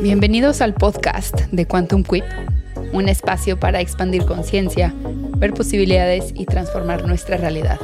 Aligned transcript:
Bienvenidos 0.00 0.60
al 0.60 0.74
podcast 0.74 1.34
de 1.50 1.66
Quantum 1.66 2.04
Quip, 2.04 2.22
un 2.92 3.08
espacio 3.08 3.58
para 3.58 3.80
expandir 3.80 4.24
conciencia, 4.24 4.94
ver 5.38 5.52
posibilidades 5.52 6.32
y 6.36 6.46
transformar 6.46 7.04
nuestra 7.04 7.36
realidad 7.36 7.80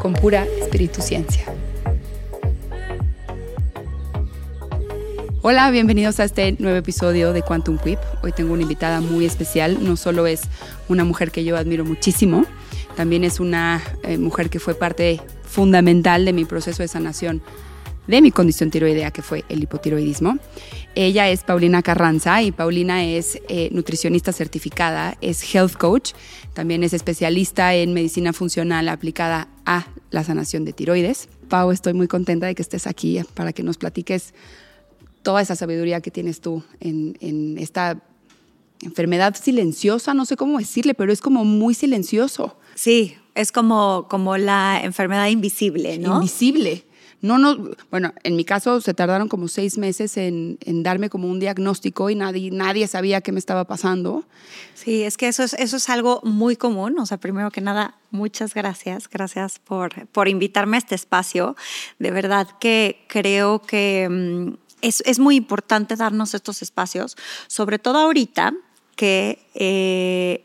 con 0.00 0.14
pura 0.14 0.46
espíritu 0.58 1.02
ciencia. 1.02 1.44
Hola, 5.42 5.70
bienvenidos 5.70 6.20
a 6.20 6.24
este 6.24 6.56
nuevo 6.58 6.78
episodio 6.78 7.34
de 7.34 7.42
Quantum 7.42 7.76
Quip. 7.76 7.98
Hoy 8.22 8.32
tengo 8.32 8.54
una 8.54 8.62
invitada 8.62 9.02
muy 9.02 9.26
especial. 9.26 9.76
No 9.84 9.96
solo 9.96 10.26
es 10.26 10.40
una 10.88 11.04
mujer 11.04 11.32
que 11.32 11.44
yo 11.44 11.58
admiro 11.58 11.84
muchísimo, 11.84 12.46
también 12.96 13.24
es 13.24 13.40
una 13.40 13.82
eh, 14.04 14.16
mujer 14.16 14.48
que 14.48 14.58
fue 14.58 14.74
parte 14.74 15.20
fundamental 15.44 16.24
de 16.24 16.32
mi 16.32 16.46
proceso 16.46 16.82
de 16.82 16.88
sanación 16.88 17.42
de 18.06 18.22
mi 18.22 18.30
condición 18.30 18.70
tiroidea, 18.70 19.10
que 19.10 19.22
fue 19.22 19.44
el 19.48 19.62
hipotiroidismo. 19.62 20.38
Ella 20.94 21.28
es 21.28 21.42
Paulina 21.42 21.82
Carranza 21.82 22.42
y 22.42 22.52
Paulina 22.52 23.04
es 23.04 23.38
eh, 23.48 23.68
nutricionista 23.72 24.32
certificada, 24.32 25.16
es 25.20 25.54
health 25.54 25.74
coach, 25.74 26.12
también 26.54 26.82
es 26.84 26.92
especialista 26.92 27.74
en 27.74 27.92
medicina 27.92 28.32
funcional 28.32 28.88
aplicada 28.88 29.48
a 29.64 29.86
la 30.10 30.24
sanación 30.24 30.64
de 30.64 30.72
tiroides. 30.72 31.28
Pau, 31.48 31.70
estoy 31.70 31.94
muy 31.94 32.08
contenta 32.08 32.46
de 32.46 32.54
que 32.54 32.62
estés 32.62 32.86
aquí 32.86 33.20
para 33.34 33.52
que 33.52 33.62
nos 33.62 33.76
platiques 33.76 34.34
toda 35.22 35.42
esa 35.42 35.56
sabiduría 35.56 36.00
que 36.00 36.10
tienes 36.10 36.40
tú 36.40 36.62
en, 36.80 37.18
en 37.20 37.58
esta 37.58 38.02
enfermedad 38.82 39.34
silenciosa, 39.34 40.14
no 40.14 40.24
sé 40.24 40.36
cómo 40.36 40.58
decirle, 40.58 40.94
pero 40.94 41.12
es 41.12 41.20
como 41.20 41.44
muy 41.44 41.74
silencioso. 41.74 42.56
Sí, 42.74 43.16
es 43.34 43.52
como, 43.52 44.06
como 44.08 44.38
la 44.38 44.80
enfermedad 44.82 45.28
invisible, 45.28 45.98
¿no? 45.98 46.16
Invisible. 46.16 46.85
No, 47.22 47.38
no, 47.38 47.70
bueno, 47.90 48.12
en 48.22 48.36
mi 48.36 48.44
caso 48.44 48.80
se 48.80 48.94
tardaron 48.94 49.28
como 49.28 49.48
seis 49.48 49.78
meses 49.78 50.16
en, 50.16 50.58
darme 50.82 51.08
como 51.08 51.28
un 51.28 51.40
diagnóstico 51.40 52.10
y 52.10 52.14
nadie, 52.14 52.50
nadie 52.50 52.86
sabía 52.86 53.20
qué 53.20 53.32
me 53.32 53.38
estaba 53.38 53.64
pasando. 53.64 54.24
Sí, 54.74 55.02
es 55.02 55.16
que 55.16 55.28
eso 55.28 55.42
es, 55.42 55.54
eso 55.54 55.76
es 55.78 55.88
algo 55.88 56.20
muy 56.22 56.56
común. 56.56 56.98
O 56.98 57.06
sea, 57.06 57.18
primero 57.18 57.50
que 57.50 57.60
nada, 57.60 57.96
muchas 58.10 58.54
gracias. 58.54 59.08
Gracias 59.08 59.58
por, 59.58 60.06
por 60.08 60.28
invitarme 60.28 60.76
a 60.76 60.78
este 60.78 60.94
espacio. 60.94 61.56
De 61.98 62.10
verdad 62.10 62.48
que 62.60 63.04
creo 63.08 63.62
que 63.62 64.08
mm, 64.08 64.54
es, 64.82 65.02
es 65.06 65.18
muy 65.18 65.36
importante 65.36 65.96
darnos 65.96 66.34
estos 66.34 66.62
espacios, 66.62 67.16
sobre 67.46 67.78
todo 67.78 67.98
ahorita 67.98 68.54
que 68.96 69.46
eh, 69.54 70.44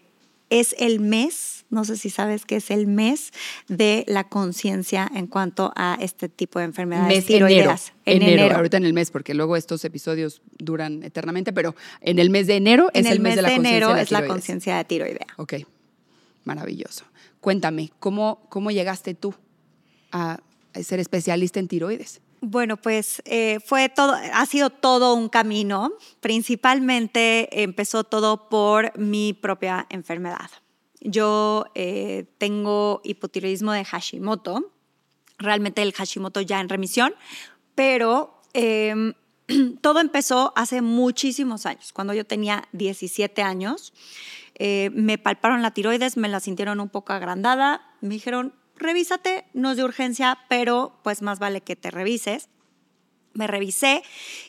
es 0.50 0.76
el 0.78 1.00
mes, 1.00 1.61
no 1.72 1.86
sé 1.86 1.98
si 1.98 2.10
sabes 2.10 2.46
que 2.46 2.58
es 2.58 2.70
el 2.70 2.86
mes 2.86 3.32
de 3.68 4.04
la 4.08 4.26
conciencia 4.26 5.10
en 5.16 5.26
cuanto 5.26 5.74
a 5.76 5.98
este 6.00 6.30
tipo 6.30 6.60
de 6.60 6.66
enfermedades 6.66 7.08
mes 7.08 7.26
tiroideas. 7.26 7.94
Enero, 8.06 8.26
en 8.26 8.40
enero, 8.40 8.56
ahorita 8.58 8.78
en 8.78 8.86
el 8.86 8.94
mes, 8.94 9.10
porque 9.10 9.34
luego 9.34 9.56
estos 9.56 9.84
episodios 9.86 10.42
duran 10.60 11.02
eternamente, 11.04 11.54
pero 11.54 11.76
en 12.02 12.20
el 12.20 12.30
mes 12.30 12.46
de 12.48 12.58
enero 12.58 12.90
es 12.94 13.06
el, 13.06 13.20
mes, 13.20 13.36
de 13.36 13.42
la 13.42 13.50
conciencia 13.50 13.78
enero 13.78 13.96
es 13.96 14.12
la 14.12 14.28
conciencia 14.28 14.78
de 14.78 14.84
tiroidea. 14.86 15.28
Ok, 15.38 15.54
maravilloso. 16.44 17.06
Cuéntame, 17.40 17.92
¿cómo, 18.00 18.46
cómo 18.50 18.70
llegaste 18.70 19.16
tú 19.16 19.34
a 20.12 20.40
ser 20.74 21.00
especialista 21.00 21.60
en 21.60 21.68
tiroides? 21.68 22.22
Bueno, 22.42 22.76
pues 22.76 23.22
eh, 23.26 23.60
fue 23.64 23.88
todo, 23.88 24.16
ha 24.34 24.46
sido 24.48 24.72
todo 24.72 25.14
un 25.14 25.30
camino. 25.30 25.94
Principalmente 26.20 27.62
empezó 27.64 28.04
todo 28.04 28.50
por 28.50 28.98
mi 28.98 29.34
propia 29.34 29.86
enfermedad. 29.90 30.50
Yo 31.02 31.66
eh, 31.76 32.26
tengo 32.38 33.02
hipotiroidismo 33.04 33.72
de 33.74 33.84
Hashimoto, 33.84 34.72
realmente 35.38 35.82
el 35.82 35.94
Hashimoto 35.94 36.42
ya 36.42 36.62
en 36.62 36.70
remisión, 36.70 37.14
pero 37.76 38.40
em, 38.54 39.14
todo 39.82 40.00
empezó 40.00 40.54
hace 40.56 40.82
muchísimos 40.82 41.66
años, 41.66 41.92
cuando 41.92 42.14
yo 42.14 42.26
tenía 42.26 42.68
17 42.72 43.42
años. 43.42 43.94
Eh, 44.56 44.92
me 44.94 45.18
palparon 45.18 45.64
la 45.64 45.72
tiroides, 45.72 46.18
me 46.18 46.30
la 46.30 46.40
sintieron 46.40 46.80
un 46.80 46.90
poco 46.90 47.14
agrandada, 47.14 47.82
me 48.02 48.14
dijeron, 48.14 48.54
revísate, 48.76 49.46
no 49.54 49.72
es 49.72 49.78
de 49.78 49.84
urgencia, 49.84 50.38
pero 50.50 51.00
pues 51.04 51.22
más 51.22 51.40
vale 51.40 51.62
que 51.62 51.76
te 51.76 51.90
revises. 51.90 52.50
Me 53.34 53.48
revisé 53.48 54.04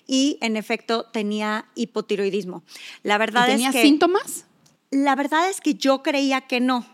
y 0.07 0.39
en 0.41 0.57
efecto 0.57 1.05
tenía 1.05 1.67
hipotiroidismo. 1.77 2.65
La 3.05 3.17
verdad 3.17 3.47
¿Tenía 3.47 3.69
es 3.69 3.77
que 3.77 3.83
síntomas? 3.83 4.47
La 4.93 5.17
verdad 5.17 5.49
es 5.49 5.63
que 5.63 5.75
yo 5.75 6.03
creía 6.03 6.43
que 6.43 6.61
no. 6.61 6.87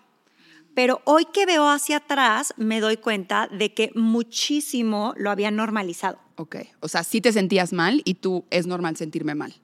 Pero 0.75 1.03
hoy 1.05 1.25
que 1.27 1.45
veo 1.45 1.69
hacia 1.69 1.97
atrás 1.97 2.55
me 2.57 2.81
doy 2.81 2.97
cuenta 2.97 3.49
de 3.49 3.75
que 3.75 3.91
muchísimo 3.97 5.13
lo 5.17 5.33
había 5.33 5.51
normalizado. 5.51 6.21
Ok, 6.37 6.57
o 6.79 6.87
sea, 6.87 7.03
sí 7.03 7.21
te 7.21 7.33
sentías 7.33 7.73
mal 7.73 8.01
y 8.05 8.15
tú 8.15 8.45
es 8.51 8.69
normal 8.69 8.97
sentirme 8.97 9.35
mal. 9.35 9.57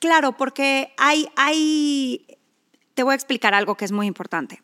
Claro, 0.00 0.36
porque 0.36 0.92
hay, 0.96 1.28
hay, 1.36 2.26
te 2.94 3.04
voy 3.04 3.12
a 3.12 3.14
explicar 3.14 3.54
algo 3.54 3.76
que 3.76 3.84
es 3.84 3.92
muy 3.92 4.08
importante. 4.08 4.60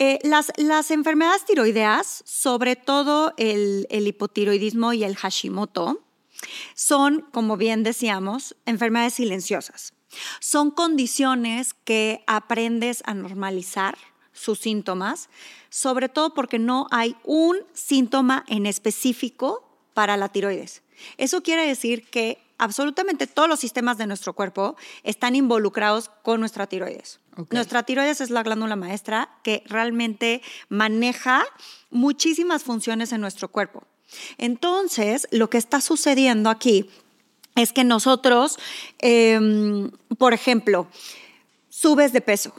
Eh, 0.00 0.18
las, 0.24 0.50
las, 0.56 0.90
enfermedades 0.90 1.44
tiroideas, 1.44 2.24
sobre 2.26 2.74
todo 2.74 3.32
el, 3.38 3.86
el, 3.88 4.08
hipotiroidismo 4.08 4.92
y 4.92 5.04
el 5.04 5.14
Hashimoto, 5.14 6.02
son, 6.74 7.20
como 7.30 7.56
bien 7.56 7.84
decíamos, 7.84 8.56
enfermedades 8.66 9.14
silenciosas. 9.14 9.95
Son 10.40 10.70
condiciones 10.70 11.74
que 11.84 12.22
aprendes 12.26 13.02
a 13.06 13.14
normalizar 13.14 13.96
sus 14.32 14.58
síntomas, 14.58 15.28
sobre 15.70 16.08
todo 16.08 16.34
porque 16.34 16.58
no 16.58 16.86
hay 16.90 17.16
un 17.24 17.56
síntoma 17.72 18.44
en 18.48 18.66
específico 18.66 19.66
para 19.94 20.16
la 20.16 20.28
tiroides. 20.28 20.82
Eso 21.16 21.42
quiere 21.42 21.66
decir 21.66 22.08
que 22.08 22.38
absolutamente 22.58 23.26
todos 23.26 23.48
los 23.48 23.60
sistemas 23.60 23.98
de 23.98 24.06
nuestro 24.06 24.34
cuerpo 24.34 24.76
están 25.02 25.34
involucrados 25.36 26.10
con 26.22 26.40
nuestra 26.40 26.66
tiroides. 26.66 27.20
Nuestra 27.50 27.82
tiroides 27.82 28.20
es 28.20 28.30
la 28.30 28.42
glándula 28.42 28.76
maestra 28.76 29.28
que 29.42 29.62
realmente 29.66 30.42
maneja 30.68 31.44
muchísimas 31.90 32.62
funciones 32.62 33.12
en 33.12 33.20
nuestro 33.20 33.48
cuerpo. 33.48 33.84
Entonces, 34.38 35.26
lo 35.30 35.50
que 35.50 35.58
está 35.58 35.80
sucediendo 35.80 36.48
aquí 36.48 36.88
es 37.56 37.72
que 37.72 37.84
nosotros, 37.84 38.58
em, 38.98 39.90
por 40.18 40.34
ejemplo, 40.34 40.86
subes 41.68 42.12
de 42.12 42.20
peso, 42.20 42.52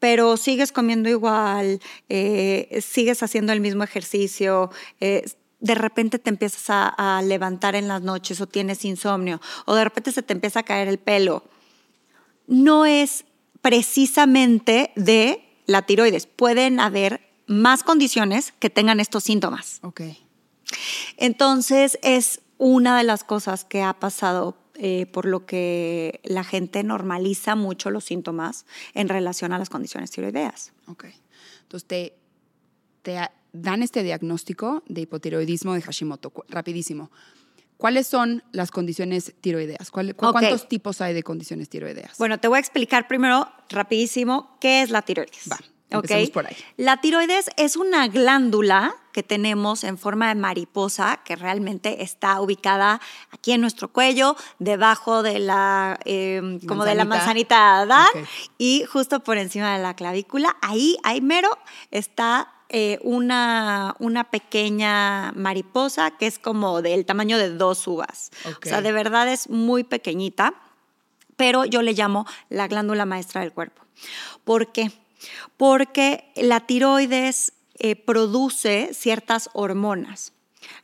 pero 0.00 0.36
sigues 0.36 0.72
comiendo 0.72 1.08
igual, 1.08 1.80
eh, 2.08 2.82
sigues 2.82 3.22
haciendo 3.22 3.52
el 3.52 3.60
mismo 3.60 3.84
ejercicio, 3.84 4.70
eh, 5.00 5.24
de 5.60 5.74
repente 5.74 6.18
te 6.18 6.28
empiezas 6.28 6.64
a, 6.68 7.22
levantar 7.22 7.74
en 7.74 7.88
las 7.88 8.02
noches 8.02 8.40
o 8.40 8.46
tienes 8.46 8.84
insomnio 8.84 9.40
o 9.64 9.74
de 9.74 9.84
repente 9.84 10.12
se 10.12 10.22
te 10.22 10.34
empieza 10.34 10.60
a 10.60 10.62
caer 10.62 10.88
el 10.88 10.98
pelo, 10.98 11.42
no 12.46 12.84
es 12.84 13.24
precisamente 13.62 14.92
de 14.94 15.42
la 15.64 15.82
tiroides. 15.82 16.26
Pueden 16.26 16.80
haber 16.80 17.26
más 17.46 17.82
condiciones 17.82 18.52
que 18.58 18.68
tengan 18.68 19.00
estos 19.00 19.24
síntomas. 19.24 19.78
Ok. 19.82 20.02
Entonces 21.16 21.98
es 22.02 22.40
una 22.58 22.96
de 22.98 23.04
las 23.04 23.24
cosas 23.24 23.64
que 23.64 23.82
ha 23.82 23.94
pasado 23.94 24.56
eh, 24.76 25.06
por 25.06 25.26
lo 25.26 25.46
que 25.46 26.20
la 26.24 26.42
gente 26.42 26.82
normaliza 26.82 27.54
mucho 27.54 27.90
los 27.90 28.04
síntomas 28.04 28.66
en 28.92 29.08
relación 29.08 29.52
a 29.52 29.58
las 29.58 29.70
condiciones 29.70 30.10
tiroideas. 30.10 30.72
Ok. 30.88 31.06
Entonces 31.62 31.86
te, 31.86 32.16
te 33.02 33.20
dan 33.52 33.82
este 33.82 34.02
diagnóstico 34.02 34.82
de 34.88 35.02
hipotiroidismo 35.02 35.74
de 35.74 35.82
Hashimoto, 35.82 36.32
rapidísimo. 36.48 37.10
¿Cuáles 37.76 38.06
son 38.06 38.42
las 38.50 38.70
condiciones 38.70 39.34
tiroideas? 39.40 39.90
¿Cuántos 39.90 40.68
tipos 40.68 41.00
hay 41.00 41.14
de 41.14 41.22
condiciones 41.22 41.68
tiroideas? 41.68 42.18
Bueno, 42.18 42.38
te 42.38 42.48
voy 42.48 42.56
a 42.56 42.60
explicar 42.60 43.06
primero, 43.06 43.48
rapidísimo, 43.68 44.56
qué 44.60 44.82
es 44.82 44.90
la 44.90 45.02
tiroides. 45.02 45.50
Va, 45.50 45.58
empecemos 45.90 46.30
por 46.30 46.46
ahí. 46.46 46.56
La 46.76 47.00
tiroides 47.00 47.50
es 47.56 47.76
una 47.76 48.08
glándula 48.08 48.96
que 49.14 49.22
tenemos 49.22 49.84
en 49.84 49.96
forma 49.96 50.26
de 50.26 50.34
mariposa 50.34 51.20
que 51.24 51.36
realmente 51.36 52.02
está 52.02 52.40
ubicada 52.40 53.00
aquí 53.30 53.52
en 53.52 53.60
nuestro 53.60 53.86
cuello, 53.86 54.34
debajo 54.58 55.22
de 55.22 55.38
la, 55.38 56.00
em, 56.04 56.58
como 56.66 56.84
de 56.84 56.96
la 56.96 57.04
manzanita 57.04 57.78
Adán 57.78 58.08
y 58.58 58.84
justo 58.84 59.20
por 59.20 59.38
encima 59.38 59.76
de 59.76 59.82
la 59.82 59.94
clavícula. 59.94 60.56
Ahí, 60.60 60.98
ahí 61.04 61.20
mero 61.20 61.56
está 61.92 62.52
eh, 62.70 62.98
una, 63.02 63.94
una 64.00 64.24
pequeña 64.24 65.30
mariposa 65.36 66.10
que 66.10 66.26
es 66.26 66.40
como 66.40 66.82
del 66.82 67.06
tamaño 67.06 67.38
de 67.38 67.50
dos 67.50 67.86
uvas. 67.86 68.32
O 68.44 68.66
sea, 68.66 68.82
de 68.82 68.90
verdad 68.90 69.28
es 69.28 69.48
muy 69.48 69.84
pequeñita, 69.84 70.54
pero 71.36 71.64
yo 71.64 71.82
le 71.82 71.92
llamo 71.92 72.26
la 72.48 72.66
glándula 72.66 73.06
maestra 73.06 73.42
del 73.42 73.52
cuerpo. 73.52 73.82
¿Por 74.42 74.72
qué? 74.72 74.90
Porque 75.56 76.32
la 76.34 76.60
tiroides 76.60 77.52
eh, 77.78 77.96
produce 77.96 78.90
ciertas 78.94 79.50
hormonas. 79.52 80.32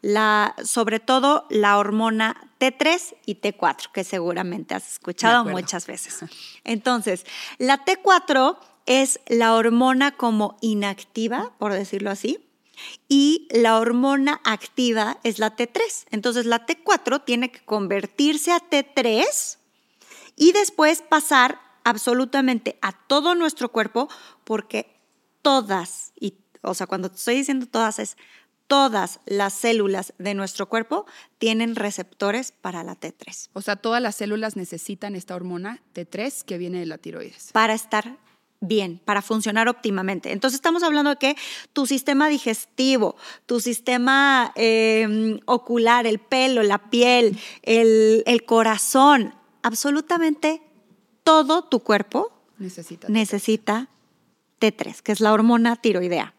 La, 0.03 0.55
sobre 0.63 1.01
todo 1.01 1.47
la 1.49 1.79
hormona 1.79 2.53
T3 2.59 3.17
y 3.25 3.37
T4, 3.37 3.91
que 3.93 4.05
seguramente 4.05 4.75
has 4.75 4.93
escuchado 4.93 5.47
muchas 5.47 5.87
veces. 5.87 6.19
Entonces, 6.65 7.25
la 7.57 7.85
T4 7.85 8.59
es 8.85 9.21
la 9.27 9.55
hormona 9.55 10.17
como 10.17 10.59
inactiva, 10.61 11.53
por 11.59 11.73
decirlo 11.73 12.11
así, 12.11 12.51
y 13.09 13.49
la 13.51 13.79
hormona 13.79 14.41
activa 14.45 15.19
es 15.23 15.39
la 15.39 15.57
T3. 15.57 16.07
Entonces 16.11 16.47
la 16.47 16.67
T4 16.67 17.25
tiene 17.25 17.51
que 17.51 17.65
convertirse 17.65 18.53
a 18.53 18.61
T3 18.61 19.59
y 20.37 20.53
después 20.53 21.03
pasar 21.03 21.61
absolutamente 21.85 22.79
a 22.83 22.93
todo 22.93 23.35
nuestro 23.35 23.71
cuerpo 23.71 24.09
porque 24.45 24.97
todas, 25.43 26.13
y, 26.19 26.35
o 26.63 26.75
sea, 26.75 26.87
cuando 26.87 27.09
estoy 27.09 27.37
diciendo 27.37 27.67
todas 27.67 27.99
es 27.99 28.17
todas 28.71 29.19
las 29.27 29.53
células 29.53 30.15
de 30.19 30.33
nuestro 30.35 30.69
cuerpo 30.69 31.05
tienen 31.39 31.75
receptores 31.75 32.53
para 32.53 32.85
la 32.85 32.95
T3. 32.95 33.49
O 33.53 33.63
sea, 33.63 33.75
todas 33.75 34.01
las 34.01 34.15
células 34.15 34.55
necesitan 34.55 35.17
esta 35.17 35.35
hormona 35.35 35.83
T3 35.93 36.45
que 36.45 36.57
viene 36.57 36.79
de 36.79 36.87
la 36.87 36.97
tiroides. 36.97 37.51
Para 37.53 37.75
estar 37.75 38.19
bien, 38.61 39.01
para 39.05 39.23
funcionar 39.23 39.69
óptimamente. 39.69 40.31
Entonces 40.31 40.59
estamos 40.59 40.85
hablando 40.85 41.11
de 41.11 41.17
que 41.17 41.37
tu 41.73 41.87
sistema 41.87 42.29
digestivo, 42.29 43.17
tu 43.47 43.59
sistema 43.59 44.53
em, 44.55 45.41
ocular, 45.47 46.07
el 46.07 46.21
pelo, 46.21 46.63
la 46.63 46.91
piel, 46.91 47.41
el, 47.63 48.23
el 48.25 48.45
corazón, 48.45 49.35
absolutamente 49.63 50.63
todo 51.25 51.65
tu 51.65 51.81
cuerpo 51.81 52.33
necesita, 52.59 53.09
necesita 53.09 53.89
T3, 54.61 55.01
que 55.01 55.11
es 55.13 55.21
la 55.21 55.33
hormona 55.33 55.75
tiroidea, 55.77 56.35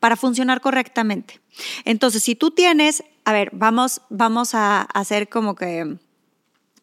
para 0.00 0.16
funcionar 0.16 0.60
correctamente. 0.60 1.40
Entonces, 1.84 2.22
si 2.22 2.34
tú 2.34 2.50
tienes, 2.50 3.04
a 3.24 3.32
ver, 3.32 3.50
vamos, 3.52 4.00
vamos 4.10 4.54
a 4.54 4.82
hacer 4.82 5.28
como 5.28 5.54
que 5.54 5.96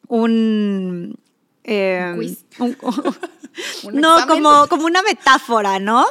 un... 0.08 1.18
Eh, 1.64 2.36
no, 3.94 4.28
como, 4.28 4.68
como 4.68 4.86
una 4.86 5.02
metáfora, 5.04 5.80
¿no? 5.80 6.06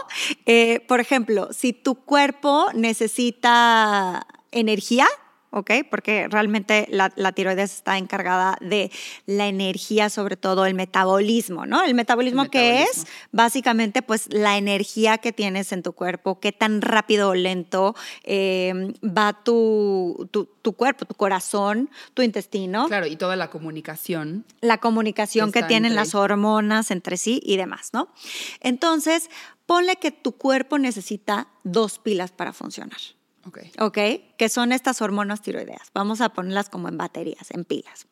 Eh, 0.46 0.84
por 0.86 1.00
ejemplo, 1.00 1.48
si 1.52 1.72
tu 1.72 1.96
cuerpo 1.96 2.66
necesita 2.74 4.26
energía, 4.52 5.06
¿ok? 5.50 5.70
Porque 5.90 6.28
realmente 6.28 6.86
la, 6.90 7.10
tiroides 7.32 7.74
está 7.74 7.98
encargada 7.98 8.56
de 8.60 8.90
la 9.26 9.48
energía, 9.48 10.08
sobre 10.10 10.36
todo 10.36 10.66
el 10.66 10.74
metabolismo, 10.74 11.66
¿no? 11.66 11.82
El 11.82 11.94
metabolismo, 11.94 12.48
que 12.48 12.82
es 12.82 13.06
básicamente 13.32 14.02
pues 14.02 14.32
la 14.32 14.56
energía 14.58 15.18
que 15.18 15.32
tienes 15.32 15.72
en 15.72 15.82
tu 15.82 15.92
cuerpo, 15.92 16.40
qué 16.40 16.52
tan 16.52 16.82
rápido 16.82 17.30
o 17.30 17.34
lento 17.34 17.94
eh, 18.24 18.94
va 19.04 19.42
tu, 19.42 20.28
tu, 20.30 20.72
cuerpo, 20.74 21.04
tu 21.04 21.14
corazón, 21.14 21.90
tu 22.14 22.22
intestino. 22.22 22.86
Claro, 22.86 23.06
y 23.06 23.16
toda 23.16 23.36
la 23.36 23.50
comunicación. 23.50 24.44
La 24.60 24.78
comunicación 24.78 25.52
que 25.52 25.62
tienen 25.62 25.94
las 25.94 26.14
hormonas 26.14 26.90
entre 26.90 27.16
sí 27.16 27.40
y 27.44 27.56
demás, 27.56 27.90
¿no? 27.92 28.08
Entonces, 28.60 29.30
ponle 29.66 29.96
que 29.96 30.10
tu 30.10 30.32
cuerpo 30.32 30.78
necesita 30.78 31.48
dos 31.64 31.98
pilas 31.98 32.30
para 32.32 32.52
funcionar. 32.52 32.98
Ok. 33.78 33.98
Que 34.36 34.48
son 34.48 34.72
estas 34.72 35.00
hormonas 35.00 35.42
tiroideas. 35.42 35.90
Vamos 35.94 36.20
a 36.20 36.30
ponerlas 36.30 36.68
como 36.68 36.88
en 36.88 36.98
baterías, 36.98 37.50
en 37.50 37.64
pilas. 37.64 38.06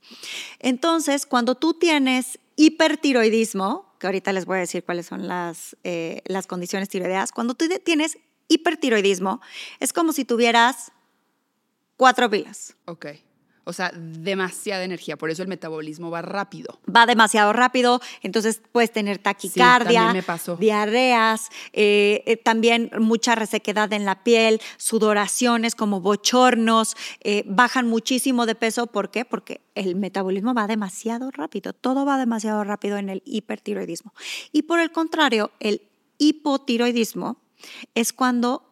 Entonces, 0.58 1.26
cuando 1.26 1.54
tú 1.54 1.74
tienes 1.74 2.38
hipertiroidismo, 2.56 3.94
que 3.98 4.06
ahorita 4.06 4.32
les 4.32 4.46
voy 4.46 4.56
a 4.58 4.60
decir 4.60 4.84
cuáles 4.84 5.06
son 5.06 5.28
las, 5.28 5.76
eh, 5.84 6.22
las 6.26 6.46
condiciones 6.46 6.88
tiroideas, 6.88 7.32
cuando 7.32 7.54
tú 7.54 7.66
tienes 7.84 8.18
hipertiroidismo, 8.48 9.40
es 9.80 9.92
como 9.92 10.12
si 10.12 10.24
tuvieras 10.24 10.92
cuatro 11.96 12.30
pilas. 12.30 12.74
Ok. 12.86 13.06
O 13.68 13.74
sea, 13.74 13.92
demasiada 13.94 14.82
energía, 14.82 15.18
por 15.18 15.28
eso 15.28 15.42
el 15.42 15.48
metabolismo 15.48 16.10
va 16.10 16.22
rápido. 16.22 16.80
Va 16.88 17.04
demasiado 17.04 17.52
rápido, 17.52 18.00
entonces 18.22 18.62
puedes 18.72 18.90
tener 18.90 19.18
taquicardia, 19.18 20.14
diarreas, 20.58 21.50
eh, 21.74 22.22
eh, 22.24 22.38
también 22.38 22.90
mucha 22.98 23.34
resequedad 23.34 23.92
en 23.92 24.06
la 24.06 24.24
piel, 24.24 24.62
sudoraciones 24.78 25.74
como 25.74 26.00
bochornos, 26.00 26.96
eh, 27.20 27.44
bajan 27.46 27.86
muchísimo 27.86 28.46
de 28.46 28.54
peso. 28.54 28.86
¿Por 28.86 29.10
qué? 29.10 29.26
Porque 29.26 29.60
el 29.74 29.96
metabolismo 29.96 30.54
va 30.54 30.66
demasiado 30.66 31.30
rápido, 31.30 31.74
todo 31.74 32.06
va 32.06 32.16
demasiado 32.16 32.64
rápido 32.64 32.96
en 32.96 33.10
el 33.10 33.22
hipertiroidismo. 33.26 34.14
Y 34.50 34.62
por 34.62 34.80
el 34.80 34.92
contrario, 34.92 35.50
el 35.60 35.82
hipotiroidismo 36.16 37.36
es 37.94 38.14
cuando 38.14 38.62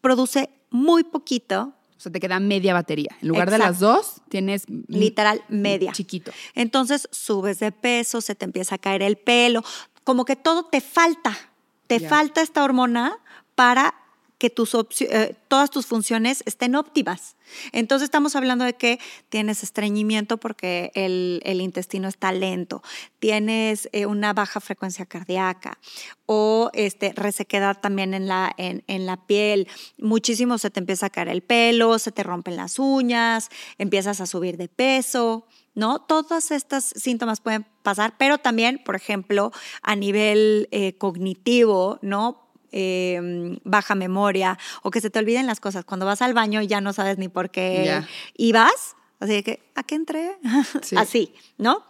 produce 0.00 0.48
muy 0.70 1.04
poquito 1.04 1.74
sea, 2.00 2.12
te 2.12 2.20
queda 2.20 2.40
media 2.40 2.74
batería. 2.74 3.16
En 3.22 3.28
lugar 3.28 3.50
de 3.50 3.58
las 3.58 3.80
dos, 3.80 4.22
tienes... 4.28 4.64
Literal, 4.88 5.42
media. 5.48 5.92
Chiquito. 5.92 6.32
Entonces, 6.54 7.08
subes 7.10 7.58
de 7.60 7.72
peso, 7.72 8.20
se 8.20 8.34
te 8.34 8.44
empieza 8.44 8.76
a 8.76 8.78
caer 8.78 9.02
el 9.02 9.16
pelo, 9.16 9.62
como 10.04 10.24
que 10.24 10.36
todo 10.36 10.64
te 10.64 10.80
falta. 10.80 11.36
Te 11.86 12.00
falta 12.00 12.42
esta 12.42 12.64
hormona 12.64 13.18
para 13.54 13.94
que 14.44 14.50
tus 14.50 14.74
eh, 15.00 15.34
todas 15.48 15.70
tus 15.70 15.86
funciones 15.86 16.42
estén 16.44 16.74
óptimas. 16.74 17.34
Entonces 17.72 18.04
estamos 18.04 18.36
hablando 18.36 18.66
de 18.66 18.74
que 18.74 19.00
tienes 19.30 19.62
estreñimiento 19.62 20.36
porque 20.36 20.92
el, 20.94 21.40
intestino 21.62 22.08
está 22.08 22.30
lento, 22.30 22.82
tienes 23.20 23.88
eh, 23.92 24.04
una 24.04 24.34
baja 24.34 24.60
frecuencia 24.60 25.06
cardíaca 25.06 25.78
o 26.26 26.70
este, 26.74 27.14
resequedad 27.16 27.80
también 27.80 28.12
en 28.12 28.28
la, 28.28 28.52
en, 28.58 28.84
en 28.86 29.06
la 29.06 29.16
piel, 29.26 29.66
muchísimo 29.96 30.58
se 30.58 30.68
te 30.68 30.80
empieza 30.80 31.06
a 31.06 31.10
caer 31.10 31.28
el 31.28 31.40
pelo, 31.40 31.98
se 31.98 32.12
te 32.12 32.22
rompen 32.22 32.56
las 32.56 32.78
uñas, 32.78 33.48
empiezas 33.78 34.20
a 34.20 34.26
subir 34.26 34.58
de 34.58 34.68
peso. 34.68 35.46
¿no? 35.74 36.00
Todos 36.00 36.50
estos 36.50 36.84
síntomas 36.84 37.40
pueden 37.40 37.66
pasar, 37.82 38.14
pero 38.18 38.38
también, 38.38 38.80
por 38.84 38.94
ejemplo, 38.94 39.52
a 39.82 39.96
nivel 39.96 40.68
eh, 40.70 40.96
cognitivo, 40.98 41.98
¿no? 42.00 42.43
Em, 42.76 43.60
baja 43.62 43.94
memoria 43.94 44.58
o 44.82 44.90
que 44.90 45.00
se 45.00 45.08
te 45.08 45.20
olviden 45.20 45.46
las 45.46 45.60
cosas. 45.60 45.84
Cuando 45.84 46.06
vas 46.06 46.22
al 46.22 46.34
baño 46.34 46.60
y 46.60 46.66
ya 46.66 46.80
no 46.80 46.92
sabes 46.92 47.18
ni 47.18 47.28
por 47.28 47.50
qué 47.50 48.02
ibas, 48.36 48.96
así 49.20 49.44
que, 49.44 49.62
¿a 49.76 49.84
qué 49.84 49.94
entré? 49.94 50.36
Así, 50.96 51.32
¿no? 51.56 51.84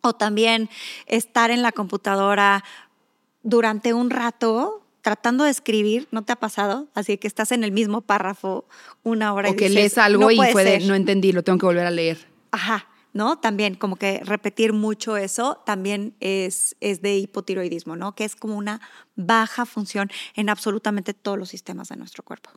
O 0.00 0.14
también 0.14 0.68
estar 1.06 1.52
en 1.52 1.62
la 1.62 1.70
computadora 1.70 2.64
durante 3.44 3.94
un 3.94 4.10
rato 4.10 4.82
tratando 5.00 5.44
de 5.44 5.50
escribir, 5.50 6.08
¿no 6.10 6.22
te 6.22 6.32
ha 6.32 6.36
pasado? 6.36 6.88
Así 6.92 7.18
que 7.18 7.28
estás 7.28 7.52
en 7.52 7.62
el 7.62 7.70
mismo 7.70 8.00
párrafo 8.00 8.64
una 9.04 9.32
hora. 9.32 9.50
O 9.50 9.54
que 9.54 9.68
lees 9.68 9.96
algo 9.96 10.32
y 10.32 10.38
puede, 10.38 10.80
no 10.80 10.96
entendí, 10.96 11.30
lo 11.30 11.44
tengo 11.44 11.58
que 11.60 11.66
volver 11.66 11.86
a 11.86 11.92
leer. 11.92 12.26
Ajá, 12.50 12.88
¿no? 13.16 13.38
También 13.38 13.74
como 13.74 13.96
que 13.96 14.20
repetir 14.24 14.72
mucho 14.72 15.16
eso 15.16 15.62
también 15.66 16.14
es, 16.20 16.76
es 16.80 17.02
de 17.02 17.16
hipotiroidismo, 17.18 17.96
¿no? 17.96 18.14
Que 18.14 18.24
es 18.24 18.36
como 18.36 18.56
una 18.56 18.80
baja 19.16 19.66
función 19.66 20.10
en 20.34 20.48
absolutamente 20.48 21.14
todos 21.14 21.38
los 21.38 21.48
sistemas 21.48 21.88
de 21.88 21.96
nuestro 21.96 22.22
cuerpo. 22.22 22.50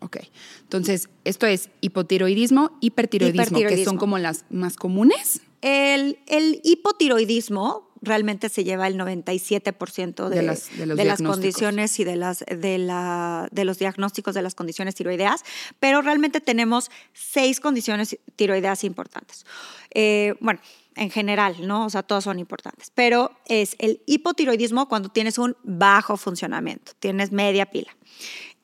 Ok, 0.00 0.18
entonces 0.62 1.08
esto 1.24 1.46
es 1.46 1.70
hipotiroidismo, 1.80 2.76
hipertiroidismo, 2.80 3.58
que 3.58 3.84
son 3.84 3.98
como 3.98 4.18
las 4.18 4.44
más 4.50 4.76
comunes. 4.76 5.42
El, 5.60 6.18
el 6.26 6.60
hipotiroidismo 6.64 7.89
realmente 8.02 8.48
se 8.48 8.64
lleva 8.64 8.86
el 8.86 8.96
97% 8.96 10.28
de, 10.28 10.36
de, 10.36 10.42
las, 10.42 10.76
de, 10.76 11.04
las, 11.04 11.22
condiciones 11.22 11.98
y 12.00 12.04
de, 12.04 12.16
las, 12.16 12.44
de, 12.46 12.78
la, 12.78 13.48
de 13.50 13.64
los 13.64 13.78
diagnósticos 13.78 14.34
de 14.34 14.42
las 14.42 14.54
condiciones 14.54 14.94
tiroideas, 14.94 15.44
pero 15.78 16.02
realmente 16.02 16.40
tenemos 16.40 16.90
seis 17.12 17.60
condiciones 17.60 18.18
tiroideas 18.36 18.84
importantes. 18.84 19.44
Eh, 19.92 20.34
bueno, 20.40 20.60
en 20.96 21.10
general, 21.10 21.66
¿no? 21.66 21.86
O 21.86 21.90
sea, 21.90 22.02
todas 22.02 22.24
son 22.24 22.38
importantes, 22.38 22.90
pero 22.94 23.32
es 23.46 23.76
el 23.78 24.02
hipotiroidismo 24.06 24.88
cuando 24.88 25.08
tienes 25.08 25.38
un 25.38 25.56
bajo 25.62 26.16
funcionamiento, 26.16 26.92
tienes 26.98 27.32
media 27.32 27.66
pila. 27.66 27.96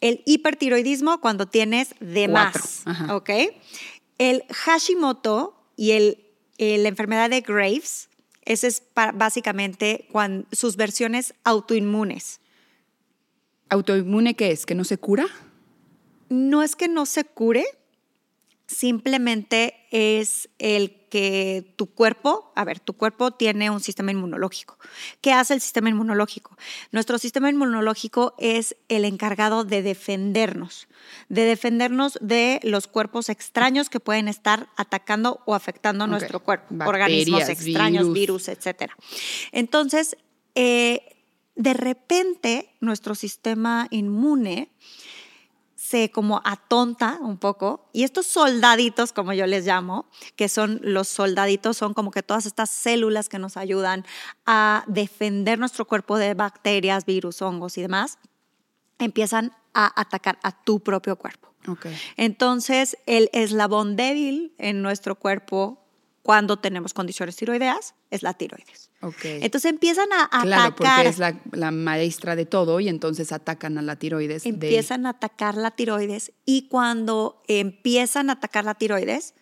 El 0.01 0.23
hipertiroidismo 0.27 1.21
cuando 1.21 1.47
tienes 1.47 1.95
de 2.01 2.29
más, 2.29 2.85
¿ok? 3.11 3.31
El 4.19 4.45
Hashimoto 4.51 5.55
y 5.77 5.93
el, 5.93 6.19
la 6.59 6.89
enfermedad 6.89 7.31
de 7.31 7.41
Graves 7.41 8.09
ese 8.47 8.69
es 8.69 8.83
básicamente 9.15 10.09
sus 10.53 10.77
versiones 10.77 11.35
autoinmunes. 11.45 12.41
¿Autoinmune 13.69 14.35
qué 14.35 14.53
es? 14.53 14.65
¿Que 14.65 14.75
no 14.75 14.85
se 14.85 14.97
cura? 14.97 15.27
No 16.29 16.63
es 16.63 16.77
que 16.77 16.89
no 16.89 17.07
se 17.07 17.25
cure, 17.25 17.65
simplemente 18.67 19.87
es 19.91 20.49
el 20.59 21.07
que 21.09 21.73
tu 21.77 21.87
cuerpo, 21.87 22.53
a 22.57 22.65
ver, 22.65 22.81
tu 22.81 22.95
cuerpo 22.95 23.31
tiene 23.31 23.71
un 23.71 23.81
sistema 23.81 24.11
inmunológico. 24.11 24.77
¿Qué 25.21 25.33
hace 25.33 25.55
el 25.55 25.61
sistema 25.61 25.89
inmunológico? 25.89 26.57
Nuestro 26.91 27.19
sistema 27.19 27.49
inmunológico 27.49 28.35
es 28.39 28.77
el 28.89 29.05
encargado 29.05 29.65
de 29.65 29.83
defendernos, 29.83 30.89
de 31.29 31.45
defendernos 31.45 32.19
de 32.21 32.61
los 32.65 32.89
cuerpos 32.89 33.29
extraños 33.29 33.89
que 33.89 34.01
pueden 34.01 34.27
estar 34.27 34.69
atacando 34.77 35.41
o 35.47 35.55
afectando 35.55 36.07
nuestro 36.07 36.41
cuerpo, 36.41 36.75
organismos 36.85 37.49
extraños, 37.49 38.13
virus, 38.13 38.49
etc. 38.49 38.91
Entonces, 39.53 40.17
eh, 40.57 41.17
de 41.55 41.73
repente, 41.73 42.69
nuestro 42.81 43.15
sistema 43.15 43.87
inmune 43.91 44.71
se 45.87 46.11
como 46.11 46.41
atonta 46.45 47.19
un 47.21 47.39
poco 47.39 47.89
y 47.93 48.03
estos 48.03 48.27
soldaditos, 48.27 49.13
como 49.13 49.33
yo 49.33 49.47
les 49.47 49.65
llamo, 49.65 50.07
que 50.35 50.49
son 50.49 50.81
los 50.83 51.07
soldaditos, 51.09 51.77
son 51.77 51.95
como 51.95 52.11
que 52.11 52.23
todas 52.23 52.47
estas 52.47 52.71
células 52.71 53.29
que 53.29 53.39
nos 53.39 53.57
ayudan 53.57 54.05
a 54.47 54.85
defender 54.89 55.59
nuestro 55.59 55.85
cuerpo 55.85 56.19
de 56.19 56.35
bacterias, 56.35 57.07
virus, 57.07 57.41
hongos 57.41 57.79
y 57.79 57.83
demás, 57.83 58.19
empiezan 58.99 59.53
a 59.75 60.01
atacar 60.01 60.39
a 60.43 60.51
tu 60.65 60.81
propio 60.81 61.17
cuerpo. 61.17 61.53
Entonces, 62.17 62.97
el 63.07 63.29
eslabón 63.33 63.97
débil 63.97 64.55
en 64.59 64.83
nuestro 64.83 65.17
cuerpo 65.17 65.86
cuando 66.27 66.57
tenemos 66.57 66.93
condiciones 66.93 67.37
tiroideas 67.37 67.95
es 68.11 68.25
la 68.25 68.35
tiroides. 68.35 68.91
Ok. 69.01 69.25
Entonces 69.25 69.71
empiezan 69.71 70.09
a 70.13 70.29
claro, 70.43 70.63
atacar. 70.65 70.75
porque 70.75 71.09
es 71.09 71.19
la, 71.21 71.41
la 71.53 71.71
maestra 71.71 72.35
de 72.35 72.47
todo 72.47 72.81
y 72.81 72.89
entonces 72.89 73.31
atacan 73.31 73.79
a 73.79 73.83
la 73.83 73.95
tiroides. 73.95 74.43
de- 74.43 74.49
empiezan 74.49 75.07
a 75.07 75.11
atacar 75.11 75.55
la 75.57 75.71
tiroides 75.71 76.33
y 76.45 76.67
cuando 76.67 77.41
empiezan 77.47 78.29
a 78.29 78.33
atacar 78.33 78.65
la 78.65 78.75
tiroides, 78.75 79.35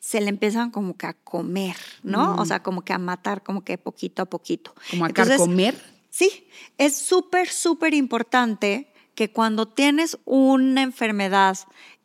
se 0.00 0.22
le 0.22 0.30
empiezan 0.30 0.70
como 0.70 0.96
que 0.96 1.06
a 1.06 1.12
comer, 1.12 1.76
¿no? 2.02 2.36
O 2.36 2.46
sea, 2.46 2.62
como 2.62 2.80
que 2.82 2.94
a 2.94 2.98
matar, 2.98 3.42
como 3.42 3.62
que 3.62 3.76
poquito 3.76 4.22
a 4.22 4.24
poquito. 4.24 4.74
como 4.90 5.04
a 5.04 5.08
Entonces, 5.08 5.36
carcomer. 5.36 5.74
Sí, 6.08 6.46
es 6.78 6.96
súper, 6.96 7.48
súper 7.50 7.92
importante 7.92 8.90
que 9.14 9.30
cuando 9.30 9.68
tienes 9.68 10.16
una 10.24 10.80
enfermedad 10.80 11.58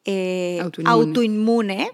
eh, 0.03 0.59
Autoinmune. 0.61 0.91
autoinmune, 0.91 1.91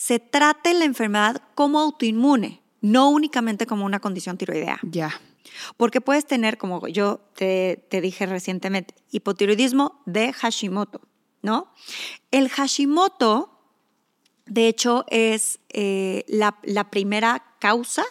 se 0.00 0.18
trate 0.18 0.72
la 0.72 0.86
enfermedad 0.86 1.42
como 1.54 1.78
autoinmune, 1.78 2.62
no 2.80 3.10
únicamente 3.10 3.66
como 3.66 3.84
una 3.84 4.00
condición 4.00 4.38
tiroidea. 4.38 4.80
Ya. 4.82 5.20
Porque 5.76 6.00
puedes 6.00 6.24
tener, 6.24 6.56
como 6.56 6.88
yo 6.88 7.20
te, 7.34 7.84
te 7.90 8.00
dije 8.00 8.24
recientemente, 8.24 8.94
hipotiroidismo 9.10 10.00
de 10.06 10.32
Hashimoto, 10.32 11.02
¿no? 11.42 11.70
El 12.30 12.48
Hashimoto, 12.48 13.60
de 14.46 14.68
hecho, 14.68 15.04
es 15.08 15.60
eh, 15.68 16.24
la, 16.28 16.58
la 16.62 16.90
primera 16.90 17.44
causa 17.58 18.04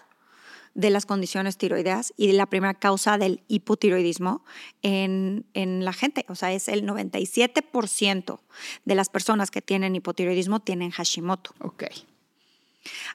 de 0.76 0.90
las 0.90 1.06
condiciones 1.06 1.58
tiroideas 1.58 2.14
y 2.18 2.32
la 2.32 2.46
primera 2.46 2.74
causa 2.74 3.18
del 3.18 3.42
hipotiroidismo 3.48 4.44
en, 4.82 5.46
en 5.54 5.84
la 5.84 5.94
gente. 5.94 6.26
O 6.30 6.36
sea, 6.36 6.52
es 6.54 6.68
el 6.68 6.86
97% 6.86 8.40
de 8.86 8.96
las 8.96 9.10
personas 9.10 9.52
que 9.52 9.62
tienen 9.62 9.96
hipotiroidismo 9.96 10.60
tienen 10.60 10.92
Hashimoto. 10.92 11.54
Ok. 11.60 11.84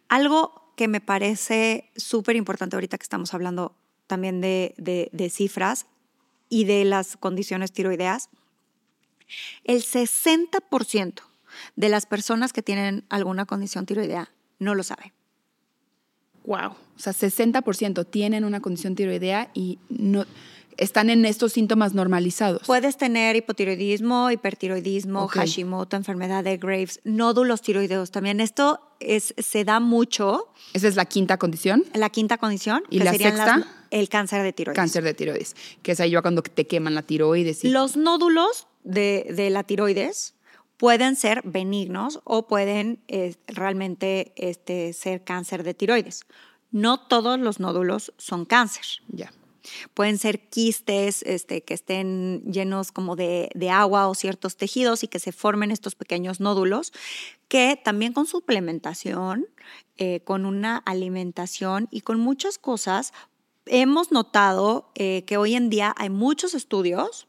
Algo 0.08 0.72
que 0.76 0.88
me 0.88 1.00
parece 1.00 1.90
súper 1.96 2.36
importante 2.36 2.76
ahorita 2.76 2.98
que 2.98 3.04
estamos 3.04 3.32
hablando 3.34 3.74
también 4.06 4.40
de, 4.40 4.74
de- 4.76 5.08
de 5.12 5.30
cifras 5.30 5.86
y 6.48 6.64
de 6.64 6.84
las 6.84 7.16
condiciones 7.16 7.72
tiroideas, 7.72 8.28
el 9.64 9.82
60% 9.82 11.22
de 11.76 11.88
las 11.88 12.06
personas 12.06 12.52
que 12.52 12.62
tienen 12.62 13.04
alguna 13.08 13.46
condición 13.46 13.86
tiroidea 13.86 14.30
no 14.58 14.74
lo 14.74 14.82
sabe. 14.82 15.12
Wow. 16.44 16.70
O 16.72 16.98
sea, 16.98 17.12
60% 17.12 18.06
tienen 18.08 18.44
una 18.44 18.60
condición 18.60 18.94
tiroidea 18.94 19.50
y 19.54 19.78
no 19.88 20.24
están 20.76 21.08
en 21.08 21.24
estos 21.24 21.52
síntomas 21.52 21.94
normalizados. 21.94 22.62
Puedes 22.66 22.96
tener 22.96 23.36
hipotiroidismo, 23.36 24.30
hipertiroidismo. 24.30 25.28
Hashimoto, 25.28 25.96
enfermedad 25.96 26.42
de 26.44 26.56
Graves, 26.56 27.00
nódulos 27.04 27.62
tiroideos 27.62 28.10
también. 28.10 28.40
Esto 28.40 28.80
es, 29.00 29.34
se 29.38 29.64
da 29.64 29.78
mucho 29.80 30.48
Esa 30.72 30.88
es 30.88 30.96
la 30.96 31.04
quinta 31.04 31.36
condición, 31.38 31.84
la 31.94 32.10
quinta 32.10 32.38
condición, 32.38 32.82
¿Y 32.90 32.98
que 32.98 33.04
la 33.04 33.12
las- 33.12 33.20
sexta? 33.20 33.66
el 33.90 34.08
cáncer 34.08 34.42
de 34.42 34.52
tiroides. 34.52 34.76
cáncer 34.76 35.04
de 35.04 35.14
tiroides, 35.14 35.54
que 35.82 35.92
es 35.92 36.00
ahí 36.00 36.10
yo 36.10 36.22
cuando 36.22 36.42
te 36.42 36.66
queman 36.66 36.94
la 36.96 37.02
tiroides. 37.02 37.64
Y, 37.64 37.70
Los 37.70 37.96
nódulos 37.96 38.66
de, 38.82 39.26
de 39.34 39.50
la 39.50 39.62
tiroides 39.62 40.33
pueden 40.76 41.16
ser 41.16 41.42
benignos 41.44 42.20
o 42.24 42.46
pueden 42.46 43.00
eh, 43.08 43.34
realmente 43.46 44.32
este, 44.36 44.92
ser 44.92 45.24
cáncer 45.24 45.62
de 45.62 45.74
tiroides. 45.74 46.24
No 46.70 46.98
todos 46.98 47.38
los 47.38 47.60
nódulos 47.60 48.12
son 48.18 48.44
cáncer. 48.44 48.84
ya. 49.08 49.32
Pueden 49.94 50.18
ser 50.18 50.50
quistes 50.50 51.22
este, 51.22 51.62
que 51.62 51.72
estén 51.72 52.42
llenos 52.44 52.92
como 52.92 53.16
de, 53.16 53.48
de 53.54 53.70
agua 53.70 54.08
o 54.08 54.14
ciertos 54.14 54.58
tejidos 54.58 55.02
y 55.04 55.08
que 55.08 55.18
se 55.18 55.32
formen 55.32 55.70
estos 55.70 55.94
pequeños 55.94 56.38
nódulos 56.38 56.92
que 57.48 57.80
también 57.82 58.12
con 58.12 58.26
suplementación, 58.26 59.46
eh, 59.96 60.20
con 60.24 60.44
una 60.44 60.78
alimentación 60.78 61.88
y 61.90 62.00
con 62.00 62.20
muchas 62.20 62.58
cosas, 62.58 63.12
hemos 63.66 64.12
notado 64.12 64.90
eh, 64.94 65.24
que 65.26 65.36
hoy 65.36 65.54
en 65.54 65.70
día 65.70 65.94
hay 65.96 66.10
muchos 66.10 66.54
estudios 66.54 67.26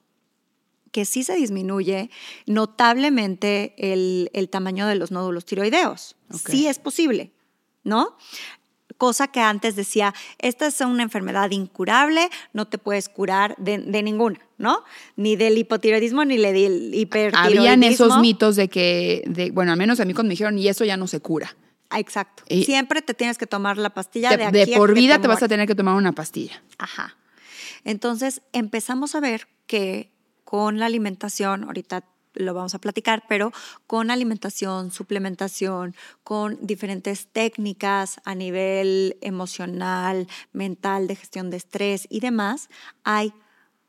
que 0.96 1.04
sí 1.04 1.24
se 1.24 1.36
disminuye 1.36 2.10
notablemente 2.46 3.74
el, 3.78 4.30
el 4.32 4.48
tamaño 4.48 4.88
de 4.88 4.96
los 4.96 5.12
nódulos 5.12 5.44
tiroideos. 5.44 6.16
Sí 6.48 6.68
es 6.68 6.80
posible, 6.80 7.34
¿no? 7.84 8.16
Cosa 8.98 9.28
que 9.28 9.42
antes 9.42 9.76
decía, 9.76 10.14
esta 10.40 10.68
es 10.68 10.80
una 10.80 11.04
enfermedad 11.04 11.52
incurable, 11.52 12.30
no 12.54 12.66
te 12.70 12.78
puedes 12.78 13.10
curar 13.10 13.58
de, 13.58 13.80
de 13.80 14.04
ninguna, 14.04 14.40
¿no? 14.58 14.86
Ni 15.18 15.36
del 15.36 15.58
hipotiroidismo 15.58 16.24
ni 16.24 16.38
del 16.38 16.94
hipertiroidismo. 16.96 17.60
Habían 17.62 17.84
esos 17.84 18.18
mitos 18.20 18.56
de 18.56 18.70
que, 18.70 19.24
de, 19.28 19.52
bueno, 19.52 19.74
al 19.74 19.78
menos 19.78 20.00
a 20.00 20.06
mí 20.06 20.14
cuando 20.14 20.30
me 20.30 20.34
dijeron, 20.36 20.58
y 20.58 20.70
eso 20.70 20.86
ya 20.86 20.96
no 20.96 21.08
se 21.08 21.20
cura. 21.20 21.58
Exacto. 21.94 22.44
Y- 22.48 22.64
Siempre 22.64 23.02
te 23.02 23.14
tienes 23.14 23.38
que 23.38 23.48
tomar 23.48 23.78
la 23.78 23.90
pastilla 23.90 24.30
De, 24.30 24.38
de, 24.38 24.62
aquí 24.62 24.72
de 24.72 24.78
por 24.78 24.94
vida 24.94 25.20
te 25.20 25.28
vas 25.28 25.44
a 25.44 25.50
tener 25.50 25.68
que 25.68 25.76
tomar 25.76 25.96
una 25.96 26.14
pastilla. 26.14 26.64
Ajá. 26.78 27.18
Entonces 27.84 28.42
empezamos 28.54 29.14
a 29.14 29.20
ver 29.20 29.50
que 29.68 30.15
con 30.46 30.80
la 30.80 30.86
alimentación, 30.86 31.66
ahorita 31.66 32.06
lo 32.36 32.54
vamos 32.54 32.76
a 32.76 32.80
platicar, 32.80 33.24
pero 33.30 33.52
con 33.88 34.12
alimentación, 34.12 34.92
suplementación, 34.92 35.96
con 36.24 36.58
diferentes 36.62 37.28
técnicas 37.28 38.20
a 38.26 38.36
nivel 38.36 39.18
emocional, 39.22 40.28
mental, 40.52 41.08
de 41.08 41.16
gestión 41.16 41.50
de 41.50 41.58
estrés 41.58 42.08
y 42.10 42.20
demás, 42.20 42.70
hay 43.04 43.34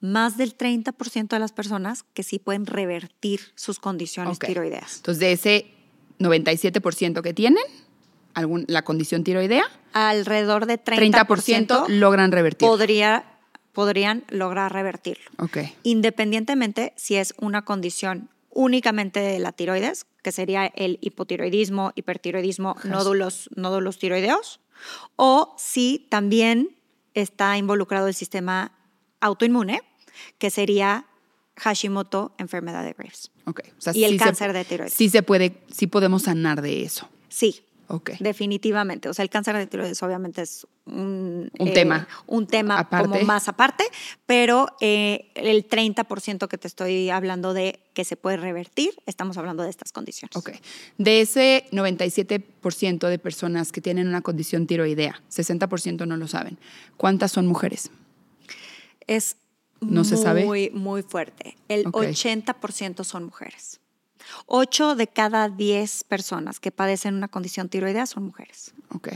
más 0.01 0.37
del 0.37 0.57
30% 0.57 1.29
de 1.29 1.39
las 1.41 1.53
personas 1.53 2.05
que 2.15 2.23
sí 2.23 2.39
pueden 2.39 2.67
revertir 2.67 3.41
sus 3.57 3.81
condiciones 3.81 4.37
Ok. 4.37 4.47
tiroideas. 4.47 4.99
Entonces, 4.99 5.19
de 5.21 5.33
ese 5.33 5.67
97% 6.21 7.23
que 7.23 7.35
tienen 7.35 7.65
algún, 8.35 8.65
la 8.69 8.83
condición 8.83 9.25
tiroidea, 9.25 9.65
Alrededor 9.93 10.67
de 10.67 10.79
30%, 10.79 11.27
30%, 11.27 11.89
logran 11.89 12.31
revertir. 12.31 12.69
podría, 12.69 13.25
podrían 13.77 14.25
lograr 14.31 14.73
revertirlo. 14.73 15.31
Ok. 15.39 15.59
independientemente 15.83 16.95
si 16.97 17.17
es 17.17 17.35
una 17.39 17.63
condición 17.67 18.31
únicamente 18.51 19.21
de 19.21 19.39
la 19.39 19.53
tiroides, 19.53 20.07
que 20.23 20.33
sería 20.33 20.65
el 20.75 20.97
hipotiroidismo, 21.03 21.93
hipertiroidismo, 21.95 22.75
nódulos, 22.85 23.51
nódulos 23.55 23.99
tiroideos, 23.99 24.61
o 25.17 25.55
si 25.59 26.07
también 26.11 26.71
está 27.13 27.59
involucrado 27.59 28.09
el 28.09 28.15
sistema 28.15 28.73
autoinmune, 29.21 29.83
que 30.39 30.49
sería 30.51 31.05
Hashimoto, 31.59 32.35
enfermedad 32.39 32.83
de 32.83 32.95
Graves. 32.95 33.31
Ok. 33.45 33.61
O 33.77 33.81
sea, 33.81 33.93
Y 33.95 34.05
el 34.05 34.13
sí 34.13 34.19
se- 34.19 34.25
cáncer 34.25 34.53
de 34.55 34.65
tiroides. 34.65 34.95
Sí 34.95 35.11
se 35.11 35.23
puede, 35.23 35.59
sí 35.71 35.87
podemos 35.87 36.23
sanar 36.23 36.63
de 36.63 36.83
eso. 36.83 37.09
Sí, 37.29 37.61
Definitivamente. 38.21 39.09
O 39.09 39.15
sea, 39.15 39.23
el 39.23 39.31
cáncer 39.31 39.57
de 39.57 39.67
tiroides 39.67 40.03
obviamente 40.03 40.43
es 40.43 40.67
un, 40.87 41.51
Un 41.59 41.69
eh, 41.69 41.73
tema 41.73 42.07
un 42.27 42.47
tema 42.47 42.79
aparte. 42.79 43.09
como 43.09 43.21
más 43.25 43.49
aparte, 43.49 43.85
pero 44.27 44.69
eh, 44.81 45.31
el 45.35 45.69
30% 45.69 46.49
que 46.49 46.59
te 46.59 46.69
estoy 46.69 47.11
hablando 47.11 47.55
de 47.55 47.81
que 47.95 48.05
se 48.05 48.17
puede 48.17 48.37
revertir, 48.37 48.91
estamos 49.07 49.37
hablando 49.37 49.63
de 49.63 49.71
estas 49.71 49.93
condiciones. 49.93 50.37
Ok. 50.37 50.51
De 50.99 51.21
ese 51.21 51.67
97% 51.73 53.09
de 53.09 53.19
personas 53.19 53.73
que 53.73 53.81
tienen 53.81 54.09
una 54.09 54.23
condición 54.23 54.67
tiroidea, 54.67 55.21
60% 55.31 56.07
no 56.07 56.17
lo 56.17 56.29
saben. 56.29 56.59
¿Cuántas 56.97 57.33
son 57.33 57.47
mujeres? 57.47 57.91
Es 59.07 59.37
¿No 59.81 60.05
se 60.05 60.17
sabe? 60.17 60.45
muy, 60.45 60.71
muy 60.71 61.03
fuerte. 61.03 61.57
El 61.69 61.87
Ok. 61.89 61.97
80% 62.05 63.05
son 63.05 63.25
mujeres. 63.25 63.81
8 64.47 64.97
de 64.97 65.07
cada 65.07 65.49
10 65.49 66.05
personas 66.05 66.61
que 66.61 66.73
padecen 66.73 67.15
una 67.15 67.29
condición 67.29 67.69
tiroidea 67.69 68.07
son 68.07 68.25
mujeres. 68.25 68.75
Ok. 68.95 69.09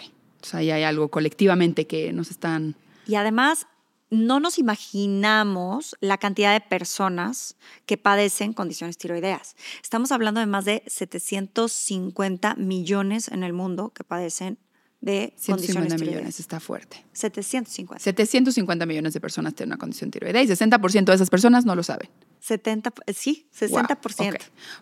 O 0.42 0.46
sea, 0.46 0.60
ahí 0.60 0.70
hay 0.70 0.82
algo 0.84 1.10
colectivamente 1.10 1.86
que 1.86 2.12
nos 2.12 2.30
están... 2.30 2.74
Y 3.06 3.16
además, 3.16 3.66
no 4.10 4.40
nos 4.40 4.58
imaginamos 4.58 5.96
la 6.00 6.18
cantidad 6.18 6.52
de 6.52 6.60
personas 6.60 7.56
que 7.86 7.96
padecen 7.96 8.52
condiciones 8.52 8.98
tiroideas. 8.98 9.56
Estamos 9.82 10.12
hablando 10.12 10.40
de 10.40 10.46
más 10.46 10.64
de 10.64 10.82
750 10.86 12.56
millones 12.56 13.28
en 13.28 13.44
el 13.44 13.52
mundo 13.52 13.90
que 13.94 14.04
padecen 14.04 14.58
de 15.00 15.32
150 15.36 15.52
condiciones 15.54 15.92
millones, 15.92 16.08
tiroideas. 16.10 16.40
está 16.40 16.60
fuerte. 16.60 17.04
750. 17.12 18.02
750 18.02 18.86
millones 18.86 19.14
de 19.14 19.20
personas 19.20 19.54
tienen 19.54 19.70
una 19.72 19.78
condición 19.78 20.10
tiroidea 20.10 20.42
y 20.42 20.46
60% 20.46 21.04
de 21.04 21.14
esas 21.14 21.30
personas 21.30 21.64
no 21.64 21.74
lo 21.74 21.82
saben. 21.82 22.08
70, 22.40 22.92
sí, 23.14 23.46
60%. 23.58 24.16
Wow. 24.18 24.32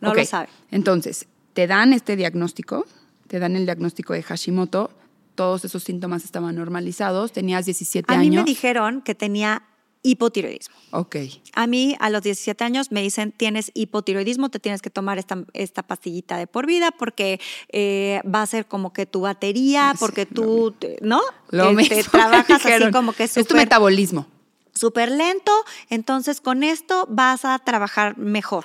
No 0.00 0.14
lo 0.14 0.24
saben. 0.24 0.48
Entonces, 0.70 1.26
te 1.52 1.66
dan 1.66 1.92
este 1.92 2.16
diagnóstico, 2.16 2.86
te 3.28 3.38
dan 3.38 3.56
el 3.56 3.64
diagnóstico 3.64 4.12
de 4.12 4.22
Hashimoto, 4.22 4.90
todos 5.34 5.64
esos 5.64 5.84
síntomas 5.84 6.24
estaban 6.24 6.56
normalizados, 6.56 7.30
tenías 7.30 7.64
17 7.66 8.12
A 8.12 8.18
años. 8.18 8.30
mí 8.30 8.36
me 8.36 8.44
dijeron 8.44 9.02
que 9.02 9.14
tenía 9.14 9.62
hipotiroidismo. 10.02 10.74
Ok, 10.90 11.16
A 11.54 11.66
mí, 11.66 11.96
a 12.00 12.08
los 12.10 12.22
17 12.22 12.64
años, 12.64 12.90
me 12.92 13.02
dicen, 13.02 13.32
tienes 13.32 13.70
hipotiroidismo, 13.74 14.48
te 14.48 14.58
tienes 14.58 14.80
que 14.80 14.90
tomar 14.90 15.18
esta, 15.18 15.44
esta 15.52 15.82
pastillita 15.82 16.36
de 16.38 16.46
por 16.46 16.66
vida 16.66 16.90
porque 16.92 17.40
eh, 17.70 18.20
va 18.24 18.42
a 18.42 18.46
ser 18.46 18.66
como 18.66 18.92
que 18.92 19.04
tu 19.06 19.20
batería, 19.22 19.90
sí, 19.92 19.98
porque 20.00 20.24
lo 20.26 20.34
tú, 20.34 20.70
te- 20.78 20.96
¿no? 21.02 21.20
lo 21.50 21.70
Este, 21.70 21.74
mismo 21.74 21.96
me 21.96 22.04
trabajas 22.10 22.64
así 22.64 22.90
como 22.92 23.12
que 23.12 23.24
Es 23.24 23.46
tu 23.46 23.54
metabolismo. 23.54 24.26
súper 24.74 25.10
lento, 25.10 25.52
entonces 25.90 26.40
con 26.40 26.62
esto 26.62 27.06
vas 27.10 27.44
a 27.44 27.58
trabajar 27.58 28.16
mejor. 28.16 28.64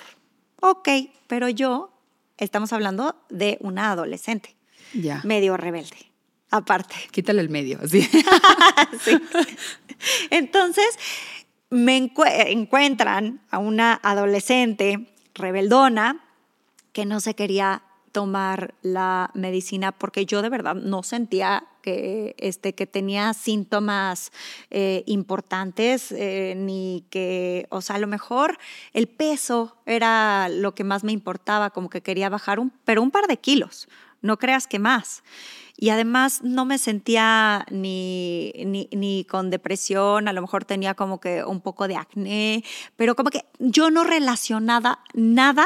Ok, 0.61 0.87
pero 1.27 1.49
yo, 1.49 1.91
estamos 2.37 2.71
hablando 2.71 3.15
de 3.29 3.57
una 3.61 3.91
adolescente, 3.91 4.55
Ya. 4.93 5.21
medio 5.25 5.57
rebelde, 5.57 5.97
aparte. 6.57 6.95
Quítale 7.11 7.41
el 7.41 7.49
medio, 7.49 7.79
así. 7.83 8.07
Sí. 9.03 9.17
Entonces, 10.29 10.87
me 11.69 11.97
encue- 11.97 12.45
encuentran 12.47 13.41
a 13.49 13.57
una 13.57 13.99
adolescente 14.03 15.07
rebeldona 15.33 16.23
que 16.91 17.05
no 17.05 17.19
se 17.19 17.33
quería 17.35 17.83
tomar 18.11 18.75
la 18.83 19.31
medicina 19.33 19.91
porque 19.91 20.25
yo 20.27 20.43
de 20.43 20.49
verdad 20.49 20.75
no 20.75 21.01
sentía 21.01 21.65
que, 21.81 22.35
este, 22.37 22.75
que 22.75 22.85
tenía 22.85 23.33
síntomas 23.33 24.31
eh, 24.69 25.03
importantes, 25.07 26.11
eh, 26.11 26.53
ni 26.55 27.05
que, 27.09 27.65
o 27.69 27.81
sea, 27.81 27.95
a 27.95 27.99
lo 27.99 28.05
mejor 28.07 28.59
el 28.93 29.07
peso 29.07 29.75
era 29.87 30.47
lo 30.49 30.75
que 30.75 30.83
más 30.83 31.03
me 31.03 31.11
importaba, 31.11 31.71
como 31.71 31.89
que 31.89 32.01
quería 32.01 32.29
bajar, 32.29 32.59
un, 32.59 32.71
pero 32.85 33.01
un 33.01 33.09
par 33.09 33.25
de 33.27 33.37
kilos, 33.37 33.87
no 34.21 34.37
creas 34.37 34.67
que 34.67 34.77
más. 34.79 35.23
Y 35.75 35.89
además 35.89 36.41
no 36.43 36.65
me 36.65 36.77
sentía 36.77 37.65
ni, 37.71 38.53
ni, 38.65 38.87
ni 38.91 39.25
con 39.25 39.49
depresión, 39.49 40.27
a 40.27 40.33
lo 40.33 40.41
mejor 40.41 40.65
tenía 40.65 40.93
como 40.93 41.19
que 41.19 41.43
un 41.43 41.61
poco 41.61 41.87
de 41.87 41.95
acné, 41.95 42.63
pero 42.95 43.15
como 43.15 43.31
que 43.31 43.45
yo 43.59 43.89
no 43.89 44.03
relacionaba 44.03 44.99
nada 45.13 45.65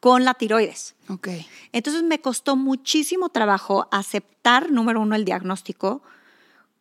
con 0.00 0.24
la 0.24 0.34
tiroides. 0.34 0.94
Ok. 1.08 1.28
Entonces 1.72 2.02
me 2.02 2.20
costó 2.20 2.56
muchísimo 2.56 3.28
trabajo 3.28 3.88
aceptar, 3.92 4.70
número 4.70 5.00
uno, 5.00 5.14
el 5.14 5.24
diagnóstico, 5.24 6.02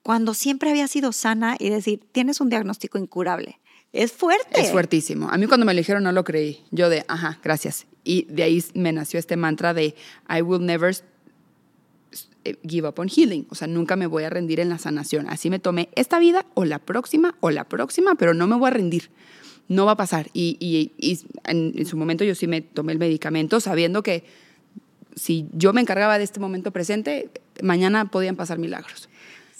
cuando 0.01 0.33
siempre 0.33 0.69
había 0.69 0.87
sido 0.87 1.11
sana 1.11 1.55
y 1.57 1.69
decir, 1.69 2.07
tienes 2.11 2.39
un 2.41 2.49
diagnóstico 2.49 2.97
incurable. 2.97 3.59
Es 3.93 4.11
fuerte. 4.11 4.61
Es 4.61 4.71
fuertísimo. 4.71 5.29
A 5.29 5.37
mí 5.37 5.47
cuando 5.47 5.65
me 5.65 5.73
lo 5.73 5.77
dijeron 5.77 6.03
no 6.03 6.11
lo 6.11 6.23
creí. 6.23 6.63
Yo 6.69 6.89
de, 6.89 7.05
ajá, 7.07 7.39
gracias. 7.41 7.87
Y 8.03 8.25
de 8.29 8.43
ahí 8.43 8.63
me 8.73 8.91
nació 8.91 9.19
este 9.19 9.37
mantra 9.37 9.73
de 9.73 9.95
I 10.29 10.41
will 10.41 10.63
never 10.63 10.95
give 12.67 12.87
up 12.87 12.99
on 12.99 13.09
healing. 13.09 13.45
O 13.49 13.55
sea, 13.55 13.67
nunca 13.67 13.95
me 13.95 14.07
voy 14.07 14.23
a 14.23 14.29
rendir 14.29 14.59
en 14.59 14.69
la 14.69 14.77
sanación. 14.77 15.27
Así 15.29 15.49
me 15.49 15.59
tomé 15.59 15.89
esta 15.95 16.19
vida 16.19 16.45
o 16.53 16.65
la 16.65 16.79
próxima 16.79 17.35
o 17.39 17.51
la 17.51 17.65
próxima, 17.65 18.15
pero 18.15 18.33
no 18.33 18.47
me 18.47 18.55
voy 18.55 18.67
a 18.67 18.71
rendir. 18.71 19.09
No 19.67 19.85
va 19.85 19.93
a 19.93 19.97
pasar. 19.97 20.29
Y 20.33 20.91
en, 21.43 21.73
en 21.75 21.85
su 21.85 21.97
momento 21.97 22.23
yo 22.23 22.35
sí 22.35 22.47
me 22.47 22.61
tomé 22.61 22.93
el 22.93 22.99
medicamento 22.99 23.59
sabiendo 23.59 24.03
que 24.03 24.23
si 25.15 25.47
yo 25.53 25.73
me 25.73 25.81
encargaba 25.81 26.17
de 26.17 26.23
este 26.23 26.39
momento 26.39 26.71
presente, 26.71 27.31
mañana 27.63 28.11
podían 28.11 28.35
pasar 28.35 28.59
milagros. 28.59 29.09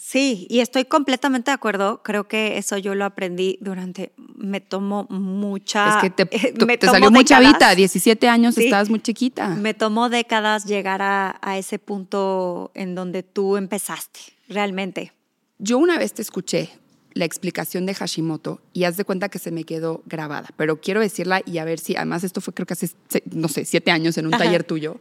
Sí, 0.08 0.46
y 0.52 0.60
estoy 0.60 0.86
completamente 0.86 1.50
de 1.50 1.56
acuerdo. 1.56 2.04
Creo 2.04 2.28
que 2.28 2.60
eso 2.60 2.78
yo 2.78 2.94
lo 2.94 3.06
aprendí 3.06 3.58
durante, 3.60 4.12
me 4.36 4.62
tomó 4.62 5.08
mucha... 5.10 5.90
es 5.90 5.96
que 6.04 6.10
te, 6.12 6.48
eh, 6.48 6.54
me 6.64 6.78
te 6.78 6.86
salió 6.86 7.10
muy 7.10 7.24
décadas. 7.24 7.44
chavita, 7.46 7.74
17 7.74 8.28
años, 8.30 8.54
Sí. 8.54 8.66
estabas 8.66 8.88
muy 8.92 9.00
chiquita. 9.02 9.48
Me 9.56 9.74
tomó 9.74 10.10
décadas 10.10 10.66
llegar 10.66 11.02
a, 11.02 11.40
a 11.42 11.58
ese 11.58 11.80
punto 11.80 12.70
en 12.76 12.94
donde 12.94 13.24
tú 13.24 13.58
empezaste, 13.58 14.20
realmente. 14.48 15.12
Yo 15.58 15.80
una 15.80 15.98
vez 15.98 16.14
te 16.14 16.22
escuché 16.22 16.70
la 17.14 17.26
explicación 17.26 17.88
de 17.88 17.96
Hashimoto 17.96 18.62
y 18.74 18.84
haz 18.84 18.98
de 18.98 19.06
cuenta 19.06 19.30
que 19.30 19.40
se 19.40 19.50
me 19.50 19.64
quedó 19.64 20.04
grabada, 20.06 20.50
pero 20.56 20.80
quiero 20.82 21.00
decirla 21.00 21.42
y 21.48 21.58
a 21.58 21.66
ver 21.66 21.80
si, 21.80 21.96
además 21.96 22.24
esto 22.24 22.42
fue 22.42 22.54
creo 22.54 22.68
que 22.68 22.74
hace, 22.74 22.92
no 23.32 23.48
sé, 23.48 23.66
siete 23.66 23.90
años 23.90 24.20
en 24.20 24.28
un 24.28 24.36
Ajá. 24.36 24.44
taller 24.44 24.64
tuyo, 24.66 25.00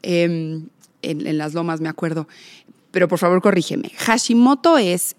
em, 0.00 0.68
en, 1.02 1.26
en 1.26 1.36
Las 1.36 1.52
Lomas, 1.52 1.82
me 1.82 1.90
acuerdo, 1.90 2.26
pero 2.90 3.08
por 3.08 3.18
favor 3.18 3.40
corrígeme. 3.42 3.90
Hashimoto 3.96 4.78
es 4.78 5.16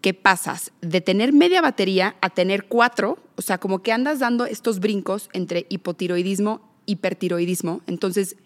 que 0.00 0.14
pasas 0.14 0.72
de 0.82 1.00
tener 1.00 1.32
media 1.32 1.62
batería 1.62 2.16
a 2.20 2.30
tener 2.30 2.66
cuatro, 2.66 3.18
o 3.36 3.42
sea, 3.42 3.58
como 3.58 3.82
que 3.82 3.92
andas 3.92 4.18
dando 4.18 4.44
estos 4.44 4.78
brincos 4.78 5.30
entre 5.32 5.66
hipotiroidismo, 5.70 6.60
hipertiroidismo, 6.86 7.80
entonces 7.86 8.36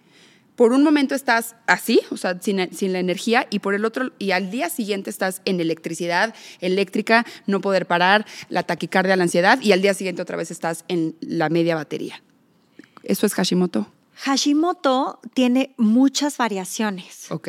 por 0.55 0.73
un 0.73 0.83
momento 0.83 1.15
estás 1.15 1.55
así, 1.69 2.01
o 2.11 2.17
sea, 2.17 2.41
sin, 2.41 2.75
sin 2.75 2.93
la 2.93 2.99
energía, 2.99 3.47
y 3.49 3.61
por 3.61 3.75
el 3.75 3.85
otro, 3.85 4.11
y 4.19 4.33
al 4.33 4.51
día 4.51 4.69
siguiente 4.71 5.09
estás 5.09 5.41
en 5.45 5.61
electricidad, 5.61 6.35
eléctrica, 6.61 7.25
no 7.47 7.61
poder 7.61 7.87
parar, 7.87 8.27
la 8.49 8.65
taquicardia, 8.65 9.17
la 9.17 9.23
ansiedad, 9.23 9.61
y 9.61 9.71
al 9.71 9.83
día 9.83 9.95
siguiente 9.95 10.21
otra 10.21 10.37
vez 10.37 10.51
estás 10.51 10.85
en 10.89 11.15
la 11.21 11.49
media 11.49 11.77
batería. 11.77 12.23
¿Eso 13.05 13.25
es 13.25 13.35
Hashimoto? 13.35 13.87
Hashimoto 14.17 15.21
tiene 15.33 15.75
muchas 15.77 16.37
variaciones. 16.39 17.31
Ok. 17.31 17.49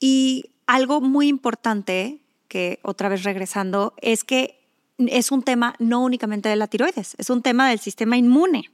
Y 0.00 0.50
algo 0.66 1.00
muy 1.00 1.28
importante, 1.28 2.20
que 2.48 2.78
otra 2.82 3.08
vez 3.08 3.24
regresando, 3.24 3.94
es 4.00 4.24
que 4.24 4.58
es 4.98 5.30
un 5.30 5.42
tema 5.42 5.74
no 5.78 6.02
únicamente 6.02 6.48
de 6.48 6.56
la 6.56 6.66
tiroides, 6.66 7.14
es 7.18 7.30
un 7.30 7.42
tema 7.42 7.68
del 7.68 7.78
sistema 7.78 8.16
inmune. 8.16 8.70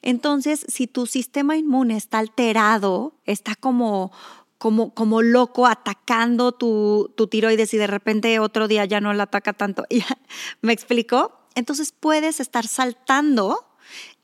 Entonces, 0.00 0.64
si 0.68 0.86
tu 0.86 1.06
sistema 1.06 1.56
inmune 1.56 1.96
está 1.96 2.18
alterado, 2.18 3.14
está 3.24 3.54
como, 3.54 4.12
como, 4.58 4.94
como 4.94 5.22
loco 5.22 5.66
atacando 5.66 6.52
tu, 6.52 7.12
tu 7.16 7.26
tiroides 7.26 7.74
y 7.74 7.78
de 7.78 7.86
repente 7.86 8.38
otro 8.38 8.68
día 8.68 8.84
ya 8.84 9.00
no 9.00 9.12
la 9.12 9.24
ataca 9.24 9.52
tanto, 9.52 9.84
¿me 10.62 10.72
explico? 10.72 11.32
Entonces 11.54 11.92
puedes 11.92 12.40
estar 12.40 12.66
saltando 12.66 13.58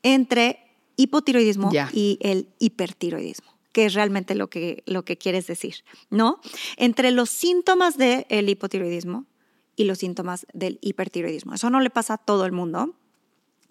entre 0.01 0.59
hipotiroidismo 0.95 1.71
y 1.93 2.17
el 2.21 2.49
hipertiroidismo 2.59 3.58
que 3.71 3.85
es 3.85 3.93
realmente 3.93 4.35
lo 4.35 4.49
que, 4.49 4.83
lo 4.85 5.05
que 5.05 5.17
quieres 5.17 5.47
decir, 5.47 5.83
¿no? 6.09 6.39
Entre 6.77 7.11
los 7.11 7.29
síntomas 7.29 7.97
del 7.97 8.49
hipotiroidismo 8.49 9.25
y 9.75 9.85
los 9.85 9.99
síntomas 9.99 10.45
del 10.53 10.79
hipertiroidismo. 10.81 11.53
Eso 11.53 11.69
no 11.69 11.79
le 11.79 11.89
pasa 11.89 12.15
a 12.15 12.17
todo 12.17 12.45
el 12.45 12.51
mundo 12.51 12.95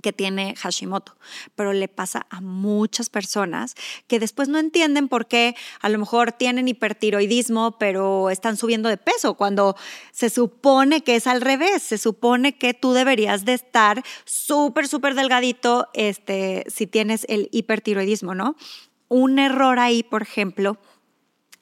que 0.02 0.12
tiene 0.12 0.54
Hashimoto, 0.56 1.16
pero 1.56 1.72
le 1.72 1.88
pasa 1.88 2.26
a 2.30 2.40
muchas 2.40 3.10
personas 3.10 3.74
que 4.06 4.20
después 4.20 4.48
no 4.48 4.58
entienden 4.58 5.08
por 5.08 5.26
qué 5.26 5.56
a 5.80 5.88
lo 5.88 5.98
mejor 5.98 6.32
tienen 6.32 6.68
hipertiroidismo, 6.68 7.78
pero 7.78 8.30
están 8.30 8.56
subiendo 8.56 8.88
de 8.88 8.96
peso, 8.96 9.34
cuando 9.34 9.76
se 10.12 10.30
supone 10.30 11.02
que 11.02 11.16
es 11.16 11.26
al 11.26 11.40
revés, 11.40 11.82
se 11.82 11.98
supone 11.98 12.56
que 12.56 12.74
tú 12.74 12.92
deberías 12.92 13.44
de 13.44 13.54
estar 13.54 14.04
súper, 14.24 14.86
súper 14.86 15.14
delgadito 15.14 15.88
este, 15.94 16.64
si 16.68 16.86
tienes 16.86 17.26
el 17.28 17.48
hipertiroidismo, 17.50 18.34
¿no? 18.34 18.56
Un 19.08 19.38
error 19.38 19.78
ahí, 19.78 20.02
por 20.02 20.22
ejemplo, 20.22 20.78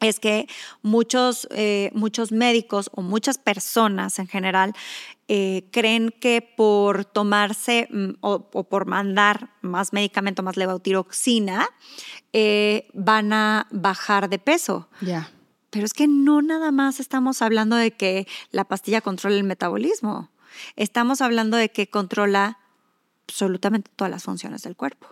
es 0.01 0.21
que 0.21 0.47
muchos, 0.83 1.49
eh, 1.51 1.91
muchos 1.95 2.33
médicos 2.33 2.91
o 2.93 3.03
muchas 3.03 3.39
personas 3.39 4.19
en 4.19 4.27
general 4.27 4.75
eh, 5.29 5.69
creen 5.73 6.11
que 6.11 6.43
por 6.43 7.05
tomarse 7.05 7.89
mm, 7.91 8.11
o, 8.21 8.49
o 8.53 8.65
por 8.65 8.87
mandar 8.87 9.51
más 9.63 9.93
medicamento, 9.93 10.43
más 10.43 10.57
levotiroxina, 10.57 11.69
eh, 12.33 12.89
van 12.93 13.33
a 13.33 13.67
bajar 13.71 14.29
de 14.29 14.39
peso. 14.39 14.89
Ya. 15.01 15.31
Pero 15.71 15.87
es 15.87 15.95
que 15.95 16.07
no 16.07 16.43
nada 16.43 16.71
más 16.73 17.01
estamos 17.01 17.43
hablando 17.43 17.77
de 17.77 17.91
que 17.91 18.27
la 18.51 18.65
pastilla 18.65 19.01
controla 19.01 19.37
el 19.37 19.45
metabolismo. 19.45 20.31
Estamos 20.77 21.21
hablando 21.21 21.57
de 21.57 21.71
que 21.71 21.89
controla 21.89 22.59
absolutamente 23.29 23.91
todas 23.97 24.11
las 24.11 24.23
funciones 24.23 24.63
del 24.63 24.77
cuerpo. 24.77 25.09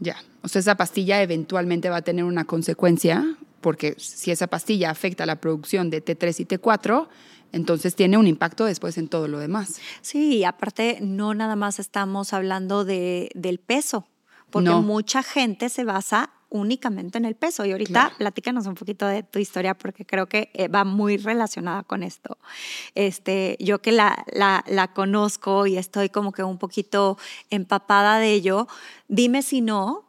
Ya. 0.00 0.16
O 0.42 0.48
sea, 0.48 0.60
esa 0.60 0.74
pastilla 0.76 1.22
eventualmente 1.22 1.90
va 1.90 1.96
a 1.98 2.02
tener 2.02 2.24
una 2.24 2.44
consecuencia, 2.44 3.36
porque 3.60 3.94
si 3.98 4.30
esa 4.30 4.46
pastilla 4.46 4.90
afecta 4.90 5.26
la 5.26 5.36
producción 5.36 5.90
de 5.90 6.02
T3 6.04 6.40
y 6.40 6.44
T4, 6.46 7.08
entonces 7.52 7.94
tiene 7.94 8.16
un 8.16 8.26
impacto 8.26 8.64
después 8.64 8.96
en 8.96 9.08
todo 9.08 9.28
lo 9.28 9.38
demás. 9.38 9.80
Sí, 10.00 10.38
y 10.38 10.44
aparte 10.44 10.98
no 11.02 11.34
nada 11.34 11.56
más 11.56 11.78
estamos 11.78 12.32
hablando 12.32 12.84
de, 12.84 13.30
del 13.34 13.58
peso, 13.58 14.06
porque 14.50 14.70
No. 14.70 14.82
mucha 14.82 15.22
gente 15.22 15.68
se 15.68 15.84
basa 15.84 16.30
únicamente 16.50 17.16
en 17.16 17.24
el 17.24 17.34
peso. 17.36 17.64
Y 17.64 17.72
ahorita 17.72 17.92
Claro. 17.92 18.16
platícanos 18.18 18.66
un 18.66 18.74
poquito 18.74 19.06
de 19.06 19.22
tu 19.22 19.38
historia, 19.38 19.74
porque 19.74 20.04
creo 20.04 20.26
que 20.26 20.50
eh, 20.54 20.68
va 20.68 20.84
muy 20.84 21.16
relacionada 21.16 21.82
con 21.84 22.02
esto. 22.02 22.36
Este, 22.94 23.56
yo 23.60 23.80
que 23.80 23.92
la, 23.92 24.24
la, 24.32 24.64
la 24.68 24.92
conozco 24.92 25.66
y 25.66 25.78
estoy 25.78 26.08
como 26.10 26.32
que 26.32 26.42
un 26.42 26.58
poquito 26.58 27.16
empapada 27.50 28.18
de 28.18 28.32
ello, 28.32 28.66
dime 29.08 29.42
si 29.42 29.60
no, 29.60 30.04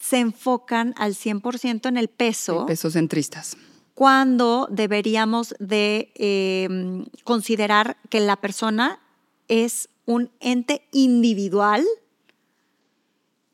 se 0.00 0.18
enfocan 0.18 0.94
al 0.96 1.14
100% 1.14 1.88
en 1.88 1.96
el 1.96 2.08
peso 2.08 2.66
Pesos 2.66 2.92
centristas. 2.92 3.56
cuando 3.94 4.68
deberíamos 4.70 5.54
de 5.58 6.12
eh, 6.14 6.68
considerar 7.24 7.96
que 8.08 8.20
la 8.20 8.36
persona 8.36 9.00
es 9.48 9.88
un 10.06 10.30
ente 10.40 10.82
individual, 10.92 11.84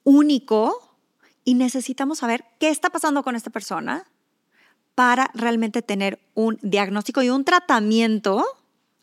único, 0.04 0.93
y 1.44 1.54
necesitamos 1.54 2.18
saber 2.18 2.44
qué 2.58 2.70
está 2.70 2.90
pasando 2.90 3.22
con 3.22 3.36
esta 3.36 3.50
persona 3.50 4.06
para 4.94 5.30
realmente 5.34 5.82
tener 5.82 6.20
un 6.34 6.58
diagnóstico 6.62 7.22
y 7.22 7.30
un 7.30 7.44
tratamiento 7.44 8.44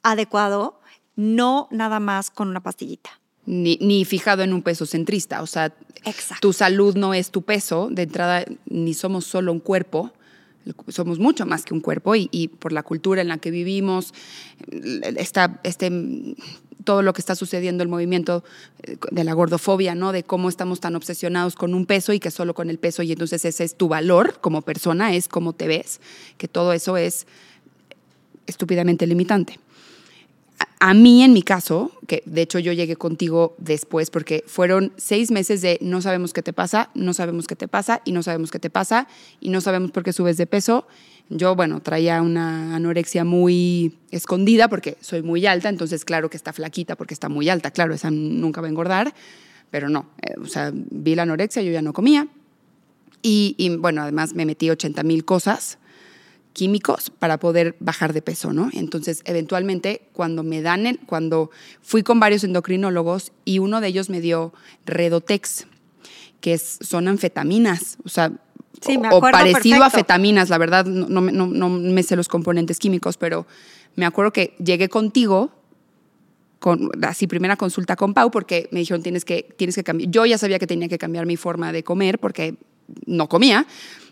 adecuado, 0.04 0.80
no 1.16 1.68
nada 1.72 2.00
más 2.00 2.32
con 2.32 2.48
una 2.48 2.62
pastillita. 2.62 3.10
Ni, 3.46 3.78
ni 3.82 4.06
fijado 4.06 4.44
en 4.44 4.54
un 4.54 4.62
peso 4.62 4.86
centrista. 4.86 5.42
O 5.42 5.48
sea, 5.48 5.74
Exacto. 6.06 6.42
tu 6.42 6.54
salud 6.54 6.96
no 6.96 7.14
es 7.14 7.32
tu 7.32 7.42
peso. 7.42 7.90
De 7.92 8.04
entrada, 8.04 8.46
ni 8.66 8.94
somos 8.94 9.26
solo 9.26 9.52
un 9.52 9.60
cuerpo. 9.60 10.12
Somos 10.88 11.20
mucho 11.20 11.46
más 11.46 11.64
que 11.64 11.74
un 11.74 11.82
cuerpo 11.82 12.16
y, 12.16 12.50
por 12.60 12.72
la 12.72 12.84
cultura 12.84 13.22
en 13.22 13.28
la 13.28 13.38
que 13.38 13.52
vivimos, 13.52 14.14
está, 15.18 15.60
este, 15.64 15.92
todo 16.84 17.02
lo 17.02 17.14
que 17.14 17.22
está 17.22 17.36
sucediendo, 17.36 17.84
el 17.84 17.90
movimiento 17.90 18.44
eh, 18.84 18.98
de 19.12 19.24
la 19.24 19.34
gordofobia, 19.34 19.96
¿no? 19.96 20.12
De 20.12 20.24
cómo 20.24 20.50
estamos 20.50 20.80
tan 20.80 20.96
obsesionados 20.96 21.56
con 21.56 21.74
un 21.74 21.86
peso 21.86 22.14
y 22.14 22.20
que 22.20 22.32
solo 22.32 22.54
con 22.54 22.70
el 22.70 22.78
peso 22.78 23.04
y 23.04 23.12
entonces 23.12 23.46
ese 23.46 23.64
es 23.64 23.76
tu 23.76 23.88
valor 23.88 24.40
como 24.42 24.62
persona, 24.62 25.14
es 25.16 25.28
cómo 25.28 25.54
te 25.54 25.68
ves, 25.68 26.02
que 26.38 26.48
todo 26.48 26.74
eso 26.74 26.98
es 26.98 27.28
estúpidamente 28.48 29.08
limitante 29.08 29.60
a 30.84 30.96
mí, 30.96 31.22
en 31.22 31.32
mi 31.32 31.44
caso, 31.44 31.92
que 32.08 32.24
de 32.26 32.42
hecho 32.42 32.58
yo 32.58 32.74
llegué 32.74 32.96
contigo 32.96 33.54
después 33.60 34.10
porque 34.10 34.44
fueron 34.48 34.92
seis 34.98 35.30
meses 35.30 35.62
de 35.62 35.78
no 35.80 36.02
sabemos 36.02 36.34
qué 36.34 36.42
te 36.42 36.54
pasa, 36.54 36.90
no 36.96 37.14
sabemos 37.14 37.46
qué 37.46 37.56
te 37.56 37.68
pasa 37.68 38.02
y 38.04 38.14
no 38.14 38.24
sabemos 38.24 38.50
qué 38.50 38.58
te 38.58 38.72
pasa 38.72 39.08
y 39.40 39.50
no 39.50 39.62
sabemos 39.62 39.92
por 39.92 40.02
qué 40.02 40.12
subes 40.12 40.38
de 40.38 40.48
peso. 40.48 40.88
Yo, 41.30 41.56
bueno, 41.56 41.82
traía 41.82 42.24
una 42.24 42.76
anorexia 42.76 43.24
muy 43.24 44.00
escondida 44.10 44.70
porque 44.70 44.98
soy 45.02 45.22
muy 45.22 45.46
alta, 45.46 45.70
entonces 45.70 46.04
claro 46.04 46.32
que 46.32 46.38
está 46.38 46.52
flaquita 46.52 46.96
porque 46.96 47.14
está 47.14 47.30
muy 47.30 47.48
alta, 47.48 47.70
claro, 47.70 47.94
esa 47.94 48.10
nunca 48.10 48.60
va 48.60 48.66
a 48.66 48.72
engordar, 48.72 49.14
pero 49.70 49.88
no, 49.88 50.10
eh, 50.24 50.34
o 50.42 50.48
sea, 50.48 50.72
vi 50.74 51.14
la 51.14 51.22
anorexia, 51.22 51.62
yo 51.62 51.72
ya 51.72 51.84
no 51.84 51.94
comía. 51.94 52.28
Y, 53.22 53.54
y 53.60 53.70
bueno, 53.78 54.02
además 54.02 54.34
me 54.34 54.48
metí 54.48 54.72
80 54.72 55.04
mil 55.04 55.26
cosas 55.26 55.78
químicos 56.54 57.10
para 57.10 57.40
poder 57.40 57.76
bajar 57.80 58.14
de 58.14 58.22
peso, 58.22 58.54
¿no? 58.54 58.70
Entonces, 58.74 59.22
eventualmente, 59.26 60.02
cuando 60.14 60.44
me 60.44 60.62
dan, 60.62 60.86
el, 60.86 61.00
cuando 61.00 61.50
fui 61.82 62.04
con 62.04 62.20
varios 62.20 62.44
endocrinólogos 62.44 63.32
y 63.46 63.60
uno 63.60 63.82
de 63.82 63.88
ellos 63.88 64.10
me 64.10 64.22
dio 64.22 64.54
Redotex, 64.86 65.68
que 66.42 66.54
es, 66.54 66.80
son 66.82 67.08
anfetaminas, 67.08 67.98
o 68.04 68.10
sea, 68.10 68.32
o, 69.12 69.22
parecido 69.22 69.84
a 69.84 69.90
fetaminas, 69.90 70.50
la 70.50 70.58
verdad, 70.58 70.86
no, 70.86 71.22
no, 71.22 71.70
me 71.70 72.04
sé 72.04 72.16
los 72.16 72.28
componentes 72.28 72.80
químicos, 72.80 73.18
pero 73.18 73.46
me 73.96 74.06
acuerdo 74.06 74.34
que 74.34 74.56
llegué 74.64 74.90
contigo 74.90 75.52
con 76.60 76.90
así 77.04 77.28
primera 77.28 77.58
consulta 77.58 77.96
con 77.96 78.14
Pau 78.14 78.30
porque 78.30 78.70
me 78.72 78.80
dijeron 78.80 79.02
tienes 79.02 79.26
que 79.26 79.48
tienes 79.58 79.76
que 79.76 79.84
cambiar. 79.84 80.12
Yo 80.12 80.26
ya 80.26 80.38
sabía 80.38 80.60
que 80.60 80.68
tenía 80.68 80.88
que 80.88 80.98
cambiar 80.98 81.26
mi 81.26 81.36
forma 81.36 81.72
de 81.72 81.84
comer 81.84 82.20
porque 82.20 82.56
no 83.06 83.28
comía, 83.30 83.66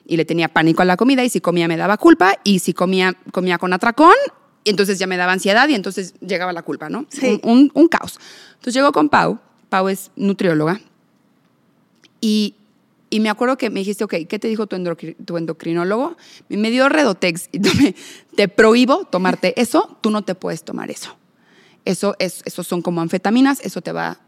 y 0.10 0.18
le 0.18 0.26
tenía 0.26 0.50
pánico 0.50 0.82
a 0.82 0.86
la 0.86 0.98
comida 0.98 1.24
y 1.24 1.30
si 1.30 1.40
comía 1.40 1.68
me 1.68 1.78
daba 1.78 1.98
culpa 1.98 2.40
y 2.44 2.60
si 2.60 2.74
comía, 2.74 3.16
comía 3.32 3.60
con 3.60 3.72
atracón, 3.72 4.16
y 4.64 4.72
entonces 4.72 5.00
ya 5.00 5.08
me 5.08 5.16
daba 5.16 5.32
ansiedad 5.32 5.70
y 5.70 5.76
entonces 5.76 6.16
llegaba 6.20 6.52
la 6.52 6.64
culpa, 6.64 6.90
¿no? 6.90 7.06
Sí. 7.10 7.40
Un, 7.44 7.72
un, 7.74 7.88
caos. 7.88 8.20
Entonces 8.56 8.74
llegó 8.74 8.92
con 8.92 9.08
Pau, 9.08 9.40
Pau 9.70 9.88
es 9.88 10.12
nutrióloga, 10.16 10.82
y, 12.20 12.56
y 13.12 13.20
me 13.20 13.30
acuerdo 13.30 13.58
que 13.58 13.70
me 13.70 13.80
dijiste, 13.80 14.04
ok, 14.04 14.16
¿qué 14.28 14.40
te 14.40 14.48
dijo 14.48 14.68
tu, 14.68 14.78
tu 15.26 15.38
endocrinólogo? 15.38 16.18
Me 16.50 16.72
dio 16.72 16.90
Redotex 16.90 17.50
y 17.52 17.60
me, 17.82 17.96
te 18.36 18.48
prohíbo 18.48 19.06
tomarte 19.06 19.60
eso, 19.62 19.98
tú 20.02 20.10
no 20.10 20.24
te 20.24 20.34
puedes 20.34 20.64
tomar 20.64 20.90
eso. 20.90 21.16
Eso, 21.86 22.16
es, 22.20 22.42
eso 22.46 22.64
son 22.64 22.82
como 22.82 23.02
anfetaminas, 23.02 23.62
eso 23.62 23.82
te 23.82 23.92
va 23.92 24.20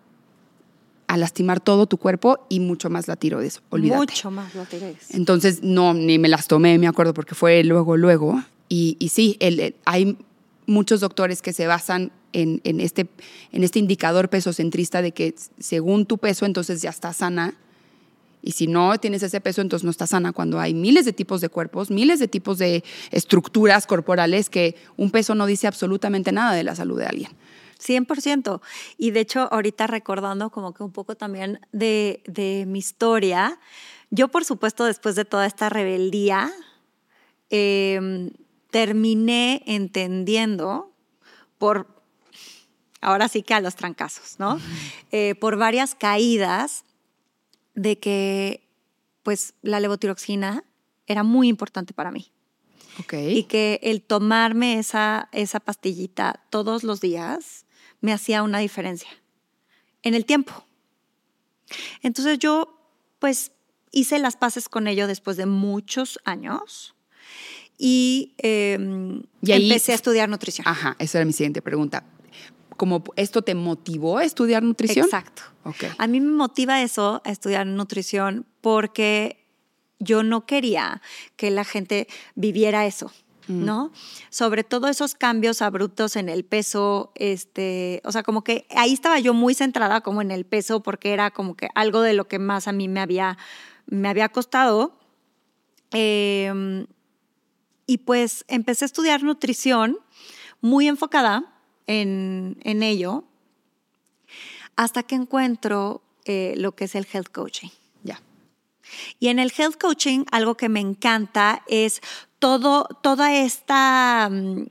a 1.11 1.17
lastimar 1.17 1.59
todo 1.59 1.87
tu 1.87 1.97
cuerpo 1.97 2.45
y 2.47 2.61
mucho 2.61 2.89
más 2.89 3.09
la 3.09 3.17
tiroides. 3.17 3.61
Olvídate. 3.69 3.99
Mucho 3.99 4.31
más 4.31 4.55
la 4.55 4.63
tiroides. 4.63 5.13
Entonces, 5.13 5.61
no, 5.61 5.93
ni 5.93 6.17
me 6.17 6.29
las 6.29 6.47
tomé, 6.47 6.79
me 6.79 6.87
acuerdo, 6.87 7.13
porque 7.13 7.35
fue 7.35 7.65
luego, 7.65 7.97
luego. 7.97 8.41
Y, 8.69 8.95
y 8.97 9.09
sí, 9.09 9.35
el, 9.41 9.75
hay 9.83 10.17
muchos 10.67 11.01
doctores 11.01 11.41
que 11.41 11.51
se 11.51 11.67
basan 11.67 12.13
en, 12.31 12.61
en, 12.63 12.79
este, 12.79 13.09
en 13.51 13.65
este 13.65 13.79
indicador 13.79 14.29
pesocentrista 14.29 15.01
de 15.01 15.11
que 15.11 15.35
según 15.59 16.05
tu 16.05 16.17
peso, 16.17 16.45
entonces 16.45 16.81
ya 16.81 16.91
estás 16.91 17.17
sana. 17.17 17.55
Y 18.41 18.53
si 18.53 18.67
no 18.67 18.97
tienes 18.97 19.21
ese 19.21 19.41
peso, 19.41 19.59
entonces 19.59 19.83
no 19.83 19.91
estás 19.91 20.11
sana. 20.11 20.31
Cuando 20.31 20.61
hay 20.61 20.73
miles 20.73 21.03
de 21.03 21.11
tipos 21.11 21.41
de 21.41 21.49
cuerpos, 21.49 21.91
miles 21.91 22.19
de 22.19 22.29
tipos 22.29 22.57
de 22.57 22.85
estructuras 23.11 23.85
corporales 23.85 24.49
que 24.49 24.77
un 24.95 25.11
peso 25.11 25.35
no 25.35 25.45
dice 25.45 25.67
absolutamente 25.67 26.31
nada 26.31 26.53
de 26.53 26.63
la 26.63 26.73
salud 26.73 26.97
de 26.97 27.07
alguien. 27.07 27.31
100%. 27.81 28.61
Y 28.97 29.11
de 29.11 29.19
hecho, 29.19 29.47
ahorita 29.51 29.87
recordando 29.87 30.49
como 30.49 30.73
que 30.73 30.83
un 30.83 30.91
poco 30.91 31.15
también 31.15 31.59
de, 31.71 32.21
de 32.25 32.65
mi 32.67 32.79
historia, 32.79 33.59
yo 34.11 34.27
por 34.27 34.45
supuesto 34.45 34.85
después 34.85 35.15
de 35.15 35.25
toda 35.25 35.45
esta 35.45 35.69
rebeldía, 35.69 36.51
em, 37.49 38.31
terminé 38.69 39.63
entendiendo 39.65 40.91
por, 41.57 41.87
ahora 43.01 43.27
sí 43.27 43.41
que 43.41 43.53
a 43.53 43.61
los 43.61 43.75
trancazos, 43.75 44.39
¿no? 44.39 44.59
Eh, 45.11 45.35
por 45.35 45.57
varias 45.57 45.95
caídas 45.95 46.83
de 47.73 47.99
que 47.99 48.67
pues 49.23 49.53
la 49.61 49.79
levotiroxina 49.79 50.63
era 51.07 51.23
muy 51.23 51.47
importante 51.47 51.93
para 51.93 52.11
mí. 52.11 52.31
Okay. 52.99 53.37
Y 53.37 53.43
que 53.43 53.79
el 53.83 54.01
tomarme 54.01 54.77
esa, 54.77 55.29
esa 55.31 55.61
pastillita 55.61 56.43
todos 56.49 56.83
los 56.83 56.99
días 56.99 57.65
me 58.01 58.13
hacía 58.13 58.43
una 58.43 58.59
diferencia 58.59 59.09
en 60.03 60.13
el 60.13 60.25
tiempo. 60.25 60.65
Entonces 62.01 62.39
yo, 62.39 62.77
pues, 63.19 63.51
hice 63.91 64.19
las 64.19 64.35
paces 64.35 64.67
con 64.67 64.87
ello 64.87 65.07
después 65.07 65.37
de 65.37 65.45
muchos 65.45 66.19
años 66.25 66.95
y, 67.77 68.33
em, 68.39 69.23
empecé 69.41 69.91
a 69.93 69.95
estudiar 69.95 70.29
nutrición. 70.29 70.67
Ajá, 70.67 70.95
esa 70.99 71.19
era 71.19 71.25
mi 71.25 71.33
siguiente 71.33 71.61
pregunta. 71.61 72.03
¿Cómo 72.77 73.03
esto 73.15 73.43
te 73.43 73.53
motivó 73.53 74.17
a 74.17 74.23
estudiar 74.23 74.63
nutrición? 74.63 75.05
Exacto. 75.05 75.43
A 75.97 76.07
mí 76.07 76.19
me 76.19 76.31
motiva 76.31 76.81
eso, 76.81 77.21
a 77.23 77.31
estudiar 77.31 77.67
nutrición, 77.67 78.47
porque 78.61 79.45
yo 79.99 80.23
no 80.23 80.47
quería 80.47 81.01
que 81.35 81.51
la 81.51 81.63
gente 81.63 82.07
viviera 82.33 82.87
eso. 82.87 83.11
Mm. 83.51 83.65
¿no? 83.65 83.91
Sobre 84.29 84.63
todo 84.63 84.87
esos 84.87 85.15
cambios 85.15 85.61
abruptos 85.61 86.15
en 86.15 86.29
el 86.29 86.45
peso, 86.45 87.11
este, 87.15 88.01
o 88.05 88.11
sea, 88.11 88.23
como 88.23 88.43
que 88.43 88.65
ahí 88.69 88.93
estaba 88.93 89.19
yo 89.19 89.33
muy 89.33 89.53
centrada 89.53 90.01
como 90.01 90.21
en 90.21 90.31
el 90.31 90.45
peso 90.45 90.81
porque 90.81 91.11
era 91.11 91.31
como 91.31 91.55
que 91.55 91.69
algo 91.75 92.01
de 92.01 92.13
lo 92.13 92.27
que 92.27 92.39
más 92.39 92.67
a 92.67 92.71
mí 92.71 92.87
me 92.87 93.01
había, 93.01 93.37
me 93.87 94.07
había 94.07 94.29
costado. 94.29 94.97
Em, 95.91 96.87
y 97.85 97.97
pues 97.99 98.45
empecé 98.47 98.85
a 98.85 98.87
estudiar 98.87 99.23
nutrición 99.23 99.97
muy 100.61 100.87
enfocada 100.87 101.53
en, 101.87 102.57
ello 102.63 103.25
hasta 104.77 105.03
que 105.03 105.15
encuentro 105.15 106.01
eh, 106.23 106.53
lo 106.55 106.73
que 106.73 106.85
es 106.85 106.95
el 106.95 107.05
health 107.11 107.29
coaching. 107.33 107.69
Ya. 108.03 108.21
Y 109.19 109.27
en 109.27 109.39
el 109.39 109.51
health 109.55 109.75
coaching 109.77 110.23
algo 110.31 110.55
que 110.55 110.69
me 110.69 110.79
encanta 110.79 111.63
es 111.67 112.01
todo, 112.41 112.85
toda 113.03 113.35
esta 113.35 114.27
mm, 114.29 114.65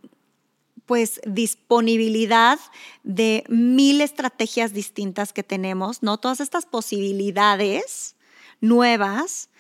pues 0.86 1.20
disponibilidad 1.24 2.58
de 3.04 3.44
mil 3.48 4.00
estrategias 4.00 4.72
distintas 4.72 5.32
que 5.32 5.44
tenemos, 5.44 6.02
¿no? 6.02 6.18
Todas 6.18 6.40
estas 6.40 6.66
posibilidades 6.66 8.16
nuevas 8.60 9.50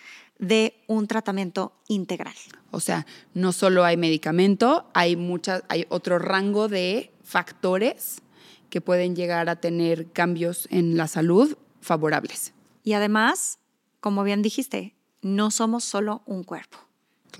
de 0.40 0.74
un 0.88 1.06
tratamiento 1.06 1.72
integral. 1.86 2.34
O 2.72 2.80
sea, 2.80 3.06
no 3.32 3.52
solo 3.52 3.84
hay 3.84 3.96
medicamento, 3.96 4.90
hay 4.92 5.14
muchas, 5.14 5.62
hay 5.68 5.86
otro 5.88 6.18
rango 6.18 6.66
de 6.66 7.12
factores 7.22 8.22
que 8.70 8.80
pueden 8.80 9.14
llegar 9.14 9.48
a 9.48 9.60
tener 9.60 10.10
cambios 10.10 10.66
en 10.72 10.96
la 10.96 11.06
salud 11.06 11.56
favorables. 11.80 12.54
Y 12.82 12.94
además, 12.94 13.60
como 14.00 14.24
bien 14.24 14.42
dijiste, 14.42 14.96
no 15.22 15.52
somos 15.52 15.84
solo 15.84 16.22
un 16.26 16.42
cuerpo. 16.42 16.89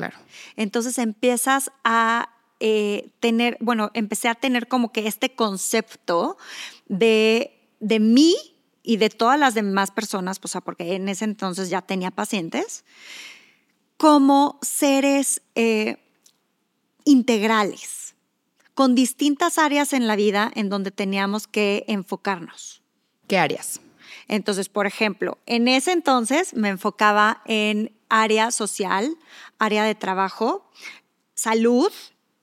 Claro. 0.01 0.19
Entonces 0.57 0.99
empiezas 0.99 1.71
a 1.85 2.31
eh, 2.59 3.11
tener, 3.21 3.57
bueno, 3.61 3.91
empecé 3.95 4.29
a 4.29 4.35
tener 4.35 4.69
como 4.69 4.93
que 4.93 5.07
este 5.07 5.35
concepto 5.35 6.37
de, 6.89 7.59
de 7.81 8.01
mí 8.01 8.35
y 8.83 8.97
de 8.97 9.11
todas 9.11 9.39
las 9.39 9.55
demás 9.55 9.91
personas, 9.91 10.41
o 10.43 10.49
sea, 10.49 10.61
porque 10.61 10.95
en 10.95 11.09
ese 11.09 11.25
entonces 11.25 11.71
ya 11.71 11.83
tenía 11.83 12.11
pacientes, 12.11 12.85
como 13.97 14.59
seres 14.63 15.43
eh, 15.55 15.99
integrales, 17.05 18.15
con 18.75 18.95
distintas 18.95 19.59
áreas 19.59 19.93
en 19.93 20.07
la 20.07 20.17
vida 20.17 20.51
en 20.55 20.71
donde 20.71 20.91
teníamos 20.91 21.47
que 21.47 21.85
enfocarnos. 21.89 22.83
¿Qué 23.27 23.39
áreas? 23.39 23.81
Entonces, 24.29 24.69
por 24.69 24.87
ejemplo, 24.87 25.39
en 25.47 25.69
ese 25.69 25.93
entonces 25.93 26.55
me 26.55 26.69
enfocaba 26.69 27.43
en 27.47 27.93
área 28.09 28.51
social, 28.51 29.17
área 29.61 29.85
de 29.85 29.95
trabajo, 29.95 30.69
salud, 31.35 31.93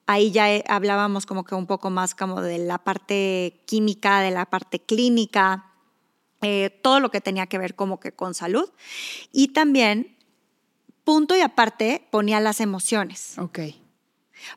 ahí 0.05 0.31
ya 0.31 0.49
eh, 0.53 0.63
hablábamos 0.67 1.25
como 1.25 1.43
que 1.43 1.55
un 1.55 1.67
poco 1.67 1.89
más 1.89 2.15
como 2.15 2.41
de 2.41 2.59
la 2.59 2.77
parte 2.77 3.61
química, 3.65 4.21
de 4.21 4.31
la 4.31 4.45
parte 4.45 4.79
clínica, 4.79 5.65
eh, 6.41 6.69
todo 6.81 6.99
lo 6.99 7.11
que 7.11 7.19
tenía 7.19 7.47
que 7.47 7.57
ver 7.57 7.75
como 7.75 7.99
que 7.99 8.13
con 8.13 8.33
salud. 8.33 8.69
Y 9.31 9.49
también, 9.49 10.15
punto 11.03 11.35
y 11.35 11.41
aparte, 11.41 12.07
ponía 12.11 12.39
las 12.39 12.61
emociones. 12.61 13.37
Ok. 13.39 13.59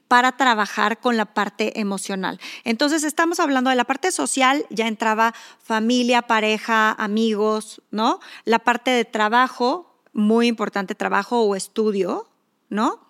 Para 0.06 0.36
trabajar 0.36 1.00
con 1.00 1.16
la 1.16 1.24
parte 1.24 1.80
emocional. 1.80 2.38
Entonces, 2.64 3.02
estamos 3.02 3.40
hablando 3.40 3.70
de 3.70 3.76
la 3.76 3.84
parte 3.84 4.12
social, 4.12 4.66
ya 4.68 4.86
entraba 4.86 5.34
familia, 5.58 6.22
pareja, 6.22 6.92
amigos, 6.92 7.80
¿no? 7.90 8.20
La 8.44 8.58
parte 8.58 8.90
de 8.90 9.06
trabajo, 9.06 10.02
muy 10.12 10.48
importante 10.48 10.94
trabajo 10.94 11.40
o 11.42 11.56
estudio, 11.56 12.29
¿no? 12.70 13.08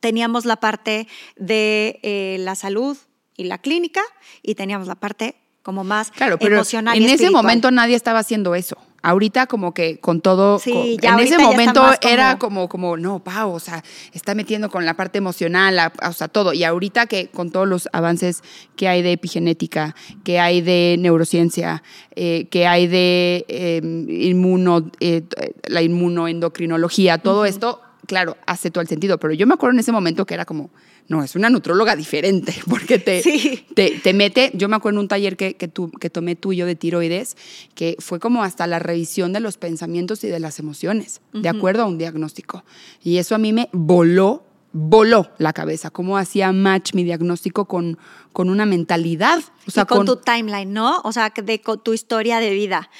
teníamos 0.00 0.44
la 0.44 0.56
parte 0.56 1.08
de 1.36 1.98
eh, 2.04 2.36
la 2.38 2.54
salud 2.54 2.96
y 3.36 3.44
la 3.44 3.58
clínica 3.58 4.00
y 4.44 4.54
teníamos 4.54 4.86
la 4.86 4.94
parte 4.94 5.34
como 5.64 5.82
más 5.82 6.12
claro, 6.12 6.38
pero 6.38 6.54
emocional. 6.54 6.96
En 6.96 7.02
y 7.02 7.06
ese 7.06 7.30
momento 7.30 7.70
nadie 7.72 7.96
estaba 7.96 8.20
haciendo 8.20 8.54
eso. 8.54 8.76
Ahorita 9.02 9.46
como 9.48 9.74
que 9.74 9.98
con 9.98 10.20
todo, 10.20 10.60
Sí, 10.60 10.70
con- 10.72 10.96
ya 10.98 11.14
en 11.14 11.18
ese 11.20 11.38
momento 11.38 11.80
como- 11.82 11.94
era 12.12 12.38
como, 12.38 12.68
como, 12.68 12.96
no, 12.96 13.18
Pau, 13.24 13.50
o 13.52 13.58
sea, 13.60 13.82
está 14.12 14.36
metiendo 14.36 14.70
con 14.70 14.84
la 14.86 14.94
parte 14.94 15.18
emocional, 15.18 15.74
la- 15.74 15.92
o 16.08 16.12
sea, 16.12 16.28
todo. 16.28 16.52
Y 16.52 16.62
ahorita 16.62 17.06
que 17.06 17.26
con 17.28 17.50
todos 17.50 17.66
los 17.66 17.88
avances 17.92 18.42
que 18.76 18.86
hay 18.86 19.02
de 19.02 19.10
epigenética, 19.12 19.96
que 20.22 20.38
hay 20.38 20.60
de 20.60 20.94
neurociencia, 21.00 21.82
eh, 22.14 22.46
que 22.52 22.68
hay 22.68 22.86
de 22.86 23.44
eh, 23.48 23.80
inmuno, 23.82 24.90
eh, 25.00 25.22
la 25.66 25.82
inmunoendocrinología, 25.82 27.18
todo 27.18 27.44
esto, 27.44 27.82
claro, 28.08 28.36
hace 28.46 28.72
todo 28.72 28.82
el 28.82 28.88
sentido. 28.88 29.18
Pero 29.20 29.32
yo 29.34 29.46
me 29.46 29.54
acuerdo 29.54 29.74
en 29.74 29.78
ese 29.80 29.92
momento 29.92 30.26
que 30.26 30.34
era 30.34 30.44
como, 30.44 30.70
no, 31.06 31.22
es 31.22 31.36
una 31.36 31.48
nutróloga 31.50 31.94
diferente, 31.94 32.52
porque 32.68 32.98
te, 32.98 33.22
Sí. 33.22 33.64
te, 33.74 34.00
te 34.02 34.12
mete, 34.12 34.50
yo 34.54 34.68
me 34.68 34.74
acuerdo 34.76 34.98
en 34.98 35.02
un 35.02 35.08
taller 35.08 35.36
que, 35.36 35.54
que, 35.54 35.68
tu- 35.68 35.92
que 35.92 36.10
tomé 36.10 36.34
tuyo 36.34 36.66
de 36.66 36.74
tiroides, 36.74 37.36
que 37.76 37.94
fue 38.00 38.18
como 38.18 38.42
hasta 38.42 38.66
la 38.66 38.80
revisión 38.80 39.32
de 39.32 39.38
los 39.40 39.56
pensamientos 39.58 40.24
y 40.24 40.28
de 40.28 40.40
las 40.40 40.58
emociones, 40.58 41.20
de 41.32 41.48
acuerdo 41.48 41.82
a 41.82 41.86
un 41.86 41.98
diagnóstico. 41.98 42.64
Y 43.04 43.18
eso 43.18 43.34
a 43.36 43.38
mí 43.38 43.52
me 43.52 43.68
voló, 43.72 44.42
voló 44.72 45.30
la 45.38 45.52
cabeza, 45.52 45.90
cómo 45.90 46.18
hacía 46.18 46.52
match 46.52 46.94
mi 46.94 47.04
diagnóstico 47.04 47.66
con, 47.66 47.98
con 48.32 48.50
una 48.50 48.66
mentalidad. 48.66 49.38
O 49.66 49.70
sea, 49.70 49.84
y 49.84 49.86
con, 49.86 50.06
tu 50.06 50.16
timeline, 50.16 50.72
¿no? 50.72 51.00
O 51.04 51.12
sea, 51.12 51.30
de 51.30 51.60
con 51.60 51.82
tu 51.82 51.92
historia 51.94 52.38
de 52.40 52.50
vida. 52.50 52.90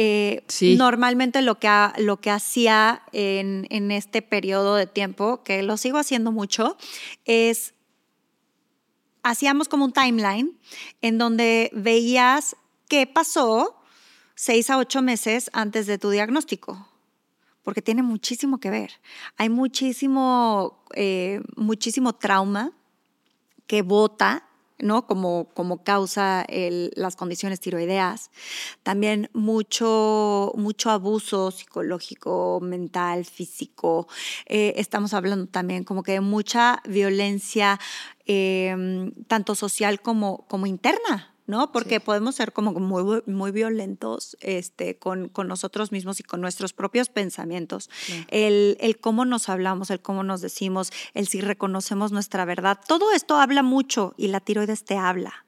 Eh, 0.00 0.44
Sí. 0.46 0.76
Normalmente 0.76 1.42
lo 1.42 1.58
que, 1.58 1.66
ha- 1.66 1.92
lo 1.98 2.20
que 2.20 2.30
hacía 2.30 3.02
en, 3.12 3.66
en 3.70 3.90
este 3.90 4.22
periodo 4.22 4.76
de 4.76 4.86
tiempo, 4.86 5.42
que 5.42 5.62
lo 5.64 5.76
sigo 5.76 5.98
haciendo 5.98 6.30
mucho, 6.30 6.76
es 7.24 7.74
hacíamos 9.22 9.68
como 9.68 9.84
un 9.84 9.92
timeline 9.92 10.56
en 11.02 11.18
donde 11.18 11.70
veías 11.74 12.56
qué 12.88 13.06
pasó 13.06 13.76
seis 14.34 14.70
a 14.70 14.78
ocho 14.78 15.02
meses 15.02 15.50
antes 15.52 15.86
de 15.86 15.98
tu 15.98 16.10
diagnóstico, 16.10 16.88
porque 17.64 17.82
tiene 17.82 18.02
muchísimo 18.02 18.58
que 18.60 18.70
ver. 18.70 18.92
Hay 19.36 19.48
muchísimo, 19.48 20.84
eh, 20.94 21.40
muchísimo 21.56 22.14
trauma 22.14 22.70
que 23.66 23.82
vota, 23.82 24.47
¿no? 24.78 25.06
Como, 25.06 25.48
como 25.54 25.82
causa 25.82 26.46
las 26.48 27.16
condiciones 27.16 27.60
tiroideas. 27.60 28.30
También 28.82 29.30
mucho, 29.32 30.52
mucho 30.56 30.90
abuso 30.90 31.50
psicológico, 31.50 32.60
mental, 32.62 33.24
físico. 33.24 34.08
Eh, 34.46 34.74
estamos 34.76 35.14
hablando 35.14 35.46
también 35.46 35.84
como 35.84 36.02
que 36.02 36.12
de 36.12 36.20
mucha 36.20 36.82
violencia, 36.88 37.78
eh, 38.26 39.12
tanto 39.26 39.54
social 39.54 40.00
como, 40.00 40.46
como 40.48 40.66
interna. 40.66 41.34
¿No? 41.48 41.72
Porque 41.72 41.96
Sí. 41.96 42.00
podemos 42.04 42.36
ser 42.36 42.52
como 42.52 42.72
muy, 42.74 43.22
muy 43.26 43.50
violentos 43.50 44.36
este, 44.40 44.98
con, 44.98 45.28
con 45.30 45.48
nosotros 45.48 45.90
mismos 45.90 46.20
y 46.20 46.22
con 46.22 46.40
nuestros 46.40 46.72
propios 46.74 47.08
pensamientos. 47.08 47.88
El, 48.28 48.76
el 48.80 48.98
cómo 49.00 49.24
nos 49.24 49.48
hablamos, 49.48 49.90
el 49.90 50.00
cómo 50.00 50.22
nos 50.22 50.42
decimos, 50.42 50.92
el 51.14 51.26
si 51.26 51.40
reconocemos 51.40 52.12
nuestra 52.12 52.44
verdad. 52.44 52.78
Todo 52.86 53.12
esto 53.12 53.36
habla 53.40 53.62
mucho 53.62 54.14
y 54.18 54.28
la 54.28 54.40
tiroides 54.40 54.84
te 54.84 54.96
habla. 54.98 55.46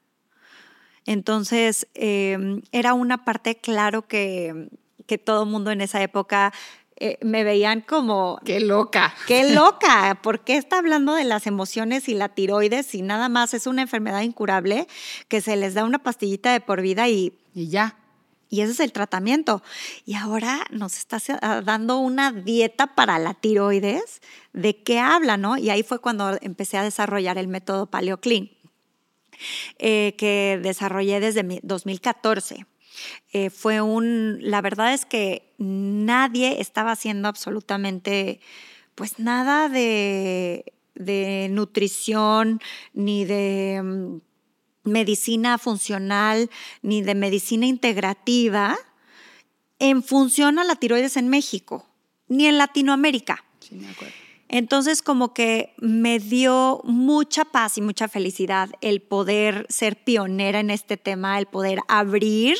Entonces, 1.05 1.87
eh, 1.93 2.61
era 2.71 2.93
una 2.93 3.23
parte, 3.23 3.55
claro, 3.57 4.07
que, 4.07 4.69
que 5.05 5.17
todo 5.17 5.45
mundo 5.45 5.71
en 5.71 5.81
esa 5.81 6.01
época 6.01 6.51
eh, 7.03 7.17
me 7.21 7.43
veían 7.43 7.81
como, 7.81 8.39
Qué 8.45 8.59
loca. 8.59 9.13
qué 9.27 9.53
loca, 9.53 10.19
¿por 10.21 10.43
qué 10.43 10.55
está 10.57 10.77
hablando 10.77 11.13
de 11.15 11.23
las 11.23 11.47
emociones 11.47 12.07
y 12.07 12.13
la 12.13 12.29
tiroides 12.29 12.85
si 12.85 13.01
nada 13.01 13.27
más 13.29 13.53
es 13.53 13.65
una 13.67 13.81
enfermedad 13.81 14.21
incurable 14.21 14.87
que 15.27 15.41
se 15.41 15.55
les 15.55 15.73
da 15.73 15.83
una 15.83 15.99
pastillita 15.99 16.51
de 16.53 16.61
por 16.61 16.81
vida 16.81 17.09
y 17.09 17.33
Y 17.53 17.69
ya. 17.69 17.97
y 18.49 18.61
ese 18.61 18.73
es 18.73 18.79
el 18.81 18.91
tratamiento. 18.91 19.63
Y 20.05 20.15
ahora 20.15 20.65
nos 20.71 20.97
está 20.97 21.19
se- 21.19 21.37
ah, 21.41 21.61
dando 21.63 21.97
una 21.99 22.31
dieta 22.31 22.87
para 22.95 23.17
la 23.19 23.33
tiroides. 23.33 24.21
¿De 24.53 24.83
qué 24.83 24.99
habla, 24.99 25.37
no? 25.37 25.57
Y 25.57 25.69
ahí 25.69 25.83
fue 25.83 25.99
cuando 25.99 26.37
empecé 26.41 26.77
a 26.77 26.83
desarrollar 26.83 27.37
el 27.37 27.47
método 27.47 27.85
PaleoClean, 27.87 28.49
eh, 29.79 30.15
que 30.17 30.59
desarrollé 30.61 31.19
desde 31.19 31.43
mi- 31.43 31.59
2014. 31.63 32.65
Eh, 33.33 33.49
fue 33.49 33.81
un, 33.81 34.37
la 34.41 34.61
verdad 34.61 34.93
es 34.93 35.05
que 35.05 35.53
nadie 35.57 36.61
estaba 36.61 36.91
haciendo 36.91 37.27
absolutamente, 37.27 38.39
pues 38.95 39.19
nada 39.19 39.69
de, 39.69 40.73
de 40.95 41.47
nutrición 41.49 42.61
ni 42.93 43.25
de 43.25 43.81
mm, 43.83 44.21
medicina 44.83 45.57
funcional 45.57 46.49
ni 46.81 47.01
de 47.01 47.15
medicina 47.15 47.65
integrativa 47.65 48.77
en 49.79 50.03
función 50.03 50.59
a 50.59 50.63
la 50.63 50.75
tiroides 50.75 51.17
en 51.17 51.27
México, 51.27 51.87
ni 52.27 52.45
en 52.47 52.57
Latinoamérica. 52.57 53.43
Sí, 53.59 53.75
me 53.75 53.89
acuerdo. 53.89 54.13
Entonces 54.53 55.01
como 55.01 55.33
que 55.33 55.73
me 55.77 56.19
dio 56.19 56.81
mucha 56.83 57.45
paz 57.45 57.77
y 57.77 57.81
mucha 57.81 58.09
felicidad 58.09 58.69
el 58.81 59.01
poder 59.01 59.65
ser 59.69 60.03
pionera 60.03 60.59
en 60.59 60.69
este 60.69 60.97
tema, 60.97 61.39
el 61.39 61.45
poder 61.45 61.79
abrir 61.87 62.57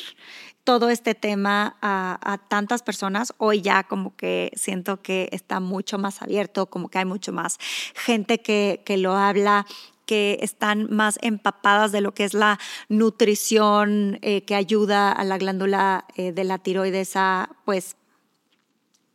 todo 0.64 0.90
este 0.90 1.16
tema 1.16 1.76
a, 1.82 2.40
tantas 2.48 2.82
personas. 2.82 3.34
Hoy 3.38 3.62
ya 3.62 3.84
como 3.84 4.16
que 4.16 4.52
siento 4.56 5.02
que 5.02 5.28
está 5.34 5.60
mucho 5.60 5.98
más 5.98 6.22
abierto, 6.22 6.68
como 6.68 6.88
que 6.88 7.00
hay 7.00 7.06
mucho 7.06 7.34
más 7.34 7.58
gente 7.94 8.42
que, 8.42 8.84
que 8.86 8.96
lo 8.96 9.18
habla 9.18 9.66
que 10.06 10.40
están 10.42 10.88
más 10.90 11.20
empapadas 11.22 11.92
de 11.92 12.00
lo 12.00 12.14
que 12.14 12.24
es 12.24 12.34
la 12.34 12.58
nutrición 12.88 14.18
eh, 14.22 14.44
que 14.44 14.56
ayuda 14.56 15.12
a 15.12 15.24
la 15.26 15.38
glándula 15.38 16.06
eh, 16.16 16.32
de 16.32 16.44
la 16.46 16.58
tiroides 16.58 17.16
a 17.16 17.50
pues 17.66 17.98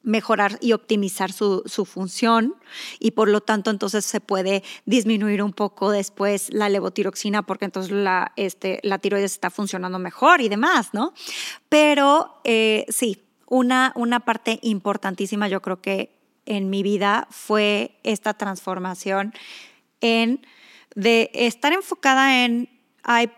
mejorar 0.07 0.57
y 0.61 0.73
optimizar 0.73 1.33
su, 1.33 1.65
su, 1.67 1.85
función 1.85 2.55
y 3.01 3.11
por 3.11 3.29
lo 3.29 3.41
tanto 3.41 3.73
entonces 3.73 4.07
se 4.07 4.21
puede 4.21 4.63
disminuir 4.85 5.43
un 5.43 5.53
poco 5.53 5.91
después 5.91 6.49
la 6.53 6.69
levotiroxina 6.69 7.43
porque 7.43 7.65
entonces 7.65 7.91
la, 7.91 8.33
este, 8.37 8.79
la 8.85 8.99
tiroides 8.99 9.33
está 9.33 9.51
funcionando 9.51 9.99
mejor 9.99 10.41
y 10.41 10.49
demás, 10.49 10.91
¿no? 10.93 11.13
Pero 11.69 12.41
eh, 12.45 12.87
sí, 12.89 13.25
una, 13.49 13.93
una 13.97 14.21
parte 14.21 14.61
importantísima 14.63 15.49
yo 15.49 15.61
creo 15.61 15.83
que 15.83 16.17
en 16.47 16.71
mi 16.71 16.85
vida 16.85 17.27
fue 17.31 17.99
esta 18.05 18.35
transformación 18.35 19.35
en 20.01 20.47
de 20.95 21.33
estar 21.35 21.73
enfocada 21.73 22.45
en 22.45 22.71
hay 23.03 23.33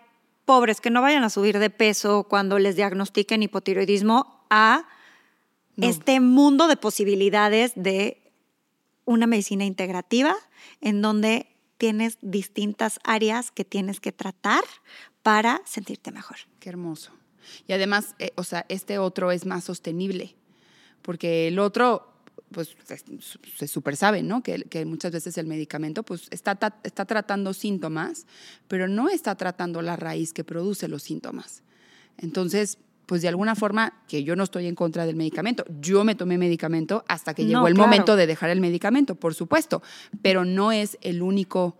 pobres 0.44 0.82
que 0.82 0.90
no 0.90 1.00
vayan 1.00 1.24
a 1.24 1.30
subir 1.30 1.58
de 1.58 1.70
peso 1.70 2.24
cuando 2.24 2.58
les 2.58 2.76
diagnostiquen 2.76 3.42
hipotiroidismo 3.42 4.44
a 4.50 4.84
no. 5.78 5.86
este 5.86 6.20
mundo 6.20 6.68
de 6.68 6.76
posibilidades 6.76 7.72
de 7.74 8.20
una 9.04 9.26
medicina 9.26 9.64
integrativa 9.64 10.36
en 10.80 11.00
donde 11.00 11.46
tienes 11.78 12.18
distintas 12.20 12.98
áreas 13.04 13.50
que 13.50 13.64
tienes 13.64 14.00
que 14.00 14.12
tratar 14.12 14.62
para 15.22 15.62
sentirte 15.64 16.10
mejor. 16.10 16.36
Qué 16.60 16.68
hermoso. 16.68 17.12
Y 17.66 17.72
además, 17.72 18.14
eh, 18.18 18.32
o 18.34 18.44
sea, 18.44 18.66
este 18.68 18.98
otro 18.98 19.30
es 19.30 19.46
más 19.46 19.64
sostenible, 19.64 20.34
porque 21.00 21.48
el 21.48 21.58
otro, 21.58 22.12
pues 22.50 22.76
se, 22.84 22.98
se 23.56 23.68
super 23.68 23.96
sabe, 23.96 24.22
¿no? 24.22 24.42
Que, 24.42 24.64
que, 24.64 24.84
muchas 24.84 25.12
veces 25.12 25.38
el 25.38 25.46
medicamento, 25.46 26.02
pues 26.02 26.26
está, 26.30 26.58
está 26.82 27.04
tratando 27.06 27.54
síntomas, 27.54 28.26
pero 28.66 28.88
no 28.88 29.08
está 29.08 29.36
tratando 29.36 29.80
la 29.80 29.96
raíz 29.96 30.32
que 30.32 30.44
produce 30.44 30.88
los 30.88 31.02
síntomas. 31.04 31.62
Entonces, 32.18 32.78
pues 33.08 33.22
de 33.22 33.28
alguna 33.28 33.54
forma, 33.54 33.94
que 34.06 34.22
yo 34.22 34.36
no 34.36 34.44
estoy 34.44 34.66
en 34.66 34.74
contra 34.74 35.06
del 35.06 35.16
medicamento. 35.16 35.64
Yo 35.80 36.04
me 36.04 36.14
tomé 36.14 36.36
medicamento 36.36 37.06
hasta 37.08 37.32
que 37.32 37.46
llegó 37.46 37.66
el 37.66 37.72
claro. 37.72 37.88
momento 37.88 38.16
de 38.16 38.26
dejar 38.26 38.50
el 38.50 38.60
medicamento, 38.60 39.14
por 39.14 39.34
supuesto, 39.34 39.82
pero 40.20 40.44
no 40.44 40.72
es 40.72 40.98
el 41.00 41.22
único, 41.22 41.78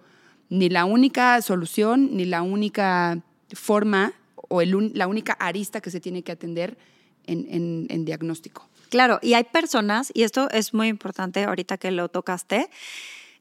ni 0.49 0.71
la 0.71 0.87
única 0.87 1.43
solución, 1.43 2.17
ni 2.17 2.25
la 2.25 2.41
única 2.41 3.21
forma 3.53 4.15
o 4.37 4.63
el, 4.63 4.93
la 4.95 5.07
única 5.07 5.35
arista 5.35 5.83
que 5.83 5.91
se 5.91 6.01
tiene 6.01 6.23
que 6.23 6.33
atender 6.33 6.79
en, 7.27 7.47
en, 7.51 7.87
en, 7.91 8.07
diagnóstico. 8.07 8.67
Claro, 8.89 9.19
y 9.21 9.35
hay 9.35 9.45
personas, 9.45 10.11
y 10.15 10.23
esto 10.23 10.49
es 10.51 10.73
muy 10.73 10.89
importante 10.89 11.45
ahorita 11.45 11.77
que 11.77 11.91
lo 11.91 12.09
tocaste, 12.09 12.71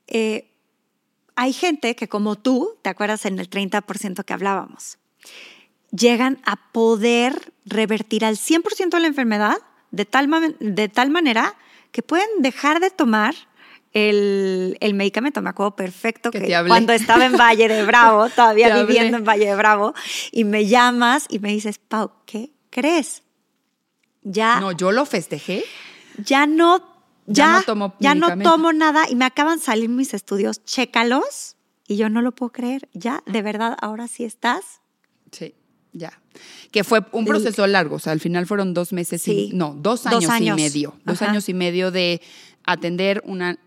eh, 0.07 0.51
hay 1.37 1.53
gente 1.53 1.95
que 1.95 2.09
como 2.09 2.35
tú, 2.35 2.75
¿te 2.81 2.89
acuerdas 2.89 3.25
en 3.25 3.39
el 3.39 3.49
30% 3.49 4.25
que 4.25 4.33
hablábamos? 4.33 4.97
Llegan 5.91 6.39
a 6.45 6.55
poder 6.71 7.53
revertir 7.65 8.25
al 8.25 8.35
100% 8.37 8.89
de 8.89 8.99
la 8.99 9.07
enfermedad 9.07 9.57
de 9.91 10.05
tal, 10.05 10.55
de 10.59 10.89
tal 10.89 11.09
manera 11.09 11.55
que 11.91 12.03
pueden 12.03 12.27
dejar 12.39 12.79
de 12.79 12.89
tomar 12.89 13.35
el, 13.93 14.77
el, 14.81 14.93
medicamento. 14.93 15.41
Me 15.41 15.49
acuerdo 15.49 15.75
perfecto 15.75 16.31
que, 16.31 16.41
que 16.41 16.63
cuando 16.67 16.93
estaba 16.93 17.25
en 17.25 17.37
Valle 17.37 17.67
de 17.67 17.85
Bravo, 17.85 18.29
todavía 18.35 18.83
viviendo 18.83 19.17
en 19.17 19.23
Valle 19.23 19.45
de 19.45 19.55
Bravo, 19.55 19.93
y 20.31 20.43
me 20.43 20.65
llamas 20.67 21.25
y 21.29 21.39
me 21.39 21.49
dices, 21.49 21.79
Pau, 21.79 22.11
¿qué 22.25 22.51
crees? 22.69 23.23
Ya. 24.23 24.59
No, 24.59 24.71
yo 24.71 24.91
lo 24.91 25.05
festejé. 25.05 25.63
Ya 26.17 26.47
no 26.47 26.97
ya, 27.27 27.59
no 27.59 27.63
tomo 27.63 27.95
ya 27.99 28.15
no 28.15 28.37
tomo 28.39 28.71
nada 28.73 29.09
y 29.09 29.15
me 29.15 29.25
acaban 29.25 29.59
de 29.59 29.65
salir 29.65 29.89
mis 29.89 30.13
estudios, 30.13 30.63
chécalos. 30.63 31.55
Y 31.89 31.95
yo 31.95 32.09
no 32.09 32.21
lo 32.21 32.33
puedo 32.33 32.51
creer. 32.51 32.89
Ya, 32.93 33.23
de 33.25 33.41
verdad, 33.41 33.77
ahora 33.79 34.09
sí 34.09 34.25
estás. 34.25 34.81
Sí, 35.31 35.55
ya. 35.93 36.19
Que 36.71 36.83
fue 36.83 37.01
un 37.11 37.25
proceso 37.25 37.65
largo, 37.67 37.95
o 37.95 37.99
sea, 37.99 38.13
al 38.13 38.19
final 38.19 38.45
fueron 38.45 38.73
dos 38.73 38.93
meses 38.93 39.21
Sí. 39.21 39.49
y, 39.51 39.55
no, 39.55 39.75
dos 39.79 40.03
Dos 40.03 40.27
años, 40.29 40.59
y 40.59 40.61
medio. 40.63 40.95
Dos 41.05 41.21
Ajá. 41.21 41.31
años 41.31 41.49
y 41.49 41.53
medio 41.53 41.91
de 41.91 42.21
atender 42.65 43.21
una, 43.25 43.57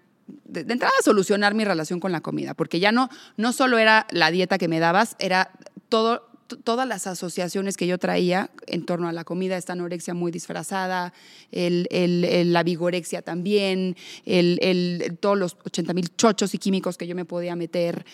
de, 0.44 0.64
de 0.64 0.72
entrada 0.72 0.92
solucionar 1.02 1.54
mi 1.54 1.64
relación 1.64 1.98
con 2.00 2.12
la 2.12 2.20
comida, 2.20 2.54
porque 2.54 2.78
ya 2.80 2.92
no, 2.92 3.08
no 3.36 3.52
solo 3.52 3.78
era 3.78 4.06
la 4.10 4.30
dieta 4.30 4.58
que 4.58 4.68
me 4.68 4.78
dabas, 4.78 5.16
era 5.18 5.50
todo 5.88 6.28
todas 6.64 6.86
las 6.88 7.06
asociaciones 7.06 7.76
que 7.76 7.86
yo 7.86 7.96
traía 7.96 8.50
en 8.66 8.84
torno 8.84 9.06
a 9.06 9.12
la 9.12 9.22
comida, 9.22 9.56
esta 9.56 9.72
anorexia 9.74 10.14
muy 10.14 10.32
disfrazada, 10.32 11.12
el, 11.52 11.86
el- 11.92 12.24
el- 12.24 12.52
la 12.52 12.64
vigorexia 12.64 13.22
también, 13.22 13.94
el, 14.24 14.58
el- 14.60 15.16
todos 15.20 15.38
los 15.38 15.56
80 15.64 15.94
mil 15.94 16.08
chochos 16.16 16.52
y 16.52 16.58
químicos 16.58 16.96
que 16.96 17.06
yo 17.06 17.14
me 17.14 17.24
podía 17.24 17.54
meter. 17.54 18.04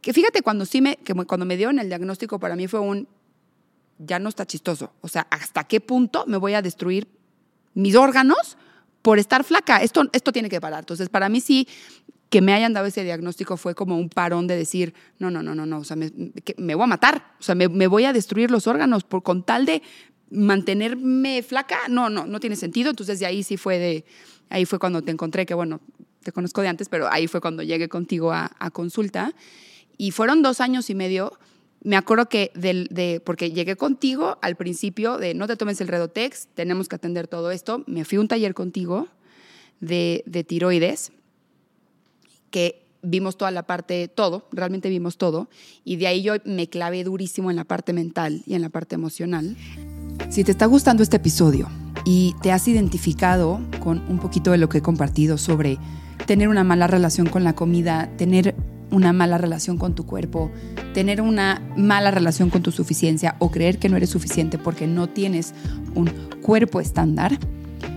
Que 0.00 0.14
fíjate, 0.14 0.40
cuando 0.40 0.64
sí 0.64 0.80
me, 0.80 0.96
que 0.96 1.12
cuando 1.12 1.44
me 1.44 1.58
dieron 1.58 1.78
el 1.78 1.88
diagnóstico, 1.88 2.38
para 2.38 2.56
mí 2.56 2.66
fue 2.66 2.80
un, 2.80 3.08
ya 3.98 4.18
no 4.18 4.28
está 4.28 4.46
chistoso. 4.46 4.92
O 5.00 5.08
sea, 5.08 5.26
¿hasta 5.30 5.64
qué 5.64 5.80
punto 5.80 6.24
me 6.26 6.36
voy 6.36 6.54
a 6.54 6.62
destruir 6.62 7.08
mis 7.74 7.94
órganos 7.96 8.56
por 9.02 9.18
estar 9.18 9.44
flaca? 9.44 9.78
Esto, 9.78 10.04
esto 10.12 10.32
tiene 10.32 10.48
que 10.48 10.60
parar. 10.60 10.80
Entonces, 10.80 11.08
para 11.08 11.28
mí 11.28 11.40
sí, 11.40 11.68
que 12.28 12.40
me 12.40 12.52
hayan 12.52 12.72
dado 12.72 12.86
ese 12.86 13.04
diagnóstico 13.04 13.56
fue 13.56 13.74
como 13.74 13.96
un 13.96 14.08
parón 14.08 14.46
de 14.46 14.56
decir, 14.56 14.94
no, 15.18 15.30
no, 15.30 15.42
no, 15.42 15.54
no, 15.54 15.64
no, 15.64 15.78
o 15.78 15.84
sea, 15.84 15.96
me, 15.96 16.74
voy 16.74 16.84
a 16.84 16.86
matar, 16.86 17.34
o 17.38 17.42
sea, 17.42 17.54
me, 17.54 17.86
voy 17.86 18.04
a 18.04 18.12
destruir 18.12 18.50
los 18.50 18.66
órganos 18.66 19.04
por 19.04 19.22
con 19.22 19.44
tal 19.44 19.64
de 19.64 19.82
mantenerme 20.30 21.42
flaca, 21.42 21.78
no, 21.88 22.10
no, 22.10 22.26
no 22.26 22.40
tiene 22.40 22.56
sentido. 22.56 22.90
Entonces, 22.90 23.20
de 23.20 23.26
ahí 23.26 23.42
sí 23.42 23.56
fue 23.56 23.78
de, 23.78 24.04
ahí 24.50 24.64
fue 24.64 24.78
cuando 24.78 25.02
te 25.02 25.12
encontré, 25.12 25.46
que 25.46 25.54
bueno, 25.54 25.80
te 26.22 26.32
conozco 26.32 26.62
de 26.62 26.68
antes, 26.68 26.88
pero 26.88 27.08
ahí 27.10 27.28
fue 27.28 27.40
cuando 27.40 27.62
llegué 27.62 27.88
contigo 27.88 28.32
a 28.32 28.70
consulta. 28.72 29.32
Y 29.96 30.10
fueron 30.10 30.42
dos 30.42 30.60
años 30.60 30.90
y 30.90 30.94
medio. 30.94 31.38
Me 31.82 31.96
acuerdo 31.96 32.28
que 32.28 32.50
de, 32.54 33.22
porque 33.24 33.52
llegué 33.52 33.76
contigo 33.76 34.38
al 34.42 34.56
principio 34.56 35.18
de 35.18 35.34
no 35.34 35.46
te 35.46 35.56
tomes 35.56 35.80
el 35.80 35.88
Redotex, 35.88 36.48
tenemos 36.54 36.88
que 36.88 36.96
atender 36.96 37.28
todo 37.28 37.50
esto. 37.50 37.84
Me 37.86 38.04
fui 38.04 38.18
a 38.18 38.20
un 38.20 38.28
taller 38.28 38.54
contigo 38.54 39.08
de, 39.80 40.24
de 40.26 40.42
tiroides, 40.42 41.12
que 42.50 42.86
vimos 43.02 43.36
toda 43.36 43.50
la 43.50 43.64
parte, 43.64 44.08
todo, 44.08 44.48
realmente 44.52 44.88
vimos 44.88 45.16
todo. 45.16 45.48
Y 45.84 45.96
de 45.96 46.06
ahí 46.08 46.22
yo 46.22 46.34
me 46.44 46.68
clavé 46.68 47.04
durísimo 47.04 47.50
en 47.50 47.56
la 47.56 47.64
parte 47.64 47.92
mental 47.92 48.42
y 48.46 48.54
en 48.54 48.62
la 48.62 48.68
parte 48.68 48.94
emocional. 48.94 49.56
Si 50.30 50.44
te 50.44 50.50
está 50.50 50.66
gustando 50.66 51.02
este 51.02 51.16
episodio 51.16 51.68
y 52.04 52.34
te 52.42 52.52
has 52.52 52.66
identificado 52.68 53.60
con 53.80 54.02
un 54.08 54.18
poquito 54.18 54.50
de 54.50 54.58
lo 54.58 54.68
que 54.68 54.78
he 54.78 54.82
compartido 54.82 55.38
sobre 55.38 55.78
tener 56.26 56.48
una 56.48 56.64
mala 56.64 56.86
relación 56.86 57.28
con 57.28 57.44
la 57.44 57.54
comida, 57.54 58.10
tener 58.16 58.54
una 58.90 59.12
mala 59.12 59.38
relación 59.38 59.78
con 59.78 59.94
tu 59.94 60.06
cuerpo, 60.06 60.50
tener 60.94 61.20
una 61.20 61.60
mala 61.76 62.10
relación 62.10 62.50
con 62.50 62.62
tu 62.62 62.72
suficiencia 62.72 63.36
o 63.38 63.50
creer 63.50 63.78
que 63.78 63.88
no 63.88 63.96
eres 63.96 64.10
suficiente 64.10 64.58
porque 64.58 64.86
no 64.86 65.08
tienes 65.08 65.54
un 65.94 66.10
cuerpo 66.42 66.80
estándar, 66.80 67.38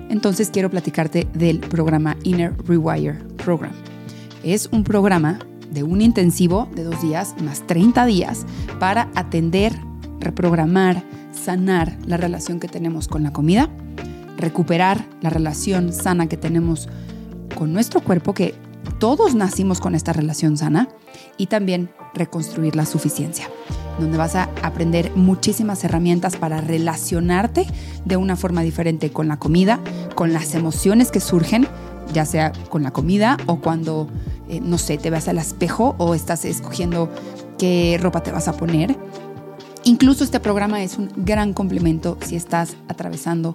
entonces 0.10 0.50
quiero 0.50 0.70
platicarte 0.70 1.28
del 1.34 1.60
programa 1.60 2.18
Inner 2.24 2.56
Rewire 2.66 3.14
Program. 3.44 3.74
Es 4.44 4.70
un 4.72 4.84
programa 4.84 5.40
de 5.72 5.84
un 5.84 6.02
intensivo 6.02 6.68
de 6.76 6.84
dos 6.84 7.02
días 7.02 7.36
más 7.44 7.66
30 7.68 8.06
días 8.06 8.46
para 8.80 9.10
atender, 9.16 9.74
reprogramar, 10.20 11.04
sanar 11.32 11.98
la 12.06 12.18
relación 12.18 12.60
que 12.60 12.68
tenemos 12.68 13.08
con 13.08 13.24
la 13.24 13.32
comida, 13.32 13.70
recuperar 14.38 15.06
la 15.22 15.30
relación 15.30 15.94
sana 15.94 16.28
que 16.28 16.38
tenemos 16.38 16.90
con 17.56 17.72
nuestro 17.74 18.02
cuerpo, 18.02 18.34
que 18.34 18.56
todos 19.00 19.34
nacimos 19.34 19.80
con 19.80 19.96
esta 19.96 20.14
relación 20.14 20.58
sana, 20.58 20.90
y 21.40 21.48
también 21.48 21.90
reconstruir 22.14 22.76
la 22.76 22.86
suficiencia, 22.86 23.50
donde 24.00 24.18
vas 24.18 24.36
a 24.36 24.50
aprender 24.62 25.12
muchísimas 25.16 25.84
herramientas 25.84 26.36
para 26.36 26.62
relacionarte 26.62 27.66
de 28.06 28.18
una 28.18 28.36
forma 28.36 28.62
diferente 28.62 29.12
con 29.12 29.28
la 29.28 29.38
comida, 29.38 29.80
con 30.16 30.34
las 30.34 30.54
emociones 30.54 31.12
que 31.12 31.22
surgen, 31.22 31.68
ya 32.14 32.26
sea 32.26 32.52
con 32.70 32.84
la 32.84 32.92
comida 32.92 33.38
o 33.46 33.62
cuando, 33.62 34.10
eh, 34.50 34.60
no 34.62 34.78
sé, 34.78 34.98
te 34.98 35.10
vas 35.10 35.28
al 35.28 35.38
espejo 35.38 35.96
o 35.98 36.14
estás 36.14 36.44
escogiendo 36.44 37.10
qué 37.58 37.98
ropa 38.02 38.22
te 38.22 38.32
vas 38.32 38.48
a 38.48 38.54
poner. 38.54 38.98
Incluso 39.86 40.26
este 40.26 40.42
programa 40.42 40.84
es 40.84 40.98
un 40.98 41.10
gran 41.16 41.54
complemento 41.54 42.18
si 42.26 42.36
estás 42.36 42.76
atravesando 42.90 43.54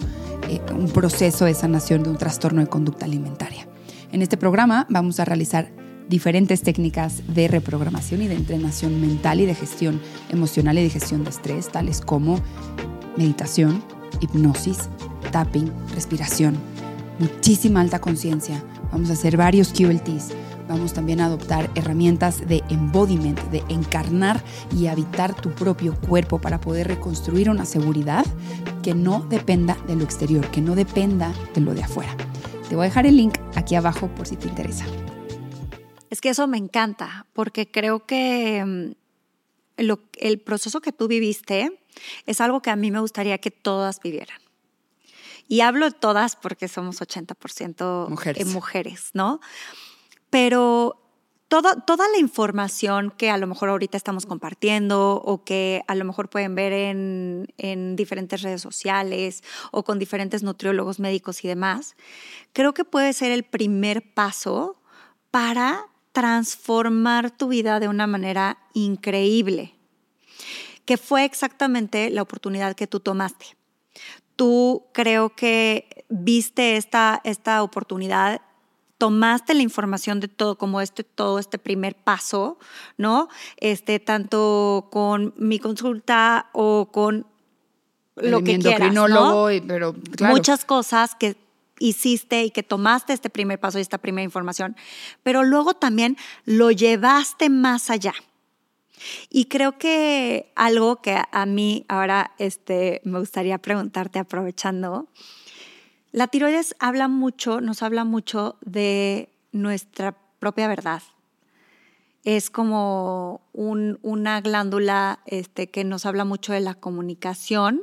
eh, 0.49 0.61
un 0.75 0.89
proceso 0.89 1.45
de 1.45 1.55
sanación 1.55 2.03
de 2.03 2.11
un 2.11 2.17
trastorno 2.17 2.63
de 2.63 2.67
conducta 2.67 3.05
alimentaria. 3.05 3.67
En 4.15 4.23
este 4.23 4.37
programa 4.37 4.87
vamos 4.91 5.19
a 5.19 5.25
realizar 5.25 5.73
diferentes 6.09 6.63
técnicas 6.63 7.25
de 7.35 7.49
reprogramación 7.49 8.23
y 8.23 8.29
de 8.29 8.37
entrenación 8.37 9.01
mental 9.01 9.41
y 9.41 9.47
de 9.47 9.57
gestión 9.57 10.01
emocional 10.31 10.79
y 10.79 10.85
de 10.85 10.91
gestión 10.91 11.25
de 11.25 11.31
estrés, 11.31 11.69
tales 11.69 12.01
como 12.01 12.39
meditación, 13.17 13.83
hipnosis, 14.21 14.89
tapping, 15.33 15.69
respiración, 15.97 16.57
muchísima 17.19 17.81
alta 17.81 17.99
conciencia. 17.99 18.63
Vamos 18.93 19.11
a 19.11 19.15
hacer 19.15 19.37
varios 19.37 19.73
QLTs. 19.73 20.29
Vamos 20.69 20.93
también 20.93 21.21
a 21.21 21.27
adoptar 21.27 21.69
herramientas 21.75 22.47
de 22.47 22.63
embodiment, 22.69 23.41
de 23.51 23.65
encarnar 23.69 24.41
y 24.79 24.87
habitar 24.87 25.35
tu 25.35 25.51
propio 25.51 25.93
cuerpo 25.97 26.41
para 26.41 26.61
poder 26.61 26.87
reconstruir 26.87 27.51
una 27.51 27.65
seguridad 27.65 28.25
que 28.81 28.95
no 28.95 29.27
dependa 29.29 29.77
de 29.89 29.97
lo 29.97 30.05
exterior, 30.05 30.49
que 30.53 30.61
no 30.61 30.77
dependa 30.77 31.33
de 31.53 31.63
lo 31.63 31.75
de 31.75 31.83
afuera. 31.83 32.17
Te 32.69 32.77
voy 32.77 32.85
a 32.87 32.89
dejar 32.89 33.07
el 33.07 33.17
link 33.17 33.35
aquí 33.55 33.75
abajo 33.75 34.09
por 34.09 34.27
si 34.27 34.37
te 34.37 34.49
interesa. 34.49 34.85
Es 36.11 36.21
que 36.21 36.31
eso 36.31 36.47
me 36.47 36.59
encanta, 36.59 37.27
porque 37.33 37.71
creo 37.71 38.07
que 38.07 38.65
mm, 38.65 39.83
lo- 39.83 40.01
el 40.19 40.41
proceso 40.41 40.81
que 40.81 40.93
tú 40.93 41.09
viviste 41.09 41.81
es 42.27 42.41
algo 42.41 42.63
que 42.63 42.71
a 42.71 42.77
mí 42.77 42.91
me 42.91 43.01
gustaría 43.01 43.39
que 43.39 43.51
todas 43.51 44.01
vivieran. 44.01 44.39
Y 45.47 45.61
hablo 45.61 45.85
de 45.87 45.93
todas 45.97 46.37
porque 46.37 46.69
somos 46.69 47.01
80% 47.03 48.07
Mujeres. 48.09 48.43
eh, 48.43 48.51
mujeres, 48.51 49.11
¿no? 49.13 49.41
Pero 50.31 51.01
toda, 51.49 51.85
toda 51.85 52.09
la 52.09 52.19
información 52.19 53.13
que 53.17 53.29
a 53.31 53.37
lo 53.37 53.47
mejor 53.47 53.69
ahorita 53.69 53.97
estamos 53.99 54.25
compartiendo 54.25 55.21
o 55.23 55.45
que 55.45 55.83
a 55.87 55.95
lo 55.95 56.05
mejor 56.07 56.31
pueden 56.31 56.55
ver 56.55 56.73
en, 56.73 57.47
en 57.59 57.95
diferentes 57.95 58.41
redes 58.41 58.63
sociales 58.63 59.45
o 59.71 59.85
con 59.85 59.99
diferentes 59.99 60.43
nutriólogos 60.43 60.99
médicos 60.99 61.45
y 61.45 61.49
demás, 61.49 61.95
creo 62.55 62.73
que 62.73 62.85
puede 62.85 63.13
ser 63.13 63.31
el 63.33 63.43
primer 63.43 64.15
paso 64.15 64.81
para 65.31 65.87
transformar 66.13 67.31
tu 67.31 67.49
vida 67.49 67.81
de 67.81 67.89
una 67.89 68.07
manera 68.07 68.57
increíble, 68.73 69.75
que 70.87 70.97
fue 70.97 71.25
exactamente 71.25 72.09
la 72.09 72.23
oportunidad 72.23 72.75
que 72.75 72.87
tú 72.87 73.01
tomaste. 73.01 73.47
Tú 74.37 74.87
creo 74.93 75.35
que 75.35 76.07
viste 76.09 76.77
esta, 76.77 77.21
esta 77.25 77.63
oportunidad 77.63 78.41
tomaste 78.97 79.55
la 79.55 79.63
información 79.63 80.21
de 80.21 80.29
todo 80.29 80.57
como 80.57 80.81
este 80.81 81.03
todo 81.03 81.39
este 81.41 81.59
primer 81.59 81.97
paso, 81.97 82.59
¿no? 82.97 83.29
Este 83.57 83.99
tanto 83.99 84.89
con 84.93 85.35
mi 85.37 85.59
consulta 85.59 86.49
o 86.53 86.89
con 86.93 87.27
lo 88.17 88.41
Mi 88.41 88.45
que 88.45 88.59
quieras, 88.61 88.95
¿no? 88.95 89.51
y- 89.51 89.61
pero 89.61 89.95
claro. 90.17 90.35
muchas 90.35 90.65
cosas 90.65 91.17
que 91.17 91.37
hiciste 91.79 92.45
y 92.45 92.51
que 92.51 92.63
tomaste 92.63 93.13
este 93.13 93.31
primer 93.31 93.59
paso 93.61 93.79
y 93.79 93.83
esta 93.83 93.99
primera 93.99 94.25
información, 94.25 94.77
pero 95.23 95.43
luego 95.43 95.75
también 95.75 96.17
lo 96.45 96.71
llevaste 96.71 97.51
más 97.51 97.91
allá. 97.91 98.15
Y 99.29 99.47
creo 99.47 99.77
que 99.79 100.53
algo 100.55 101.03
que 101.03 101.21
a 101.31 101.47
mí 101.47 101.85
ahora 101.89 102.33
este, 102.39 103.01
me 103.05 103.19
gustaría 103.19 103.59
preguntarte 103.59 104.19
aprovechando, 104.19 105.09
la 106.13 106.29
tiroides 106.29 106.77
habla 106.79 107.09
mucho, 107.09 107.61
nos 107.61 107.83
habla 107.83 108.05
mucho 108.05 108.57
de 108.61 109.31
nuestra 109.51 110.17
propia 110.39 110.69
verdad. 110.69 111.03
Es 112.23 112.51
como 112.51 113.43
un- 113.53 113.99
una 114.03 114.41
glándula 114.41 115.21
este, 115.27 115.69
que 115.71 115.83
nos 115.85 116.07
habla 116.07 116.25
mucho 116.25 116.53
de 116.53 116.61
la 116.61 116.75
comunicación, 116.75 117.83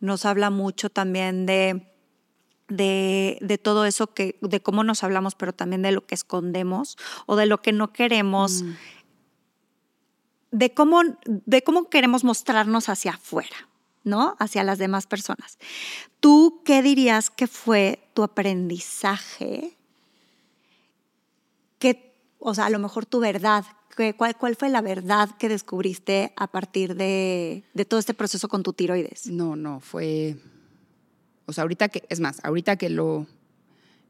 nos 0.00 0.24
habla 0.24 0.50
mucho 0.50 0.88
también 0.90 1.46
de, 1.46 1.91
de, 2.76 3.38
de 3.40 3.58
todo 3.58 3.84
eso, 3.84 4.08
que, 4.08 4.38
de 4.40 4.60
cómo 4.60 4.84
nos 4.84 5.04
hablamos, 5.04 5.34
pero 5.34 5.52
también 5.52 5.82
de 5.82 5.92
lo 5.92 6.06
que 6.06 6.14
escondemos 6.14 6.96
o 7.26 7.36
de 7.36 7.46
lo 7.46 7.60
que 7.60 7.72
no 7.72 7.92
queremos, 7.92 8.64
de, 10.50 10.74
cómo, 10.74 11.02
de 11.26 11.62
cómo 11.62 11.88
queremos 11.88 12.24
mostrarnos 12.24 12.88
hacia 12.88 13.12
afuera, 13.12 13.68
¿no? 14.04 14.36
Hacia 14.38 14.64
las 14.64 14.78
demás 14.78 15.06
personas. 15.06 15.58
¿Tú 16.20 16.62
qué 16.64 16.82
dirías 16.82 17.30
que 17.30 17.46
fue 17.46 18.08
tu 18.14 18.22
aprendizaje? 18.22 19.76
Que, 21.78 22.14
o 22.38 22.54
sea, 22.54 22.66
a 22.66 22.70
lo 22.70 22.78
mejor 22.78 23.06
tu 23.06 23.20
verdad. 23.20 23.64
¿Cuál, 24.16 24.36
¿Cuál 24.38 24.56
fue 24.56 24.70
la 24.70 24.80
verdad 24.80 25.28
que 25.38 25.50
descubriste 25.50 26.32
a 26.36 26.46
partir 26.46 26.94
de, 26.94 27.64
de 27.74 27.84
todo 27.84 28.00
este 28.00 28.14
proceso 28.14 28.48
con 28.48 28.62
tu 28.62 28.72
tiroides? 28.72 29.26
No, 29.26 29.54
no, 29.54 29.80
fue. 29.80 30.38
O 31.46 31.52
sea, 31.52 31.62
ahorita 31.62 31.88
que. 31.88 32.04
Es 32.08 32.20
más, 32.20 32.40
ahorita 32.44 32.76
que 32.76 32.90
lo. 32.90 33.26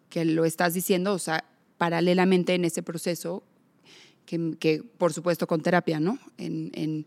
que 0.09 0.25
lo 0.25 0.45
estás 0.45 0.75
diciendo, 0.75 1.15
o 1.15 1.19
sea, 1.19 1.45
paralelamente 1.79 2.55
en 2.55 2.65
ese 2.65 2.83
proceso, 2.83 3.43
que, 4.25 4.85
por 4.99 5.13
supuesto 5.13 5.47
con 5.47 5.63
terapia, 5.63 6.01
¿no? 6.01 6.19
En, 6.39 7.07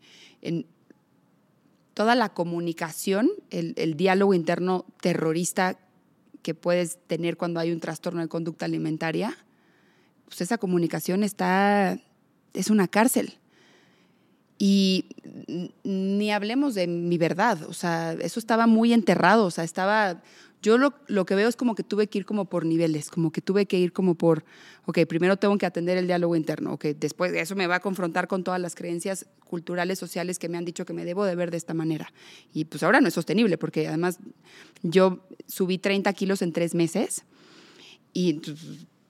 toda 1.93 2.13
la 2.15 2.33
comunicación, 2.33 3.31
el, 3.51 3.95
diálogo 3.95 4.33
interno 4.33 4.85
terrorista 5.01 5.79
que 6.41 6.53
puedes 6.53 6.99
tener 7.07 7.37
cuando 7.37 7.59
hay 7.59 7.71
un 7.71 7.79
trastorno 7.79 8.21
de 8.21 8.27
conducta 8.27 8.65
alimentaria, 8.65 9.37
pues 10.25 10.41
esa 10.41 10.57
comunicación 10.57 11.23
está, 11.23 11.97
es 12.53 12.69
una 12.69 12.87
cárcel. 12.87 13.35
Y 14.57 15.05
ni 15.83 16.31
hablemos 16.31 16.75
de 16.75 16.87
mi 16.87 17.17
verdad, 17.17 17.63
o 17.67 17.73
sea, 17.73 18.13
eso 18.13 18.39
estaba 18.39 18.67
muy 18.67 18.93
enterrado, 18.93 19.45
o 19.45 19.51
sea, 19.51 19.65
estaba, 19.65 20.23
yo 20.61 20.77
lo, 20.77 20.93
lo, 21.07 21.25
que 21.25 21.35
veo 21.35 21.49
es 21.49 21.57
como 21.57 21.75
que 21.75 21.83
tuve 21.83 22.07
que 22.07 22.19
ir 22.19 22.25
como 22.25 22.45
por 22.45 22.65
niveles, 22.65 23.09
como 23.09 23.33
que 23.33 23.41
tuve 23.41 23.65
que 23.65 23.77
ir 23.77 23.91
como 23.91 24.15
por, 24.15 24.45
ok, 24.85 24.99
primero 25.09 25.35
tengo 25.35 25.57
que 25.57 25.65
atender 25.65 25.97
el 25.97 26.07
diálogo 26.07 26.37
interno, 26.37 26.71
ok, 26.73 26.85
después 26.97 27.33
de 27.33 27.41
eso 27.41 27.55
me 27.57 27.67
va 27.67 27.75
a 27.75 27.79
confrontar 27.81 28.29
con 28.29 28.45
todas 28.45 28.61
las 28.61 28.75
creencias 28.75 29.25
culturales, 29.43 29.99
sociales 29.99 30.39
que 30.39 30.47
me 30.47 30.57
han 30.57 30.63
dicho 30.63 30.85
que 30.85 30.93
me 30.93 31.03
debo 31.03 31.25
de 31.25 31.35
ver 31.35 31.51
de 31.51 31.57
esta 31.57 31.73
manera. 31.73 32.13
Y 32.53 32.63
pues 32.65 32.81
ahora 32.81 33.01
no 33.01 33.09
es 33.09 33.13
sostenible, 33.13 33.57
porque 33.57 33.89
además 33.89 34.19
yo 34.83 35.19
subí 35.47 35.79
30 35.79 36.13
kilos 36.13 36.41
en 36.41 36.53
tres 36.53 36.75
meses 36.75 37.25
y 38.13 38.41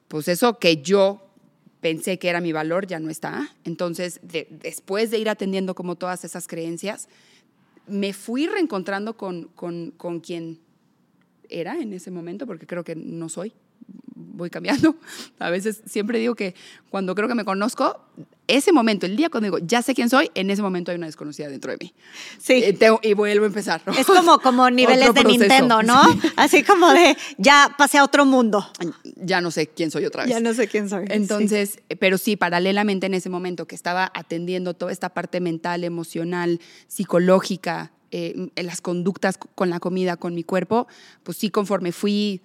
pues 0.08 0.28
eso 0.28 0.58
que 0.58 0.82
yo 0.82 1.25
pensé 1.86 2.18
que 2.18 2.30
era 2.30 2.42
mi 2.42 2.52
valor, 2.52 2.88
ya 2.88 2.98
no 2.98 3.12
está. 3.12 3.48
Entonces, 3.64 4.20
después 4.24 5.12
de 5.12 5.20
ir 5.20 5.30
atendiendo 5.30 5.76
como 5.76 5.96
todas 5.96 6.26
esas 6.26 6.48
creencias, 6.48 7.08
me 7.86 8.12
fui 8.12 8.48
reencontrando 8.48 9.18
con, 9.18 9.50
con, 9.50 9.92
con 9.92 10.20
quien 10.20 10.58
era 11.48 11.80
en 11.80 11.94
ese 11.94 12.10
momento, 12.10 12.48
porque 12.48 12.66
creo 12.66 12.84
que 12.84 12.96
no 12.96 13.30
soy, 13.30 13.54
voy 14.36 14.50
cambiando. 14.50 14.96
A 15.40 15.50
veces 15.50 15.82
siempre 15.86 16.20
digo 16.20 16.36
que 16.36 16.56
cuando 16.90 17.16
creo 17.16 17.28
que 17.28 17.36
me 17.36 17.46
conozco, 17.46 18.00
ese 18.48 18.72
momento, 18.72 19.06
el 19.06 19.16
día 19.16 19.30
cuando 19.30 19.46
digo, 19.46 19.58
ya 19.60 19.82
sé 19.82 19.96
quién 19.96 20.10
soy, 20.10 20.30
en 20.36 20.50
ese 20.50 20.62
momento 20.62 20.92
hay 20.92 20.98
una 20.98 21.08
desconocida 21.08 21.50
dentro 21.50 21.72
de 21.72 21.78
mí. 21.82 21.94
Sí. 22.38 22.64
Eh, 22.64 22.78
y 23.02 23.14
vuelvo 23.14 23.46
a 23.46 23.48
empezar. 23.48 23.82
Es 23.98 24.06
como, 24.06 24.40
como 24.40 24.70
niveles 24.72 25.14
de 25.14 25.24
Nintendo, 25.24 25.82
¿no? 25.84 26.02
Así 26.36 26.64
como 26.64 26.92
de, 26.92 27.18
ya 27.38 27.74
pasé 27.78 27.98
a 27.98 28.04
otro 28.04 28.26
mundo. 28.26 28.66
Ya 29.16 29.42
no 29.42 29.52
sé 29.52 29.68
quién 29.68 29.92
soy 29.92 30.06
otra 30.06 30.24
vez. 30.24 30.32
Ya 30.32 30.40
no 30.40 30.54
sé 30.54 30.68
quién 30.68 30.90
soy. 30.90 31.06
Entonces, 31.10 31.80
pero 32.00 32.18
sí, 32.18 32.36
paralelamente 32.36 33.08
en 33.08 33.16
ese 33.16 33.30
momento 33.30 33.68
que 33.68 33.76
estaba 33.76 34.12
atendiendo 34.14 34.74
toda 34.74 34.92
esta 34.92 35.10
parte 35.10 35.40
mental, 35.40 35.84
emocional, 35.84 36.60
psicológica, 36.88 37.92
eh, 38.12 38.50
en 38.56 38.66
las 38.66 38.80
conductas 38.80 39.38
con 39.38 39.70
la 39.70 39.80
comida, 39.80 40.16
con 40.16 40.36
mi 40.36 40.44
cuerpo, 40.44 40.88
pues 41.24 41.38
sí, 41.38 41.50
conforme 41.50 41.92
fui 41.92 42.42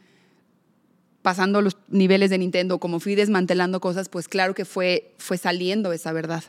pasando 1.22 1.60
los 1.60 1.76
niveles 1.88 2.30
de 2.30 2.38
Nintendo, 2.38 2.78
como 2.78 3.00
fui 3.00 3.14
desmantelando 3.14 3.80
cosas, 3.80 4.08
pues 4.08 4.28
claro 4.28 4.54
que 4.54 4.64
fue, 4.64 5.14
fue 5.18 5.38
saliendo 5.38 5.92
esa 5.92 6.12
verdad. 6.12 6.44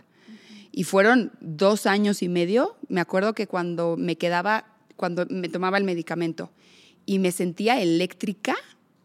Y 0.72 0.86
fueron 0.86 1.32
dos 1.42 1.86
años 1.86 2.22
y 2.24 2.30
medio. 2.30 2.78
Me 2.88 3.02
acuerdo 3.02 3.34
que 3.34 3.48
cuando 3.48 3.98
me 3.98 4.18
quedaba, 4.18 4.66
cuando 4.96 5.26
me 5.30 5.50
tomaba 5.50 5.78
el 5.78 5.84
medicamento 5.84 6.52
y 7.06 7.20
me 7.20 7.32
sentía 7.32 7.82
eléctrica, 7.82 8.56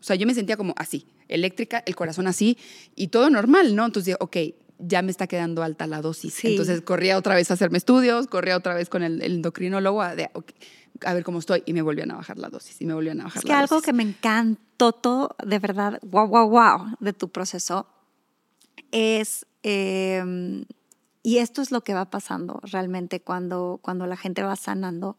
o 0.00 0.04
sea, 0.04 0.14
yo 0.14 0.26
me 0.26 0.34
sentía 0.34 0.56
como 0.56 0.74
así, 0.76 1.06
eléctrica, 1.28 1.82
el 1.86 1.96
corazón 1.96 2.28
así, 2.28 2.56
y 2.94 3.08
todo 3.08 3.30
normal, 3.30 3.74
¿no? 3.74 3.84
Entonces, 3.84 4.16
ok, 4.20 4.36
ya 4.78 5.02
me 5.02 5.10
está 5.10 5.26
quedando 5.26 5.62
alta 5.62 5.86
la 5.86 6.02
dosis. 6.02 6.44
Entonces 6.44 6.82
corría 6.82 7.16
otra 7.16 7.34
vez 7.34 7.50
a 7.50 7.54
hacerme 7.54 7.78
estudios, 7.78 8.26
corría 8.26 8.56
otra 8.56 8.74
vez 8.74 8.88
con 8.88 9.02
el, 9.02 9.22
endocrinólogo 9.22 10.02
a, 10.02 10.14
a, 11.04 11.14
ver 11.14 11.24
cómo 11.24 11.38
estoy 11.38 11.62
y 11.66 11.72
me 11.72 11.82
volvían 11.82 12.10
a 12.10 12.16
bajar 12.16 12.38
la 12.38 12.48
dosis 12.48 12.80
y 12.80 12.86
me 12.86 12.94
volvían 12.94 13.20
a 13.20 13.24
bajar 13.24 13.38
es 13.38 13.44
que 13.44 13.52
algo 13.52 13.80
que 13.82 13.92
me 13.92 14.02
encantó 14.02 14.92
todo, 14.92 15.36
de 15.44 15.58
verdad, 15.58 16.00
wow, 16.02 16.26
wow, 16.26 16.48
wow, 16.48 16.96
de 17.00 17.12
tu 17.12 17.28
proceso 17.30 17.86
es, 18.92 19.46
em, 19.62 20.64
y 21.22 21.38
esto 21.38 21.62
es 21.62 21.70
lo 21.70 21.82
que 21.82 21.94
va 21.94 22.10
pasando 22.10 22.60
realmente 22.62 23.20
cuando, 23.20 23.80
cuando 23.82 24.06
la 24.06 24.16
gente 24.16 24.42
va 24.42 24.56
sanando, 24.56 25.16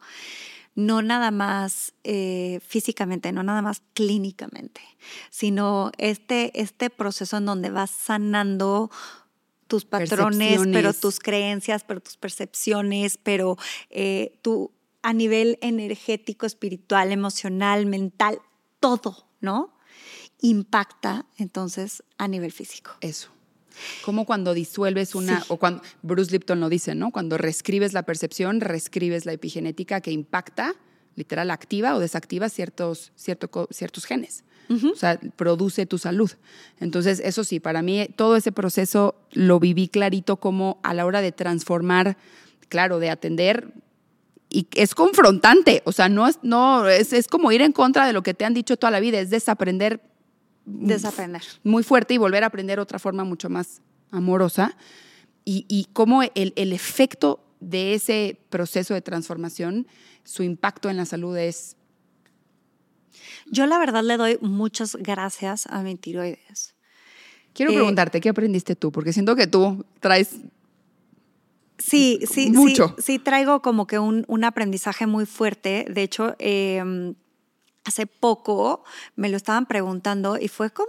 no 0.74 1.02
nada 1.02 1.32
más 1.32 1.92
eh, 2.04 2.60
físicamente, 2.66 3.32
no 3.32 3.42
nada 3.42 3.62
más 3.62 3.82
clínicamente, 3.94 4.80
sino 5.30 5.90
este, 5.98 6.60
este 6.60 6.88
proceso 6.88 7.36
en 7.36 7.46
donde 7.46 7.70
vas 7.70 7.90
sanando 7.90 8.90
tus 9.66 9.84
patrones, 9.84 10.60
pero 10.72 10.92
tus 10.94 11.20
creencias, 11.20 11.84
pero 11.84 12.00
tus 12.00 12.16
percepciones, 12.16 13.18
pero 13.18 13.56
eh, 13.90 14.38
tú 14.40 14.72
a 15.02 15.12
nivel 15.12 15.58
energético, 15.60 16.46
espiritual, 16.46 17.12
emocional, 17.12 17.86
mental, 17.86 18.40
todo, 18.80 19.26
¿no? 19.40 19.74
Impacta 20.40 21.26
entonces 21.36 22.02
a 22.16 22.28
nivel 22.28 22.52
físico. 22.52 22.92
Eso. 23.00 23.30
Como 24.04 24.26
cuando 24.26 24.54
disuelves 24.54 25.14
una, 25.14 25.44
o 25.48 25.56
cuando 25.56 25.82
Bruce 26.02 26.32
Lipton 26.32 26.60
lo 26.60 26.68
dice, 26.68 26.94
¿no? 26.94 27.12
Cuando 27.12 27.38
reescribes 27.38 27.92
la 27.92 28.02
percepción, 28.02 28.60
reescribes 28.60 29.24
la 29.24 29.32
epigenética 29.32 30.00
que 30.00 30.10
impacta, 30.10 30.74
literal, 31.14 31.50
activa 31.50 31.94
o 31.94 32.00
desactiva 32.00 32.48
ciertos, 32.48 33.12
ciertos 33.16 34.04
genes. 34.04 34.44
O 34.70 34.96
sea, 34.96 35.18
produce 35.36 35.86
tu 35.86 35.96
salud. 35.96 36.30
Entonces, 36.78 37.20
eso 37.24 37.42
sí, 37.42 37.58
para 37.58 37.80
mí 37.80 38.06
todo 38.16 38.36
ese 38.36 38.52
proceso 38.52 39.14
lo 39.32 39.58
viví 39.58 39.88
clarito 39.88 40.36
como 40.36 40.78
a 40.82 40.92
la 40.92 41.06
hora 41.06 41.22
de 41.22 41.32
transformar, 41.32 42.18
claro, 42.68 42.98
de 42.98 43.08
atender. 43.08 43.72
Y 44.50 44.66
es 44.74 44.94
confrontante, 44.94 45.82
o 45.84 45.92
sea, 45.92 46.08
no 46.08 46.26
es, 46.26 46.38
no, 46.42 46.88
es, 46.88 47.12
es 47.12 47.28
como 47.28 47.52
ir 47.52 47.60
en 47.60 47.72
contra 47.72 48.06
de 48.06 48.12
lo 48.12 48.22
que 48.22 48.34
te 48.34 48.44
han 48.44 48.54
dicho 48.54 48.76
toda 48.76 48.90
la 48.90 49.00
vida, 49.00 49.20
es 49.20 49.30
desaprender. 49.30 50.00
Desaprender. 50.64 51.42
Muy 51.64 51.82
fuerte 51.82 52.14
y 52.14 52.18
volver 52.18 52.44
a 52.44 52.46
aprender 52.46 52.80
otra 52.80 52.98
forma 52.98 53.24
mucho 53.24 53.50
más 53.50 53.82
amorosa. 54.10 54.76
Y, 55.44 55.64
y 55.68 55.88
cómo 55.92 56.22
el, 56.22 56.52
el 56.56 56.72
efecto 56.72 57.44
de 57.60 57.94
ese 57.94 58.38
proceso 58.50 58.94
de 58.94 59.02
transformación, 59.02 59.86
su 60.24 60.42
impacto 60.42 60.90
en 60.90 60.96
la 60.96 61.04
salud 61.04 61.36
es 61.36 61.76
yo 63.50 63.66
la 63.66 63.78
verdad 63.78 64.02
le 64.02 64.16
doy 64.16 64.38
muchas 64.40 64.96
gracias 64.96 65.66
a 65.66 65.82
mi 65.82 65.96
tiroides. 65.96 66.74
Quiero 67.52 67.72
eh, 67.72 67.74
preguntarte, 67.74 68.20
¿qué 68.20 68.28
aprendiste 68.28 68.76
tú? 68.76 68.92
Porque 68.92 69.12
siento 69.12 69.36
que 69.36 69.46
tú 69.46 69.84
traes 70.00 70.36
Sí, 71.78 72.20
sí, 72.30 72.50
mucho. 72.50 72.94
sí, 72.96 73.02
sí 73.02 73.18
traigo 73.18 73.62
como 73.62 73.86
que 73.86 73.98
un, 73.98 74.24
un 74.28 74.44
aprendizaje 74.44 75.06
muy 75.06 75.26
fuerte. 75.26 75.86
De 75.88 76.02
hecho, 76.02 76.34
em, 76.38 77.14
hace 77.84 78.06
poco 78.06 78.84
me 79.16 79.28
lo 79.28 79.36
estaban 79.36 79.66
preguntando 79.66 80.38
y 80.38 80.48
fue 80.48 80.70
como, 80.70 80.88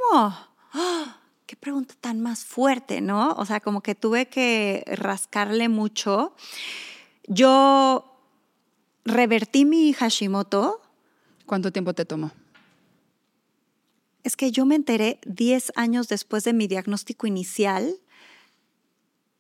¡ah! 0.74 1.18
qué 1.46 1.56
pregunta 1.56 1.96
tan 2.00 2.22
más 2.22 2.44
fuerte, 2.44 3.02
¿no? 3.02 3.32
O 3.34 3.46
sea, 3.46 3.60
como 3.60 3.82
que 3.82 3.96
tuve 3.96 4.28
que 4.28 4.84
rascarle 4.88 5.70
mucho. 5.70 6.34
Yo 7.28 8.20
revertí 9.06 9.66
mi 9.66 9.94
Hashimoto. 9.94 10.82
¿Cuánto 11.46 11.72
tiempo 11.72 11.94
te 11.94 12.06
tomó? 12.06 12.32
es 14.24 14.36
que 14.36 14.52
yo 14.52 14.66
me 14.66 14.76
enteré 14.76 15.20
10 15.26 15.74
años 15.76 16.08
después 16.08 16.44
de 16.44 16.54
mi 16.54 16.68
diagnóstico 16.68 17.28
inicial 17.28 17.96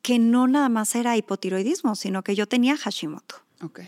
que 0.02 0.20
no 0.20 0.48
nada 0.48 0.70
más 0.70 0.96
era 0.96 1.18
hipotiroidismo, 1.18 1.96
sino 1.96 2.24
que 2.24 2.36
yo 2.36 2.48
tenía 2.48 2.78
Hashimoto. 2.78 3.36
Ok. 3.62 3.82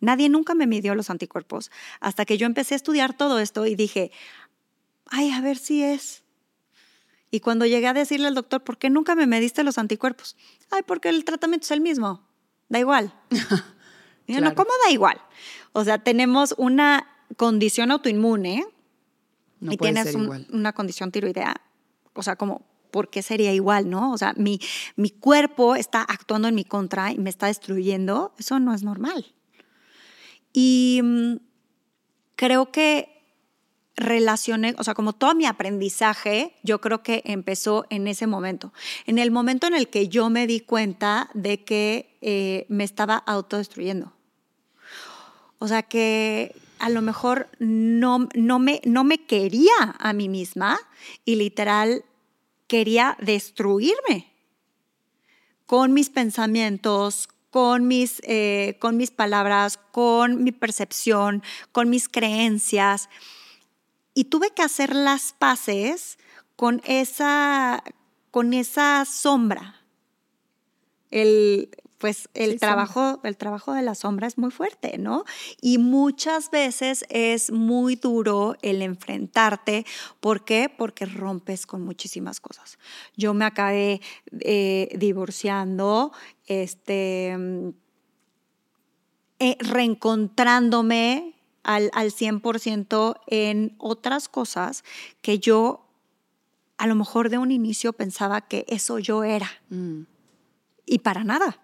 Nadie 0.00 0.28
nunca 0.28 0.54
me 0.54 0.66
midió 0.66 0.94
los 0.94 1.10
anticuerpos 1.10 1.70
hasta 2.00 2.24
que 2.24 2.36
yo 2.36 2.46
empecé 2.46 2.74
a 2.74 2.76
estudiar 2.76 3.16
todo 3.16 3.38
esto 3.38 3.66
y 3.66 3.76
dije, 3.76 4.10
ay, 5.06 5.30
a 5.30 5.40
ver 5.40 5.56
si 5.56 5.82
es. 5.82 6.24
Y 7.30 7.40
cuando 7.40 7.66
llegué 7.66 7.86
a 7.86 7.94
decirle 7.94 8.26
al 8.26 8.34
doctor, 8.34 8.62
¿por 8.62 8.78
qué 8.78 8.90
nunca 8.90 9.14
me 9.14 9.26
mediste 9.26 9.62
los 9.62 9.78
anticuerpos? 9.78 10.36
Ay, 10.70 10.82
porque 10.86 11.08
el 11.08 11.24
tratamiento 11.24 11.64
es 11.64 11.70
el 11.70 11.80
mismo, 11.80 12.28
da 12.68 12.78
igual. 12.78 13.14
yo, 14.26 14.40
no, 14.40 14.54
¿cómo 14.54 14.70
da 14.84 14.90
igual? 14.90 15.20
O 15.72 15.84
sea, 15.84 15.98
tenemos 15.98 16.54
una 16.58 17.06
condición 17.36 17.90
autoinmune 17.90 18.66
y 19.60 19.76
tienes 19.76 20.14
una 20.14 20.72
condición 20.72 21.12
tiroidea, 21.12 21.60
o 22.12 22.22
sea, 22.22 22.36
como, 22.36 22.66
¿por 22.92 23.10
qué 23.10 23.22
sería 23.22 23.52
igual, 23.52 23.90
no? 23.90 24.12
O 24.12 24.18
sea, 24.18 24.34
mi, 24.36 24.60
mi 24.94 25.10
cuerpo 25.10 25.74
está 25.74 26.02
actuando 26.02 26.46
en 26.46 26.54
mi 26.54 26.64
contra 26.64 27.10
y 27.10 27.18
me 27.18 27.30
está 27.30 27.46
destruyendo, 27.46 28.32
eso 28.38 28.60
no 28.60 28.72
es 28.72 28.84
normal. 28.84 29.34
Y 30.52 31.00
mm, 31.02 31.36
creo 32.36 32.70
que 32.70 33.08
relacioné, 33.96 34.74
o 34.78 34.84
sea, 34.84 34.94
como 34.94 35.12
todo 35.12 35.34
mi 35.34 35.46
aprendizaje, 35.46 36.54
yo 36.62 36.80
creo 36.80 37.02
que 37.02 37.22
empezó 37.24 37.86
en 37.90 38.06
ese 38.06 38.26
momento, 38.26 38.72
en 39.06 39.18
el 39.18 39.30
momento 39.30 39.66
en 39.66 39.74
el 39.74 39.88
que 39.88 40.08
yo 40.08 40.30
me 40.30 40.46
di 40.46 40.60
cuenta 40.60 41.30
de 41.34 41.64
que 41.64 42.16
eh, 42.20 42.66
me 42.68 42.84
estaba 42.84 43.16
autodestruyendo. 43.16 44.12
O 45.58 45.68
sea, 45.68 45.82
que, 45.82 46.54
a 46.82 46.88
lo 46.88 47.00
mejor 47.00 47.48
no, 47.60 48.28
no, 48.34 48.58
me, 48.58 48.80
no 48.84 49.04
me 49.04 49.24
quería 49.24 49.70
a 50.00 50.12
mí 50.12 50.28
misma 50.28 50.80
y 51.24 51.36
literal 51.36 52.04
quería 52.72 53.18
destruirme 53.20 54.32
con 55.66 55.92
mis 55.92 56.08
pensamientos, 56.08 57.28
con 57.50 57.86
mis, 57.86 58.22
eh, 58.24 58.78
con 58.80 58.96
mis 58.96 59.10
palabras, 59.10 59.78
con 59.90 60.42
mi 60.42 60.52
percepción, 60.52 61.42
con 61.70 61.90
mis 61.90 62.08
creencias. 62.08 63.10
y 64.14 64.24
tuve 64.24 64.52
que 64.54 64.62
hacer 64.62 64.94
las 64.94 65.34
paces 65.34 66.16
con 66.56 66.80
esa, 66.84 67.84
con 68.30 68.54
esa 68.54 69.04
sombra. 69.04 69.82
El, 71.10 71.68
pues 72.02 72.28
el 72.34 72.58
trabajo, 72.58 73.20
el 73.22 73.36
trabajo 73.36 73.74
de 73.74 73.82
la 73.82 73.94
sombra 73.94 74.26
es 74.26 74.36
muy 74.36 74.50
fuerte, 74.50 74.98
¿no? 74.98 75.24
Y 75.60 75.78
muchas 75.78 76.50
veces 76.50 77.04
es 77.10 77.52
muy 77.52 77.94
duro 77.94 78.56
el 78.60 78.82
enfrentarte. 78.82 79.86
¿Por 80.18 80.44
qué? 80.44 80.68
Porque 80.68 81.06
rompes 81.06 81.64
con 81.64 81.82
muchísimas 81.84 82.40
cosas. 82.40 82.80
Yo 83.16 83.34
me 83.34 83.44
acabé 83.44 84.00
eh, 84.40 84.88
divorciando, 84.98 86.10
este, 86.48 87.38
eh, 89.38 89.56
reencontrándome 89.60 91.36
al, 91.62 91.88
al 91.94 92.10
100% 92.10 93.20
en 93.28 93.76
otras 93.78 94.28
cosas 94.28 94.82
que 95.20 95.38
yo 95.38 95.86
a 96.78 96.88
lo 96.88 96.96
mejor 96.96 97.30
de 97.30 97.38
un 97.38 97.52
inicio 97.52 97.92
pensaba 97.92 98.40
que 98.40 98.64
eso 98.66 98.98
yo 98.98 99.22
era. 99.22 99.48
Mm. 99.68 100.00
Y 100.84 100.98
para 100.98 101.22
nada. 101.22 101.60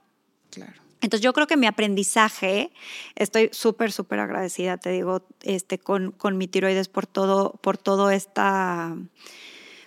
Claro. 0.50 0.88
Entonces 1.00 1.22
yo 1.22 1.32
creo 1.32 1.46
que 1.46 1.56
mi 1.56 1.66
aprendizaje, 1.66 2.72
estoy 3.14 3.50
súper, 3.52 3.92
súper 3.92 4.18
agradecida, 4.18 4.78
te 4.78 4.90
digo, 4.90 5.22
este, 5.42 5.78
con, 5.78 6.10
con 6.10 6.36
mi 6.36 6.48
tiroides 6.48 6.88
por 6.88 7.06
todo, 7.06 7.52
por 7.60 7.78
toda 7.78 8.14
esta 8.14 8.96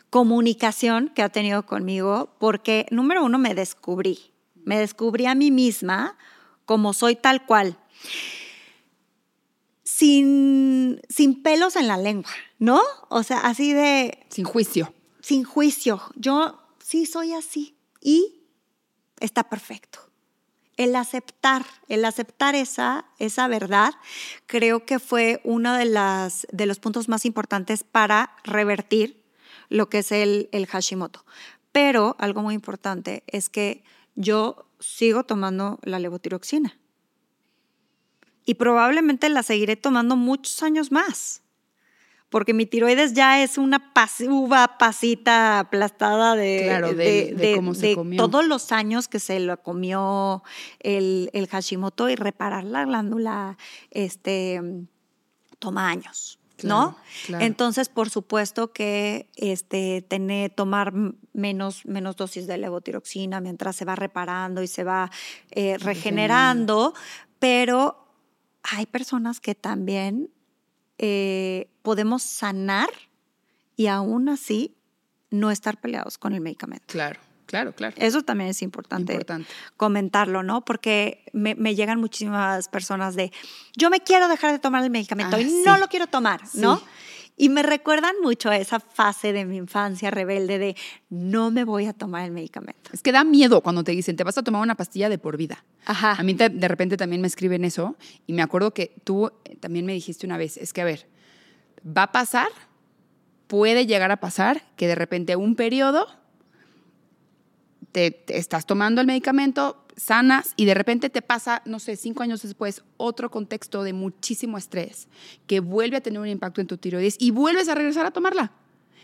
comunicación 0.09 1.09
que 1.09 1.21
ha 1.21 1.29
tenido 1.29 1.65
conmigo, 1.65 2.33
porque 2.39 2.85
número 2.91 3.23
uno 3.23 3.39
me 3.39 3.55
descubrí, 3.55 4.31
me 4.63 4.77
descubrí 4.77 5.25
a 5.25 5.35
mí 5.35 5.51
misma 5.51 6.17
como 6.65 6.93
soy 6.93 7.15
tal 7.17 7.45
cual, 7.45 7.77
sin, 9.83 11.01
sin 11.09 11.43
pelos 11.43 11.75
en 11.75 11.87
la 11.87 11.97
lengua, 11.97 12.31
¿no? 12.57 12.81
O 13.09 13.23
sea, 13.23 13.39
así 13.39 13.73
de... 13.73 14.25
Sin 14.29 14.45
juicio. 14.45 14.93
Sin 15.19 15.43
juicio. 15.43 16.01
Yo 16.15 16.57
sí 16.79 17.05
soy 17.05 17.33
así 17.33 17.75
y 17.99 18.45
está 19.19 19.49
perfecto 19.49 20.10
el 20.83 20.95
aceptar, 20.95 21.65
el 21.87 22.05
aceptar 22.05 22.55
esa, 22.55 23.05
esa 23.19 23.47
verdad, 23.47 23.93
creo 24.45 24.85
que 24.85 24.99
fue 24.99 25.41
uno 25.43 25.73
de, 25.75 25.85
las, 25.85 26.47
de 26.51 26.65
los 26.65 26.79
puntos 26.79 27.07
más 27.07 27.25
importantes 27.25 27.83
para 27.83 28.35
revertir 28.43 29.23
lo 29.69 29.89
que 29.89 29.99
es 29.99 30.11
el, 30.11 30.49
el 30.51 30.67
Hashimoto. 30.67 31.25
Pero 31.71 32.15
algo 32.19 32.41
muy 32.41 32.55
importante 32.55 33.23
es 33.27 33.49
que 33.49 33.83
yo 34.15 34.65
sigo 34.79 35.23
tomando 35.23 35.79
la 35.83 35.99
levotiroxina 35.99 36.77
y 38.45 38.55
probablemente 38.55 39.29
la 39.29 39.43
seguiré 39.43 39.75
tomando 39.75 40.15
muchos 40.15 40.63
años 40.63 40.91
más 40.91 41.41
porque 42.31 42.53
mi 42.53 42.65
tiroides 42.65 43.13
ya 43.13 43.43
es 43.43 43.57
una 43.57 43.91
uva 44.29 44.77
pasita 44.77 45.59
aplastada 45.59 46.35
de, 46.35 46.93
de, 46.95 48.17
todos 48.17 48.47
los 48.47 48.71
años 48.71 49.09
que 49.09 49.19
se 49.19 49.39
lo 49.41 49.61
comió 49.61 50.41
el, 50.79 51.29
el, 51.33 51.47
Hashimoto 51.47 52.09
y 52.09 52.15
reparar 52.15 52.63
la 52.63 52.85
glándula 52.85 53.57
este, 53.91 54.61
toma 55.59 55.89
años. 55.89 56.39
¿no? 56.63 56.95
Entonces, 57.27 57.89
por 57.89 58.09
supuesto 58.09 58.71
que 58.71 59.29
este, 59.35 60.01
tener, 60.01 60.51
tomar 60.51 60.93
menos, 61.33 61.85
menos 61.85 62.15
dosis 62.15 62.47
de 62.47 62.57
levotiroxina 62.57 63.41
mientras 63.41 63.75
se 63.75 63.83
va 63.83 63.95
reparando 63.95 64.61
y 64.63 64.67
se 64.67 64.83
va 64.83 65.11
eh, 65.49 65.77
regenerando, 65.79 66.93
pero 67.39 68.07
hay 68.63 68.85
personas 68.85 69.39
que 69.39 69.55
también 69.55 70.29
eh, 71.03 71.67
podemos 71.81 72.21
sanar 72.21 72.89
y 73.75 73.87
aún 73.87 74.29
así 74.29 74.75
no 75.31 75.49
estar 75.49 75.81
peleados 75.81 76.19
con 76.19 76.33
el 76.33 76.41
medicamento. 76.41 76.85
Claro. 76.87 77.19
Claro, 77.47 77.75
claro. 77.75 77.93
Eso 77.97 78.21
también 78.21 78.49
es 78.49 78.61
importante, 78.61 79.19
comentarlo, 79.75 80.41
¿no? 80.41 80.63
Porque 80.63 81.25
me, 81.33 81.75
llegan 81.75 81.99
muchísimas 81.99 82.69
personas 82.69 83.15
de, 83.15 83.33
yo 83.75 83.89
me 83.89 83.99
quiero 83.99 84.29
dejar 84.29 84.53
de 84.53 84.59
tomar 84.59 84.85
el 84.85 84.89
medicamento 84.89 85.37
y 85.37 85.43
ah, 85.43 85.63
no 85.65 85.77
lo 85.77 85.89
quiero 85.89 86.07
tomar, 86.07 86.39
¿no? 86.53 86.81
Y 87.41 87.49
me 87.49 87.63
recuerdan 87.63 88.13
mucho 88.21 88.51
a 88.51 88.57
esa 88.57 88.79
fase 88.79 89.33
de 89.33 89.45
mi 89.45 89.57
infancia 89.57 90.11
rebelde 90.11 90.59
de 90.59 90.75
no 91.09 91.49
me 91.49 91.63
voy 91.63 91.87
a 91.87 91.93
tomar 91.93 92.23
el 92.23 92.29
medicamento. 92.29 92.91
Es 92.93 93.01
que 93.01 93.11
da 93.11 93.23
miedo 93.23 93.61
cuando 93.61 93.83
te 93.83 93.93
dicen, 93.93 94.15
te 94.15 94.23
vas 94.23 94.37
a 94.37 94.43
tomar 94.43 94.61
una 94.61 94.75
pastilla 94.75 95.09
de 95.09 95.17
por 95.17 95.37
vida. 95.37 95.65
Ajá. 95.87 96.11
A 96.11 96.21
mí 96.21 96.35
de 96.35 96.67
repente 96.67 96.97
también 96.97 97.19
me 97.19 97.27
escriben 97.27 97.65
eso 97.65 97.95
y 98.27 98.33
me 98.33 98.43
acuerdo 98.43 98.75
que 98.75 98.93
tú 99.03 99.31
eh, 99.45 99.55
también 99.55 99.87
me 99.87 99.93
dijiste 99.93 100.27
una 100.27 100.37
vez, 100.37 100.55
es 100.57 100.71
que 100.71 100.81
a 100.81 100.85
ver, 100.85 101.07
va 101.83 102.03
a 102.03 102.11
pasar, 102.11 102.49
puede 103.47 103.87
llegar 103.87 104.11
a 104.11 104.17
pasar 104.17 104.61
que 104.75 104.85
de 104.85 104.93
repente 104.93 105.35
un 105.35 105.55
periodo 105.55 106.05
te, 107.91 108.23
estás 108.27 108.67
tomando 108.67 109.01
el 109.01 109.07
medicamento, 109.07 109.80
sanas 109.95 110.53
y 110.55 110.65
de 110.65 110.73
repente 110.73 111.09
te 111.09 111.21
pasa, 111.21 111.61
no 111.65 111.79
sé, 111.79 111.95
cinco 111.95 112.23
años 112.23 112.41
después, 112.41 112.83
otro 112.97 113.29
contexto 113.31 113.83
de 113.83 113.93
muchísimo 113.93 114.57
estrés 114.57 115.07
que 115.47 115.59
vuelve 115.59 115.97
a 115.97 116.01
tener 116.01 116.19
un 116.19 116.27
impacto 116.27 116.61
en 116.61 116.67
tu 116.67 116.77
tiroides 116.77 117.15
y 117.19 117.31
vuelves 117.31 117.69
a 117.69 117.75
regresar 117.75 118.05
a 118.05 118.11
tomarla. 118.11 118.51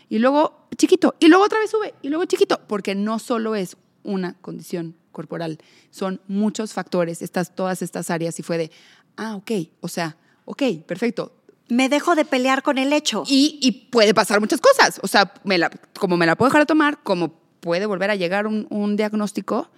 Y 0.08 0.18
luego 0.18 0.66
chiquito, 0.76 1.14
y 1.20 1.28
luego 1.28 1.44
otra 1.44 1.58
vez 1.58 1.70
sube, 1.70 1.94
y 2.02 2.08
luego 2.08 2.24
chiquito, 2.24 2.60
porque 2.66 2.94
no 2.94 3.18
solo 3.18 3.54
es 3.54 3.76
una 4.04 4.34
condición 4.34 4.96
corporal, 5.12 5.58
son 5.90 6.20
muchos 6.28 6.72
factores, 6.72 7.22
estas, 7.22 7.54
todas 7.54 7.82
estas 7.82 8.10
áreas 8.10 8.38
y 8.38 8.42
fue 8.42 8.56
de, 8.56 8.70
ah, 9.16 9.36
ok, 9.36 9.50
o 9.80 9.88
sea, 9.88 10.16
ok, 10.44 10.62
perfecto, 10.86 11.38
me 11.68 11.88
dejo 11.88 12.14
de 12.14 12.24
pelear 12.24 12.62
con 12.62 12.78
el 12.78 12.92
hecho. 12.92 13.24
Y, 13.26 13.88
puede 13.90 14.14
pasar 14.14 14.40
muchas 14.40 14.60
cosas. 14.60 15.00
O 15.02 15.06
sea, 15.06 15.32
me 15.44 15.58
la, 15.58 15.70
como 15.98 16.16
me 16.16 16.26
la 16.26 16.36
puedo 16.36 16.48
dejar 16.48 16.62
de 16.62 16.66
tomar, 16.66 17.02
como 17.02 17.34
puede 17.60 17.86
volver 17.86 18.10
a 18.10 18.16
llegar 18.16 18.46
un, 18.46 18.96
diagnóstico 18.96 19.70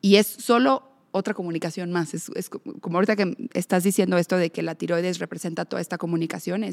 y 0.00 0.16
es 0.16 0.26
solo 0.26 0.84
otra 1.10 1.34
comunicación 1.34 1.90
más. 1.90 2.14
Es, 2.14 2.50
como 2.50 2.98
ahorita 2.98 3.16
que 3.16 3.48
estás 3.54 3.82
diciendo 3.82 4.18
esto 4.18 4.36
de 4.36 4.50
que 4.50 4.62
la 4.62 4.74
tiroides 4.74 5.18
representa 5.18 5.64
toda 5.64 5.82
esta 5.82 5.98
comunicación, 5.98 6.64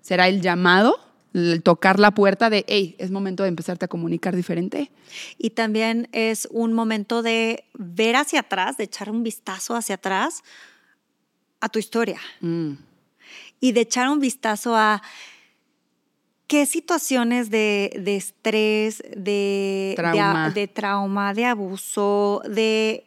será 0.00 0.28
el 0.28 0.40
llamado, 0.40 0.98
el 1.34 1.62
tocar 1.62 2.00
la 2.00 2.12
puerta 2.12 2.48
de, 2.48 2.64
hey, 2.68 2.96
es 2.98 3.10
momento 3.10 3.42
de 3.42 3.50
empezarte 3.50 3.84
a 3.84 3.88
comunicar 3.88 4.34
diferente. 4.34 4.90
Y 5.38 5.50
también 5.50 6.08
es 6.12 6.48
un 6.50 6.72
momento 6.72 7.22
de 7.22 7.64
ver 7.74 8.16
hacia 8.16 8.40
atrás, 8.40 8.76
de 8.76 8.84
echar 8.84 9.10
un 9.10 9.22
vistazo 9.22 9.74
hacia 9.74 9.96
atrás 9.96 10.42
a 11.60 11.68
tu 11.68 11.78
historia. 11.78 12.20
Mm 12.40 12.72
y 13.60 13.72
de 13.72 13.82
echar 13.82 14.08
un 14.08 14.20
vistazo 14.20 14.76
a 14.76 15.02
qué 16.46 16.66
situaciones 16.66 17.50
de, 17.50 17.90
estrés, 18.06 19.02
de 19.16 19.94
trauma. 19.96 20.50
De, 20.50 20.68
trauma, 20.68 21.34
de 21.34 21.44
abuso, 21.44 22.42
de, 22.48 23.06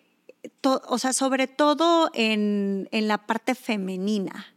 o 0.64 0.98
sea, 0.98 1.14
sobre 1.14 1.48
todo 1.48 2.10
en, 2.14 2.88
en 2.92 3.08
la 3.08 3.26
parte 3.26 3.56
femenina. 3.56 4.54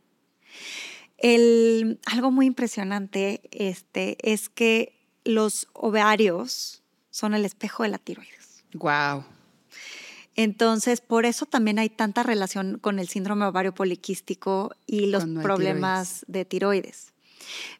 El, 1.18 2.00
algo 2.06 2.32
muy 2.32 2.46
impresionante 2.46 3.42
este, 3.52 4.16
es 4.22 4.48
que 4.48 4.98
los 5.24 5.68
ovarios 5.72 6.82
son 7.10 7.34
el 7.34 7.44
espejo 7.44 7.84
de 7.84 7.90
la 7.90 7.98
tiroides. 7.98 8.64
Wow. 8.74 9.24
Entonces, 10.34 11.00
por 11.00 11.26
eso 11.26 11.46
también 11.46 11.78
hay 11.78 11.90
tanta 11.90 12.22
relación 12.22 12.78
con 12.78 12.98
el 12.98 13.06
síndrome 13.08 13.44
ovario 13.44 13.74
poliquístico 13.74 14.74
y 14.86 15.06
los 15.06 15.24
problemas 15.42 16.24
de 16.26 16.44
tiroides. 16.44 17.11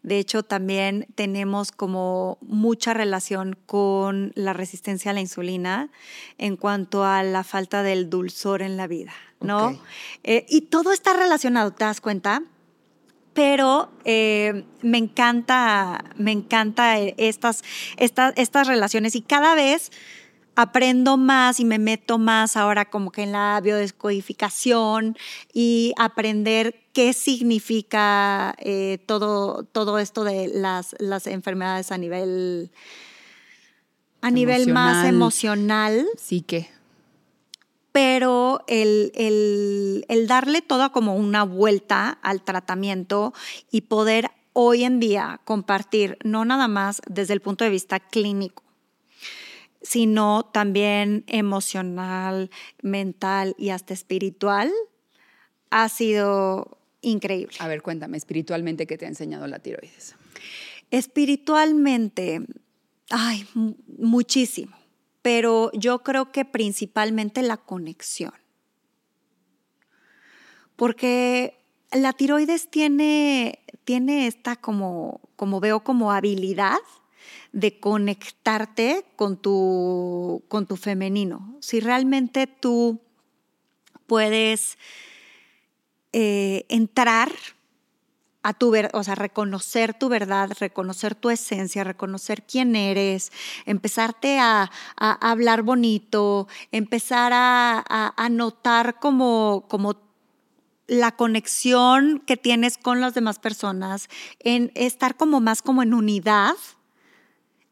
De 0.03 0.19
hecho, 0.19 0.43
también 0.43 1.07
tenemos 1.15 1.73
como 1.73 2.39
mucha 2.41 2.95
relación 2.95 3.57
con 3.67 4.33
la 4.35 4.53
resistencia 4.53 5.11
a 5.11 5.15
la 5.15 5.21
insulina 5.21 5.91
en 6.39 6.57
cuanto 6.57 7.05
a 7.05 7.23
la 7.23 7.45
falta 7.45 7.83
del 7.83 8.11
dulzor 8.11 8.63
en 8.63 8.77
la 8.77 8.87
vida, 8.87 9.13
¿no? 9.41 9.79
Eh, 10.25 10.47
y 10.49 10.63
todo 10.63 10.93
está 10.93 11.13
relacionado, 11.13 11.73
¿te 11.73 11.85
das 11.85 12.01
cuenta? 12.01 12.43
pero 13.35 13.91
eh, 14.05 14.65
me 14.83 14.99
encanta, 14.99 16.05
me 16.17 16.33
encanta 16.33 16.99
estas, 16.99 17.63
estas, 17.97 18.35
estas 18.37 18.69
relaciones 18.69 19.17
y 19.17 19.23
cada 19.23 19.55
vez 19.55 19.91
aprendo 20.55 21.17
más 21.17 21.61
y 21.61 21.65
me 21.65 21.79
meto 21.79 22.19
más 22.19 22.57
ahora 22.57 22.85
como 22.85 23.11
que 23.11 23.23
en 23.23 23.33
la 23.33 23.61
biodescodificación 23.63 25.17
y 25.53 25.93
aprender 25.99 26.81
qué 26.93 27.13
significa 27.13 28.55
eh, 28.59 28.99
todo, 29.07 29.65
todo 29.65 29.99
esto 29.99 30.25
de 30.25 30.49
las, 30.49 30.95
las 30.99 31.27
enfermedades 31.27 31.91
a 31.91 31.99
nivel, 31.99 32.71
a 34.21 34.31
nivel 34.31 34.73
más 34.73 35.07
emocional. 35.07 36.07
Sí 36.19 36.43
que. 36.43 36.69
Pero 37.93 38.65
el, 38.69 39.13
el, 39.15 40.07
el 40.09 40.27
darle 40.27 40.63
toda 40.63 40.91
como 40.91 41.15
una 41.15 41.45
vuelta 41.45 42.19
al 42.23 42.43
tratamiento 42.43 43.35
y 43.71 43.83
poder 43.83 44.31
hoy 44.55 44.85
en 44.85 45.01
día 45.01 45.41
compartir, 45.45 46.19
no 46.25 46.45
nada 46.45 46.69
más 46.69 47.03
desde 47.07 47.35
el 47.35 47.41
punto 47.41 47.65
de 47.65 47.71
vista 47.71 48.01
clínico, 48.01 48.63
sino 49.83 50.45
también 50.53 51.25
emocional, 51.27 52.51
mental 52.83 53.55
y 53.59 53.71
hasta 53.71 53.95
espiritual, 53.95 54.71
ha 55.71 55.89
sido 55.89 56.79
increíble. 57.01 57.57
A 57.59 57.69
ver, 57.69 57.83
cuéntame, 57.83 58.17
espiritualmente, 58.17 58.87
¿qué 58.87 58.97
te 58.97 59.07
ha 59.07 59.09
enseñado 59.09 59.47
la 59.47 59.59
tiroides? 59.59 60.15
Espiritualmente, 60.91 62.47
ay, 63.11 63.47
muchísimo, 63.55 64.77
pero 65.23 65.71
yo 65.73 66.03
creo 66.03 66.33
que 66.33 66.45
principalmente 66.45 67.43
la 67.43 67.57
conexión. 67.57 68.35
Porque 70.77 71.59
la 71.93 72.13
tiroides 72.13 72.71
tiene, 72.71 73.61
tiene 73.85 74.27
esta 74.27 74.57
como, 74.57 75.21
como 75.37 75.61
veo 75.61 75.85
como 75.85 76.13
habilidad 76.13 76.79
de 77.53 77.79
conectarte 77.79 79.05
con 79.17 79.37
tu, 79.37 80.43
con 80.49 80.67
tu 80.67 80.77
femenino. 80.77 81.57
Si 81.61 81.81
realmente 81.81 82.47
tú 82.47 83.01
puedes 84.07 84.79
eh, 86.13 86.65
entrar 86.69 87.31
a 88.43 88.55
tu 88.55 88.75
o 88.93 89.05
sea, 89.05 89.15
reconocer 89.15 89.95
tu 89.95 90.09
verdad, 90.09 90.51
reconocer 90.59 91.15
tu 91.15 91.31
esencia, 91.31 91.85
reconocer 91.85 92.43
quién 92.43 92.75
eres, 92.75 93.31
empezarte 93.67 94.39
a, 94.41 94.71
hablar 94.97 95.63
bonito, 95.63 96.49
empezar 96.73 97.33
a, 97.35 97.85
a, 97.89 98.29
notar 98.31 98.99
como, 98.99 99.67
como 99.69 99.97
la 100.89 101.13
conexión 101.13 102.23
que 102.27 102.37
tienes 102.37 102.79
con 102.79 103.01
las 103.01 103.15
demás 103.15 103.39
personas, 103.39 104.09
en 104.41 104.73
estar 104.75 105.17
como 105.17 105.41
más 105.41 105.63
como 105.63 105.83
en 105.83 105.95
unidad. 105.95 106.57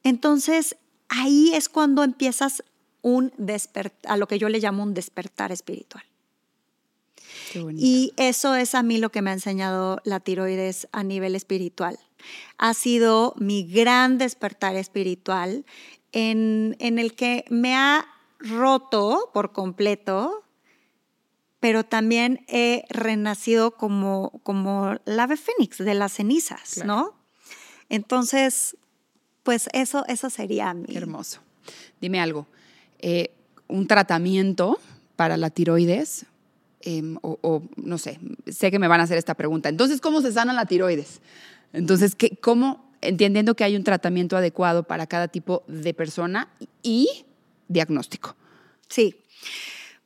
Entonces, 0.03 0.77
ahí 1.09 1.53
es 1.55 1.69
cuando 1.69 2.03
empiezas 2.05 2.65
un 3.03 3.33
a 4.07 4.17
lo 4.17 4.29
que 4.29 4.39
yo 4.39 4.49
le 4.49 4.61
llamo 4.61 4.83
un 4.83 4.95
despertar 4.95 5.53
espiritual. 5.53 6.05
Y 7.77 8.13
eso 8.17 8.55
es 8.55 8.75
a 8.75 8.83
mí 8.83 8.99
lo 8.99 9.11
que 9.11 9.23
me 9.23 9.31
ha 9.31 9.33
enseñado 9.33 10.01
la 10.05 10.21
tiroides 10.21 10.89
a 10.93 11.03
nivel 11.03 11.35
espiritual. 11.35 11.99
Ha 12.59 12.75
sido 12.75 13.35
mi 13.39 13.65
gran 13.65 14.19
despertar 14.19 14.77
espiritual 14.77 15.65
en, 16.13 16.77
en 16.79 16.99
el 16.99 17.15
que 17.15 17.45
me 17.49 17.75
ha 17.75 18.07
roto 18.39 19.31
por 19.33 19.53
completo, 19.53 20.45
pero 21.61 21.85
también 21.85 22.45
he 22.49 22.85
renacido 22.89 23.73
como, 23.73 24.41
como 24.43 24.97
la 25.05 25.25
ave 25.25 25.37
fénix 25.37 25.79
de 25.79 25.95
las 25.95 26.15
cenizas, 26.15 26.85
¿no? 26.85 27.15
Entonces, 27.89 28.77
pues 29.43 29.69
eso, 29.73 30.05
eso 30.07 30.31
sería 30.31 30.75
mi... 30.75 30.97
hermoso. 30.97 31.41
Dime 32.01 32.21
algo, 32.21 32.47
eh, 32.99 33.33
un 33.69 33.87
tratamiento 33.87 34.79
para 35.17 35.37
la 35.37 35.51
tiroides 35.51 36.27
Em, 36.83 37.19
o, 37.21 37.63
no 37.77 37.99
sé, 37.99 38.19
sé 38.47 38.71
que 38.71 38.79
me 38.79 38.89
van 38.89 39.01
a 39.01 39.03
hacer 39.03 39.19
esta 39.19 39.35
pregunta. 39.35 39.69
Entonces, 39.69 40.01
¿cómo 40.01 40.23
se 40.23 40.33
sana 40.33 40.55
la 40.55 40.65
tiroides? 40.65 41.21
Entonces, 41.75 42.15
¿qué, 42.15 42.39
¿cómo, 42.41 42.91
entendiendo 43.03 43.55
que 43.55 43.65
hay 43.65 43.77
un 43.77 43.85
tratamiento 43.85 44.35
adecuado 44.35 44.85
para 44.85 45.07
cada 45.07 45.29
tipo 45.29 45.63
de 45.69 45.93
persona 45.93 46.49
y 46.83 47.07
diagnóstico? 47.69 48.35
Sí. 48.89 49.17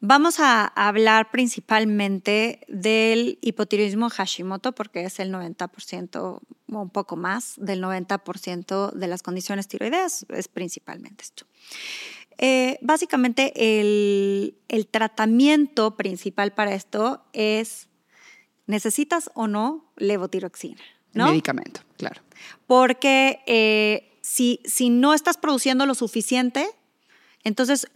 Vamos 0.06 0.38
a 0.38 0.66
hablar 0.66 1.30
principalmente 1.30 2.60
del 2.68 3.38
hipotiroidismo 3.40 4.10
Hashimoto 4.10 4.74
porque 4.74 5.04
es 5.04 5.18
el 5.18 5.32
90% 5.32 6.16
o 6.16 6.42
un 6.66 6.90
poco 6.90 7.16
más 7.16 7.54
del 7.56 7.82
90% 7.82 8.92
de 8.92 9.06
las 9.06 9.22
condiciones 9.22 9.66
tiroideas, 9.66 10.26
es 10.28 10.48
principalmente 10.48 11.24
esto. 11.24 11.46
Eh, 12.36 12.78
básicamente 12.82 13.54
el, 13.56 14.86
tratamiento 14.90 15.96
principal 15.96 16.52
para 16.52 16.74
esto 16.74 17.24
es, 17.32 17.88
¿necesitas 18.66 19.30
o 19.32 19.48
no 19.48 19.90
levotiroxina? 19.96 20.82
¿no? 21.14 21.28
Medicamento, 21.28 21.80
claro. 21.96 22.20
Porque 22.66 23.40
eh, 23.46 24.18
si, 24.20 24.60
si 24.66 24.90
no 24.90 25.14
estás 25.14 25.38
produciendo 25.38 25.86
lo 25.86 25.94
suficiente, 25.94 26.68
entonces 27.42 27.86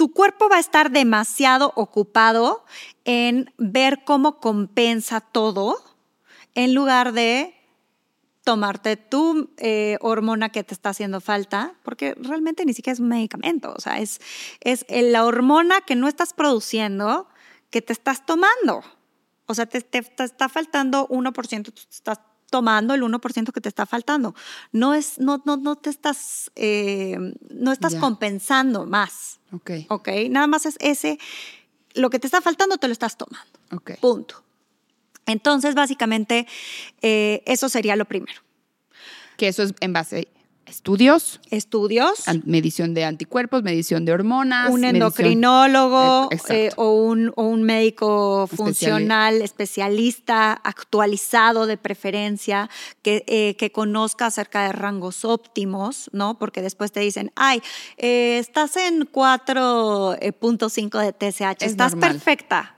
tu 0.00 0.14
cuerpo 0.14 0.48
va 0.48 0.56
a 0.56 0.60
estar 0.60 0.90
demasiado 0.90 1.74
ocupado 1.76 2.64
en 3.04 3.52
ver 3.58 4.02
cómo 4.02 4.40
compensa 4.40 5.20
todo 5.20 5.76
en 6.54 6.72
lugar 6.72 7.12
de 7.12 7.54
tomarte 8.42 8.96
tu 8.96 9.50
eh, 9.58 9.98
hormona 10.00 10.48
que 10.48 10.64
te 10.64 10.72
está 10.72 10.88
haciendo 10.88 11.20
falta, 11.20 11.74
porque 11.82 12.14
realmente 12.18 12.64
ni 12.64 12.72
siquiera 12.72 12.94
es 12.94 13.00
un 13.00 13.08
medicamento, 13.08 13.74
o 13.76 13.78
sea, 13.78 13.98
es, 13.98 14.22
es 14.60 14.86
la 14.88 15.26
hormona 15.26 15.82
que 15.82 15.96
no 15.96 16.08
estás 16.08 16.32
produciendo 16.32 17.28
que 17.68 17.82
te 17.82 17.92
estás 17.92 18.24
tomando. 18.24 18.82
O 19.44 19.54
sea, 19.54 19.66
te, 19.66 19.82
te, 19.82 19.98
está 20.24 20.48
faltando 20.48 21.08
1%, 21.08 21.64
tú 21.64 21.82
estás 21.90 22.20
tomando 22.50 22.94
el 22.94 23.02
1% 23.02 23.52
que 23.52 23.60
te 23.60 23.68
está 23.68 23.86
faltando. 23.86 24.34
No, 24.72 24.94
es, 24.94 25.18
no, 25.18 25.42
no, 25.44 25.56
no 25.56 25.76
te 25.76 25.90
estás, 25.90 26.50
eh, 26.56 27.16
no 27.50 27.72
estás 27.72 27.94
compensando 27.94 28.86
más. 28.86 29.40
Ok. 29.52 29.70
Ok, 29.88 30.08
nada 30.28 30.46
más 30.46 30.66
es 30.66 30.76
ese, 30.80 31.18
lo 31.94 32.10
que 32.10 32.18
te 32.18 32.26
está 32.26 32.40
faltando 32.40 32.78
te 32.78 32.88
lo 32.88 32.92
estás 32.92 33.16
tomando. 33.16 33.58
Ok. 33.72 33.92
Punto. 34.00 34.42
Entonces, 35.26 35.74
básicamente, 35.74 36.46
eh, 37.02 37.42
eso 37.46 37.68
sería 37.68 37.96
lo 37.96 38.04
primero. 38.04 38.40
Que 39.36 39.48
eso 39.48 39.62
es 39.62 39.74
en 39.80 39.92
base 39.92 40.28
estudios. 40.70 41.40
Estudios. 41.50 42.24
Medición 42.44 42.94
de 42.94 43.04
anticuerpos, 43.04 43.62
medición 43.62 44.04
de 44.04 44.12
hormonas. 44.12 44.70
Un 44.70 44.84
endocrinólogo 44.84 46.30
eh, 46.32 46.38
eh, 46.48 46.70
o, 46.76 46.92
un, 46.94 47.32
un, 47.36 47.62
médico 47.62 48.46
funcional, 48.46 49.42
especialista, 49.42 50.52
actualizado 50.52 51.66
de 51.66 51.76
preferencia, 51.76 52.70
que, 53.02 53.54
que, 53.58 53.72
conozca 53.72 54.26
acerca 54.26 54.64
de 54.64 54.72
rangos 54.72 55.24
óptimos, 55.24 56.08
¿no? 56.12 56.38
Porque 56.38 56.62
después 56.62 56.92
te 56.92 57.00
dicen, 57.00 57.32
ay, 57.36 57.62
estás 57.96 58.76
en 58.76 59.10
4.5 59.10 60.98
de 61.00 61.12
TSH, 61.12 61.64
estás 61.64 61.94
perfecta 61.96 62.76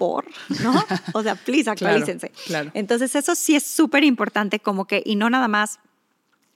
por, 0.00 0.24
¿no? 0.62 0.82
O 1.12 1.22
sea, 1.22 1.34
please, 1.34 1.68
actualícense. 1.70 2.32
Claro, 2.46 2.70
Entonces, 2.72 3.14
eso 3.14 3.34
sí 3.34 3.54
es 3.54 3.64
súper 3.64 4.02
importante, 4.02 4.58
como 4.58 4.86
que, 4.86 5.02
y 5.04 5.14
no 5.14 5.28
nada 5.28 5.46
más 5.46 5.78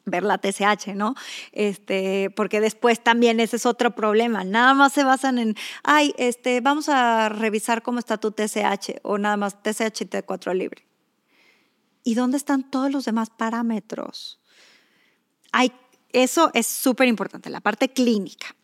ver 0.05 0.22
la 0.22 0.38
TSH, 0.38 0.94
¿no? 0.94 1.14
Este, 1.52 2.30
porque 2.36 2.61
después 2.61 3.02
también 3.02 3.40
ese 3.40 3.57
es 3.57 3.66
otro 3.66 3.94
problema. 3.94 4.44
Nada 4.44 4.74
más 4.74 4.92
se 4.92 5.05
basan 5.05 5.38
en, 5.38 5.57
ay, 5.82 6.14
este, 6.18 6.61
vamos 6.61 6.88
a 6.88 7.28
revisar 7.28 7.82
cómo 7.82 7.98
está 7.98 8.18
tu 8.18 8.30
TSH 8.30 9.00
o 9.02 9.18
nada 9.18 9.36
más 9.36 9.62
TSH 9.62 10.02
y 10.02 10.07
T4 10.07 10.55
libre. 10.55 10.86
¿Y 12.02 12.14
dónde 12.14 12.36
están 12.36 12.70
todos 12.70 12.90
los 12.90 13.05
demás 13.07 13.30
parámetros? 13.30 14.40
Hay, 15.52 15.72
eso 16.12 16.50
es 16.52 16.66
súper 16.66 17.09
importante, 17.09 17.48
la 17.48 17.61
parte 17.61 17.88
clínica. 17.88 18.55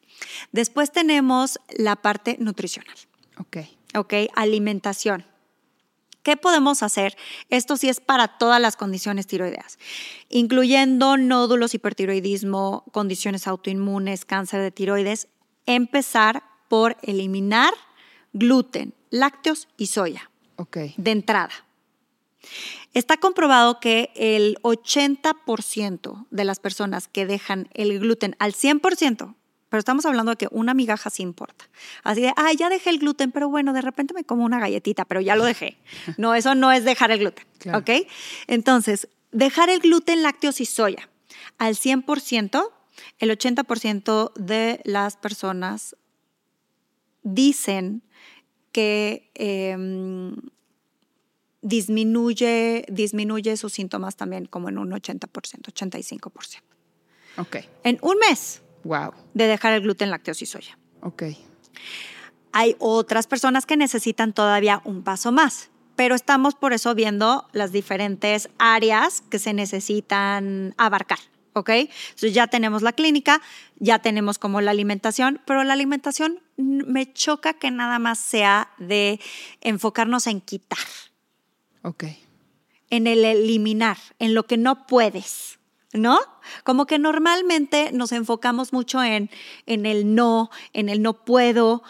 Después 0.53 0.93
tenemos 0.93 1.59
la 1.70 1.97
parte 1.97 2.36
nutricional. 2.38 2.97
Ok. 3.38 3.57
¿ok? 3.95 4.14
Alimentación. 4.34 5.24
¿Qué 6.23 6.37
podemos 6.37 6.83
hacer? 6.83 7.16
Esto 7.49 7.77
sí 7.77 7.89
es 7.89 8.01
para 8.01 8.39
todas 8.39 8.61
las 8.61 8.77
condiciones 8.77 9.27
tiroideas, 9.27 9.79
incluyendo 10.29 11.16
nódulos, 11.16 11.75
hipertiroidismo, 11.75 12.85
condiciones 12.93 13.47
autoinmunes, 13.47 14.25
cáncer 14.25 14.61
de 14.61 14.71
tiroides. 14.71 15.29
Empezar 15.66 16.43
por 16.68 16.97
eliminar 17.03 17.73
gluten, 18.33 18.95
lácteos 19.11 19.68
y 19.77 19.87
soya. 19.87 20.31
De 20.97 21.11
entrada. 21.11 21.51
Está 22.93 23.16
comprobado 23.18 23.81
que 23.81 24.11
el 24.14 24.57
80% 24.62 26.27
de 26.31 26.45
las 26.45 26.59
personas 26.59 27.09
que 27.09 27.27
dejan 27.27 27.68
el 27.73 27.99
gluten 27.99 28.37
al 28.39 28.53
100%, 28.53 29.35
pero 29.71 29.79
estamos 29.79 30.05
hablando 30.05 30.33
de 30.33 30.37
que 30.37 30.49
una 30.51 30.75
migaja 30.75 31.09
sí 31.09 31.23
importa. 31.23 31.71
Así 32.03 32.21
de, 32.21 32.33
ay, 32.37 32.57
ya 32.57 32.68
dejé 32.68 32.91
el 32.91 32.99
gluten, 32.99 33.33
pero 33.33 33.49
bueno, 33.49 33.73
de 33.73 33.81
repente 33.81 34.12
me 34.12 34.25
como 34.25 34.45
una 34.45 34.61
galletita, 34.61 35.07
pero 35.07 35.21
ya 35.21 35.37
lo 35.37 35.45
dejé. 35.45 35.79
No, 36.18 36.35
eso 36.35 36.55
no 36.55 36.73
es 36.73 36.85
dejar 36.85 37.11
el 37.12 37.21
gluten, 37.21 37.47
¿ok? 37.73 37.91
Entonces, 38.49 39.09
dejar 39.33 39.71
el 39.71 39.81
gluten, 39.81 40.23
lácteos 40.23 40.61
y 40.61 40.66
soya 40.66 41.09
al 41.59 41.77
100%, 41.77 42.71
el 43.18 43.31
80% 43.31 44.33
de 44.35 44.81
las 44.85 45.16
personas 45.16 45.97
dicen 47.23 48.03
que 48.73 49.31
em, 49.35 50.37
disminuye, 51.61 52.85
disminuye 52.89 53.57
sus 53.57 53.73
síntomas 53.73 54.16
también 54.16 54.47
como 54.47 54.68
en 54.68 54.79
un 54.79 54.91
80%, 54.91 55.29
85%. 55.31 56.61
Ok. 57.37 57.57
En 57.85 57.99
un 58.03 58.16
mes 58.18 58.62
Wow. 58.85 59.12
De 59.35 59.47
dejar 59.47 59.72
el 59.74 59.83
gluten, 59.83 60.11
lácteos 60.11 60.43
y 60.43 60.47
soya. 60.47 60.78
Ok. 61.03 61.24
Hay 62.53 62.76
otras 62.78 63.26
personas 63.26 63.66
que 63.66 63.76
necesitan 63.76 64.33
todavía 64.33 64.83
un 64.85 65.03
paso 65.03 65.33
más, 65.33 65.70
pero 65.97 66.14
estamos 66.14 66.55
por 66.55 66.72
eso 66.72 66.95
viendo 66.95 67.49
las 67.53 67.72
diferentes 67.72 68.49
áreas 68.59 69.22
que 69.22 69.39
se 69.39 69.53
necesitan 69.53 70.74
abarcar. 70.76 71.18
¿ok? 71.53 71.68
Entonces 71.70 72.35
ya 72.35 72.47
tenemos 72.47 72.83
la 72.83 72.93
clínica, 72.93 73.41
ya 73.78 73.99
tenemos 74.01 74.39
como 74.39 74.61
la 74.61 74.70
alimentación, 74.70 75.41
pero 75.47 75.64
la 75.64 75.72
alimentación 75.72 76.41
me 76.57 77.12
choca 77.12 77.55
que 77.55 77.70
nada 77.70 77.99
más 77.99 78.18
sea 78.18 78.70
de 78.78 79.20
enfocarnos 79.61 80.26
en 80.26 80.41
quitar. 80.41 80.78
Ok. 81.83 82.05
en 82.91 83.07
el 83.07 83.24
eliminar, 83.24 83.97
en 84.18 84.35
lo 84.35 84.47
que 84.47 84.57
no 84.57 84.87
puedes. 84.87 85.59
¿No? 85.93 86.20
Como 86.62 86.86
que 86.86 87.01
normalmente 87.01 87.91
nos 87.93 88.12
enfocamos 88.12 88.72
mucho 88.72 89.03
en, 89.03 89.28
en 89.66 89.86
el 89.86 90.14
no, 90.14 90.51
en 90.72 90.88
el 90.88 91.03
no 91.03 91.24
puedo 91.24 91.82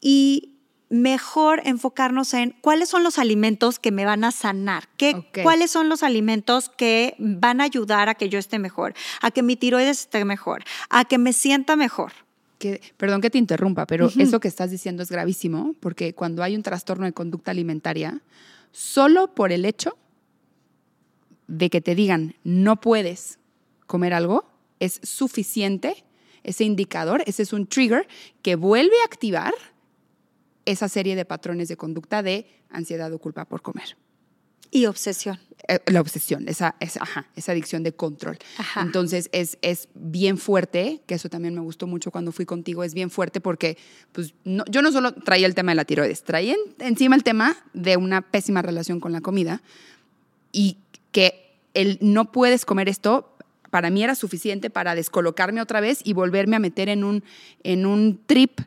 y 0.00 0.54
mejor 0.94 1.60
enfocarnos 1.64 2.34
en 2.34 2.54
cuáles 2.60 2.88
son 2.88 3.02
los 3.02 3.18
alimentos 3.18 3.78
que 3.78 3.90
me 3.90 4.04
van 4.04 4.24
a 4.24 4.30
sanar, 4.30 4.88
¿Qué, 4.96 5.26
cuáles 5.42 5.70
son 5.70 5.88
los 5.88 6.02
alimentos 6.02 6.68
que 6.68 7.16
van 7.18 7.60
a 7.60 7.64
ayudar 7.64 8.08
a 8.08 8.14
que 8.14 8.28
yo 8.28 8.38
esté 8.38 8.58
mejor, 8.58 8.94
a 9.20 9.30
que 9.30 9.42
mi 9.42 9.56
tiroides 9.56 10.00
esté 10.00 10.24
mejor, 10.24 10.64
a 10.90 11.04
que 11.04 11.18
me 11.18 11.32
sienta 11.32 11.76
mejor. 11.76 12.12
Que, 12.58 12.80
perdón 12.96 13.20
que 13.20 13.30
te 13.30 13.38
interrumpa, 13.38 13.86
pero 13.86 14.08
eso 14.16 14.40
que 14.40 14.48
estás 14.48 14.70
diciendo 14.70 15.02
es 15.02 15.10
gravísimo, 15.10 15.74
porque 15.80 16.14
cuando 16.14 16.42
hay 16.42 16.54
un 16.54 16.62
trastorno 16.62 17.06
de 17.06 17.12
conducta 17.12 17.50
alimentaria, 17.50 18.20
solo 18.70 19.34
por 19.34 19.52
el 19.52 19.64
hecho 19.64 19.96
de 21.58 21.70
que 21.70 21.80
te 21.80 21.94
digan 21.94 22.34
no 22.44 22.80
puedes 22.80 23.38
comer 23.86 24.14
algo, 24.14 24.44
es 24.80 25.00
suficiente 25.02 26.04
ese 26.42 26.64
indicador, 26.64 27.22
ese 27.26 27.42
es 27.42 27.52
un 27.52 27.66
trigger 27.66 28.06
que 28.42 28.56
vuelve 28.56 28.94
a 29.02 29.06
activar 29.06 29.54
esa 30.66 30.88
serie 30.88 31.16
de 31.16 31.24
patrones 31.24 31.68
de 31.68 31.76
conducta 31.76 32.22
de 32.22 32.46
ansiedad 32.70 33.12
o 33.12 33.18
culpa 33.18 33.44
por 33.46 33.62
comer. 33.62 33.96
Y 34.70 34.86
obsesión. 34.86 35.38
Eh, 35.68 35.78
la 35.86 36.00
obsesión, 36.00 36.48
esa, 36.48 36.74
esa, 36.80 37.06
esa 37.36 37.52
adicción 37.52 37.82
de 37.84 37.92
control. 37.92 38.38
Entonces 38.76 39.30
es, 39.32 39.56
es 39.62 39.88
bien 39.94 40.36
fuerte, 40.36 41.00
que 41.06 41.14
eso 41.14 41.28
también 41.28 41.54
me 41.54 41.60
gustó 41.60 41.86
mucho 41.86 42.10
cuando 42.10 42.32
fui 42.32 42.44
contigo, 42.44 42.82
es 42.82 42.92
bien 42.92 43.08
fuerte 43.08 43.40
porque 43.40 43.78
pues, 44.12 44.34
no, 44.44 44.64
yo 44.68 44.82
no 44.82 44.90
solo 44.90 45.14
traía 45.14 45.46
el 45.46 45.54
tema 45.54 45.70
de 45.72 45.76
la 45.76 45.84
tiroides, 45.84 46.24
traía 46.24 46.56
encima 46.80 47.14
el 47.16 47.22
tema 47.22 47.56
de 47.72 47.96
una 47.96 48.20
pésima 48.20 48.60
relación 48.62 49.00
con 49.00 49.12
la 49.12 49.20
comida 49.20 49.62
y 50.50 50.78
que 51.12 51.43
el 51.74 51.98
no 52.00 52.32
puedes 52.32 52.64
comer 52.64 52.88
esto 52.88 53.34
para 53.74 53.90
mí 53.90 54.04
era 54.04 54.14
suficiente 54.14 54.70
para 54.70 54.94
descolocarme 54.94 55.60
otra 55.60 55.80
vez 55.80 55.98
y 56.04 56.12
volverme 56.12 56.54
a 56.54 56.60
meter 56.60 56.88
en 56.88 57.02
un, 57.02 57.24
en 57.64 57.86
un 57.86 58.20
trip 58.24 58.60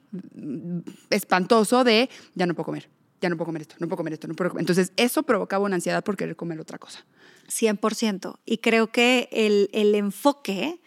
espantoso 1.09 1.85
de 1.85 2.09
ya 2.35 2.45
no 2.45 2.53
puedo 2.55 2.65
comer, 2.65 2.89
ya 3.21 3.29
no 3.29 3.37
puedo 3.37 3.45
comer 3.45 3.61
esto, 3.61 3.75
no 3.79 3.87
puedo 3.87 3.95
comer 3.95 4.11
esto, 4.11 4.27
no 4.27 4.33
puedo 4.33 4.49
comer. 4.49 4.63
Entonces 4.63 4.91
eso 4.97 5.23
provocaba 5.23 5.63
una 5.63 5.75
ansiedad 5.75 6.03
por 6.03 6.17
querer 6.17 6.35
comer 6.35 6.59
otra 6.59 6.77
cosa. 6.77 7.05
100%. 7.47 8.39
Y 8.45 8.57
creo 8.57 8.87
que 8.87 9.29
el, 9.31 9.69
el 9.71 9.95
enfoque 9.95 10.81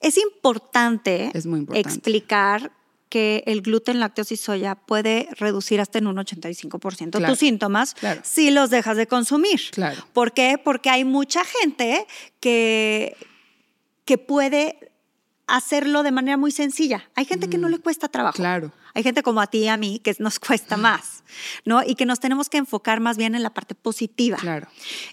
es 0.00 0.18
importante, 0.18 1.30
es 1.32 1.46
muy 1.46 1.60
importante 1.60 1.88
explicar 1.88 2.72
que 3.12 3.44
el 3.46 3.60
gluten, 3.60 4.00
lácteos 4.00 4.32
y 4.32 4.38
soya 4.38 4.74
puede 4.74 5.28
reducir 5.32 5.82
hasta 5.82 5.98
en 5.98 6.06
un 6.06 6.16
85% 6.16 7.26
tus 7.26 7.38
síntomas 7.38 7.94
si 8.22 8.50
los 8.50 8.70
dejas 8.70 8.96
de 8.96 9.06
consumir. 9.06 9.60
Claro. 9.70 10.02
¿Por 10.14 10.32
qué? 10.32 10.56
Porque 10.56 10.88
hay 10.88 11.04
mucha 11.04 11.44
gente 11.44 12.06
que, 12.40 13.14
que 14.06 14.16
puede 14.16 14.78
hacerlo 15.46 16.02
de 16.02 16.10
manera 16.10 16.38
muy 16.38 16.52
sencilla. 16.52 17.10
Hay 17.14 17.26
gente 17.26 17.50
que 17.50 17.58
no 17.58 17.68
le 17.68 17.80
cuesta 17.80 18.08
trabajo. 18.08 18.36
Claro. 18.36 18.72
Hay 18.94 19.02
gente 19.02 19.22
como 19.22 19.42
a 19.42 19.46
ti 19.46 19.58
y 19.58 19.68
a 19.68 19.76
mí 19.76 20.00
que 20.02 20.16
nos 20.18 20.38
cuesta 20.38 20.78
más, 20.78 21.22
¿no? 21.66 21.82
Y 21.86 21.96
que 21.96 22.06
nos 22.06 22.18
tenemos 22.18 22.48
que 22.48 22.56
enfocar 22.56 23.00
más 23.00 23.18
bien 23.18 23.34
en 23.34 23.42
la 23.42 23.50
parte 23.50 23.74
positiva. 23.74 24.38
Claro. 24.38 24.68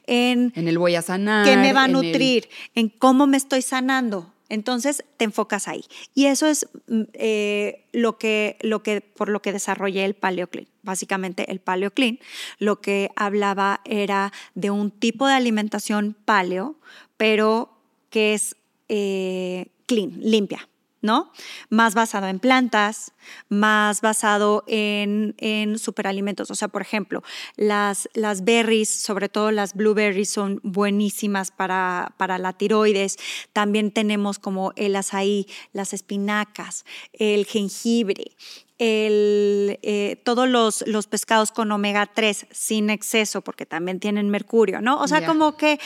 En, 0.07 0.53
en 0.55 0.69
el 0.69 0.77
voy 0.77 0.95
a 0.95 1.01
sanar. 1.01 1.45
¿Qué 1.45 1.57
me 1.57 1.73
va 1.73 1.83
a 1.83 1.87
nutrir? 1.89 2.47
En 2.75 2.87
cómo 2.87 3.27
me 3.27 3.35
estoy 3.35 3.61
sanando. 3.61 4.31
Entonces 4.49 5.03
te 5.17 5.25
enfocas 5.25 5.67
ahí. 5.67 5.85
Y 6.13 6.25
eso 6.25 6.47
es 6.47 6.67
mm, 6.87 7.03
eh, 7.13 7.85
lo, 7.91 8.17
que, 8.17 8.57
lo 8.61 8.83
que, 8.83 9.01
por 9.01 9.29
lo 9.29 9.41
que 9.41 9.53
desarrollé 9.53 10.05
el 10.05 10.15
PaleoClean. 10.15 10.67
Básicamente 10.81 11.51
el 11.51 11.59
PaleoClean 11.59 12.19
lo 12.57 12.81
que 12.81 13.11
hablaba 13.15 13.81
era 13.85 14.33
de 14.55 14.71
un 14.71 14.91
tipo 14.91 15.27
de 15.27 15.33
alimentación 15.33 16.15
paleo, 16.25 16.75
pero 17.17 17.69
que 18.09 18.33
es 18.33 18.55
eh, 18.87 19.67
clean, 19.85 20.13
limpia. 20.19 20.68
¿No? 21.01 21.31
Más 21.69 21.95
basado 21.95 22.27
en 22.27 22.39
plantas, 22.39 23.13
más 23.47 24.01
basado 24.01 24.63
en, 24.67 25.35
en 25.37 25.79
superalimentos. 25.79 26.51
O 26.51 26.55
sea, 26.55 26.67
por 26.67 26.81
ejemplo, 26.81 27.23
las, 27.55 28.09
las 28.13 28.43
berries, 28.43 28.89
sobre 28.89 29.29
todo 29.29 29.51
las 29.51 29.73
blueberries, 29.73 30.29
son 30.29 30.59
buenísimas 30.63 31.51
para, 31.51 32.13
para 32.17 32.37
la 32.37 32.53
tiroides. 32.53 33.17
También 33.53 33.91
tenemos 33.91 34.39
como 34.39 34.73
el 34.75 34.95
azaí, 34.95 35.47
las 35.73 35.93
espinacas, 35.93 36.85
el 37.13 37.45
jengibre, 37.45 38.31
el, 38.77 39.77
eh, 39.81 40.21
todos 40.23 40.47
los, 40.47 40.85
los, 40.87 41.07
pescados 41.07 41.51
con 41.51 41.71
omega 41.71 42.05
3 42.05 42.47
sin 42.51 42.89
exceso, 42.89 43.41
porque 43.41 43.65
también 43.65 43.99
tienen 43.99 44.29
mercurio, 44.29 44.81
¿no? 44.81 45.01
O 45.01 45.07
sea, 45.07 45.25
como 45.25 45.57
que 45.57 45.79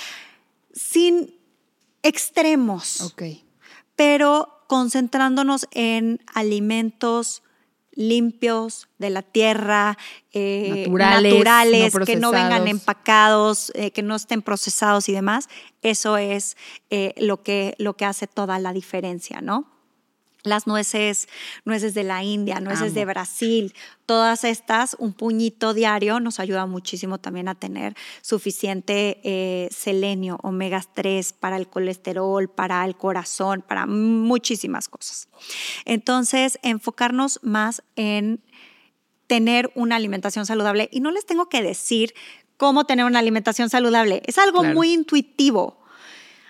sin 0.73 1.35
extremos. 2.03 3.01
Ok. 3.01 3.23
Pero 3.95 4.52
concentrándonos 4.67 5.67
en 5.71 6.19
alimentos 6.33 7.43
limpios 7.95 8.87
de 8.97 9.09
la 9.09 9.21
tierra, 9.21 9.97
eh, 10.31 10.87
naturales, 10.89 11.93
que 12.05 12.15
no 12.15 12.31
vengan 12.31 12.67
empacados, 12.67 13.71
eh, 13.75 13.91
que 13.91 14.01
no 14.01 14.15
estén 14.15 14.41
procesados 14.41 15.09
y 15.09 15.13
demás, 15.13 15.47
eso 15.81 16.17
es 16.17 16.57
eh, 16.89 17.13
lo, 17.17 17.43
que, 17.43 17.75
lo 17.77 17.95
que 17.95 18.05
hace 18.05 18.27
toda 18.27 18.59
la 18.59 18.73
diferencia, 18.73 19.41
¿no? 19.41 19.72
Las 20.43 20.67
nueces, 20.67 21.27
nueces 21.65 21.93
de 21.93 22.03
la 22.03 22.23
India, 22.23 22.59
nueces 22.59 22.93
de 22.93 23.05
Brasil, 23.05 23.73
todas 24.05 24.43
estas, 24.43 24.95
un 24.99 25.13
puñito 25.13 25.73
diario 25.73 26.19
nos 26.19 26.39
ayuda 26.39 26.65
muchísimo 26.65 27.17
también 27.17 27.47
a 27.47 27.55
tener 27.55 27.95
suficiente 28.21 29.19
eh, 29.23 29.69
selenio, 29.71 30.39
omega 30.43 30.81
3 30.93 31.33
para 31.33 31.57
el 31.57 31.67
colesterol, 31.67 32.49
para 32.49 32.83
el 32.85 32.95
corazón, 32.95 33.63
para 33.65 33.85
muchísimas 33.85 34.89
cosas. 34.89 35.29
Entonces, 35.85 36.59
enfocarnos 36.61 37.39
más 37.41 37.83
en 37.95 38.41
tener 39.27 39.71
una 39.75 39.95
alimentación 39.95 40.45
saludable. 40.45 40.89
Y 40.91 40.99
no 40.99 41.11
les 41.11 41.25
tengo 41.25 41.47
que 41.47 41.61
decir 41.61 42.13
cómo 42.57 42.85
tener 42.85 43.05
una 43.05 43.19
alimentación 43.19 43.69
saludable, 43.69 44.21
es 44.25 44.37
algo 44.37 44.63
muy 44.63 44.93
intuitivo 44.93 45.82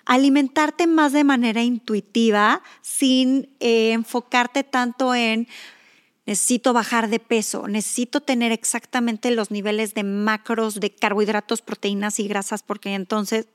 alimentarte 0.06 0.88
más 0.88 1.14
de 1.14 1.24
manera 1.24 1.64
intuitiva 1.64 2.62
sin 2.82 3.50
eh, 3.60 3.92
enfocarte 3.92 4.64
tanto 4.64 5.16
en 5.16 5.48
necesito 6.26 6.74
bajar 6.74 7.10
de 7.10 7.20
peso, 7.20 7.68
necesito 7.68 8.22
tener 8.22 8.52
exactamente 8.52 9.32
los 9.32 9.52
niveles 9.52 9.94
de 9.94 10.04
macros, 10.04 10.80
de 10.80 10.90
carbohidratos, 10.90 11.62
proteínas 11.62 12.20
y 12.20 12.28
grasas, 12.28 12.64
porque 12.64 12.94
entonces... 12.94 13.48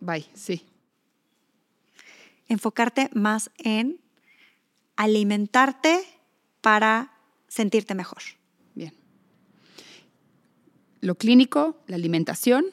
Bye, 0.00 0.26
sí. 0.34 0.64
Enfocarte 2.48 3.10
más 3.14 3.50
en 3.58 4.00
alimentarte 4.96 6.04
para 6.60 7.12
sentirte 7.48 7.94
mejor. 7.94 8.22
Bien. 8.74 8.94
Lo 11.00 11.16
clínico, 11.16 11.76
la 11.86 11.96
alimentación. 11.96 12.66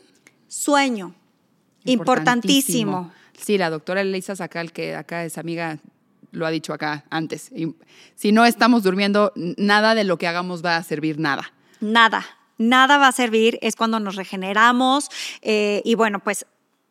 Sueño. 0.47 1.15
Importantísimo. 1.85 3.11
Sí, 3.39 3.57
la 3.57 3.69
doctora 3.69 4.01
Elisa 4.01 4.35
Sacal, 4.35 4.71
que 4.71 4.95
acá 4.95 5.23
es 5.23 5.37
amiga, 5.37 5.79
lo 6.31 6.45
ha 6.45 6.51
dicho 6.51 6.73
acá 6.73 7.05
antes. 7.09 7.51
si 8.15 8.31
no 8.31 8.45
estamos 8.45 8.83
durmiendo, 8.83 9.31
nada 9.35 9.95
de 9.95 10.03
lo 10.03 10.17
que 10.17 10.27
hagamos 10.27 10.63
va 10.63 10.77
a 10.77 10.83
servir 10.83 11.19
nada. 11.19 11.51
Nada, 11.79 12.25
nada 12.57 12.97
va 12.97 13.07
a 13.07 13.11
servir. 13.11 13.59
Es 13.61 13.75
cuando 13.75 13.99
nos 13.99 14.15
regeneramos 14.15 15.09
eh, 15.41 15.81
y 15.85 15.95
bueno, 15.95 16.19
pues 16.19 16.45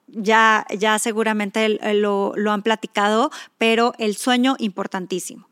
ya, 0.06 0.66
ya 0.76 0.98
seguramente 0.98 1.68
lo, 1.94 2.32
lo 2.36 2.52
han 2.52 2.62
platicado, 2.62 3.30
pero 3.58 3.94
el 3.98 4.16
sueño 4.16 4.56
importantísimo. 4.58 5.48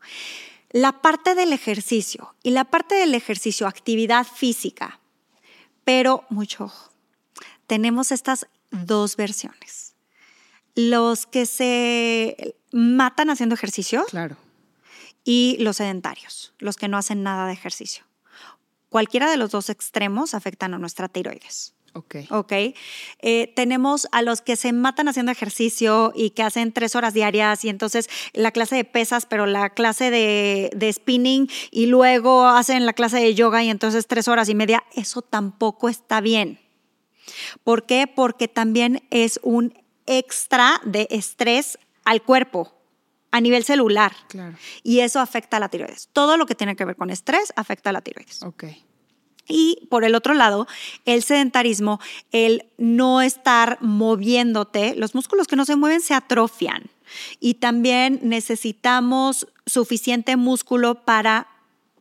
La 0.71 1.01
parte 1.01 1.35
del 1.35 1.53
ejercicio 1.53 2.35
y 2.41 2.51
la 2.51 2.65
parte 2.65 2.95
del 2.95 3.13
ejercicio, 3.13 3.67
actividad 3.67 4.25
física, 4.25 4.99
pero 5.83 6.23
mucho 6.29 6.71
Tenemos 7.67 8.11
estas 8.11 8.47
dos 8.73 9.15
versiones. 9.15 9.95
Los 10.75 11.25
que 11.25 11.45
se 11.45 12.55
matan 12.71 13.29
haciendo 13.29 13.55
ejercicio. 13.55 14.05
Claro. 14.09 14.35
Y 15.23 15.57
los 15.59 15.77
sedentarios, 15.77 16.53
los 16.59 16.75
que 16.75 16.87
no 16.87 16.97
hacen 16.97 17.23
nada 17.23 17.47
de 17.47 17.53
ejercicio. 17.53 18.03
Cualquiera 18.89 19.29
de 19.31 19.37
los 19.37 19.51
dos 19.51 19.69
extremos 19.69 20.33
afectan 20.33 20.73
a 20.73 20.79
nuestra 20.79 21.07
tiroides. 21.07 21.73
Ok. 21.93 22.15
Ok. 22.31 22.51
Eh, 23.19 23.53
tenemos 23.55 24.07
a 24.11 24.23
los 24.23 24.41
que 24.41 24.55
se 24.55 24.73
matan 24.73 25.07
haciendo 25.07 25.31
ejercicio 25.31 26.11
y 26.15 26.31
que 26.31 26.41
hacen 26.41 26.71
tres 26.73 26.95
horas 26.95 27.13
diarias 27.13 27.63
y 27.65 27.69
entonces 27.69 28.09
la 28.33 28.51
clase 28.51 28.75
de 28.75 28.83
pesas, 28.83 29.27
pero 29.27 29.45
la 29.45 29.69
clase 29.69 30.09
de, 30.09 30.71
de 30.75 30.91
spinning 30.91 31.47
y 31.71 31.85
luego 31.85 32.47
hacen 32.47 32.85
la 32.85 32.93
clase 32.93 33.17
de 33.17 33.35
yoga 33.35 33.63
y 33.63 33.69
entonces 33.69 34.07
tres 34.07 34.27
horas 34.27 34.49
y 34.49 34.55
media. 34.55 34.83
Eso 34.95 35.21
tampoco 35.21 35.87
está 35.87 36.19
bien. 36.19 36.59
¿Por 37.63 37.85
qué? 37.85 38.07
Porque 38.07 38.47
también 38.47 39.05
es 39.09 39.39
un 39.43 39.73
extra 40.05 40.81
de 40.83 41.07
estrés 41.09 41.77
al 42.03 42.21
cuerpo 42.21 42.73
a 43.31 43.41
nivel 43.41 43.63
celular. 43.63 44.13
Claro. 44.27 44.55
Y 44.83 44.99
eso 44.99 45.19
afecta 45.19 45.57
a 45.57 45.59
la 45.59 45.69
tiroides. 45.69 46.09
Todo 46.13 46.37
lo 46.37 46.45
que 46.45 46.55
tiene 46.55 46.75
que 46.75 46.85
ver 46.85 46.95
con 46.95 47.09
estrés 47.09 47.53
afecta 47.55 47.89
a 47.89 47.93
la 47.93 48.01
tiroides. 48.01 48.43
Ok. 48.43 48.65
Y 49.47 49.87
por 49.89 50.05
el 50.05 50.15
otro 50.15 50.33
lado, 50.33 50.67
el 51.05 51.23
sedentarismo, 51.23 51.99
el 52.31 52.65
no 52.77 53.21
estar 53.21 53.77
moviéndote, 53.81 54.95
los 54.95 55.15
músculos 55.15 55.47
que 55.47 55.55
no 55.55 55.65
se 55.65 55.75
mueven 55.75 55.99
se 55.99 56.13
atrofian. 56.13 56.83
Y 57.39 57.55
también 57.55 58.19
necesitamos 58.23 59.47
suficiente 59.65 60.37
músculo 60.37 61.03
para 61.03 61.47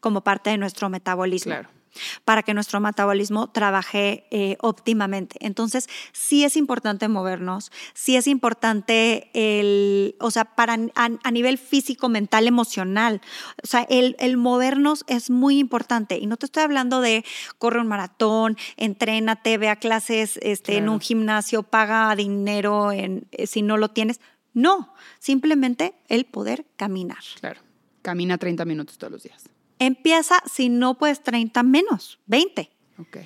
como 0.01 0.23
parte 0.23 0.51
de 0.51 0.59
nuestro 0.59 0.89
metabolismo. 0.89 1.53
Claro 1.53 1.82
para 2.25 2.43
que 2.43 2.55
nuestro 2.55 2.81
metabolismo 2.81 3.51
trabaje 3.51 4.27
eh, 4.31 4.57
óptimamente. 4.61 5.37
Entonces, 5.41 5.89
sí 6.13 6.45
es 6.45 6.57
importante 6.57 7.09
movernos, 7.09 7.71
sí 7.95 8.17
es 8.17 8.27
importante 8.27 9.31
el, 9.35 10.17
o 10.21 10.31
sea, 10.31 10.45
para 10.45 10.77
a, 10.95 11.31
nivel 11.31 11.59
físico, 11.59 12.09
mental, 12.09 12.47
emocional. 12.47 13.21
O 13.63 13.67
sea, 13.67 13.87
el, 13.89 14.17
el, 14.19 14.37
movernos 14.37 15.05
es 15.07 15.31
muy 15.31 15.59
importante. 15.59 16.19
Y 16.19 16.27
no 16.27 16.37
te 16.37 16.47
estoy 16.47 16.63
hablando 16.63 17.01
de 17.01 17.25
corre 17.59 17.81
un 17.81 17.89
maratón, 17.89 18.57
entrénate, 18.77 19.59
ve 19.59 19.69
a 19.69 19.77
clases 19.77 20.39
este, 20.43 20.77
en 20.77 20.89
un 20.89 21.01
gimnasio, 21.01 21.63
paga 21.63 22.15
dinero 22.17 22.93
en, 22.93 23.27
eh, 23.33 23.47
si 23.47 23.63
no 23.63 23.77
lo 23.77 23.91
tienes. 23.91 24.21
No, 24.55 24.93
simplemente 25.19 25.95
el 26.09 26.25
poder 26.27 26.67
caminar. 26.77 27.23
Claro, 27.41 27.61
camina 28.03 28.39
30 28.39 28.65
minutos 28.65 28.99
todos 28.99 29.13
los 29.13 29.23
días. 29.23 29.45
Empieza, 29.83 30.41
si 30.47 30.69
no 30.69 30.97
puedes 30.97 31.25
30 31.25 31.61
menos, 31.65 32.21
20. 32.27 32.71
Ok. 32.99 33.17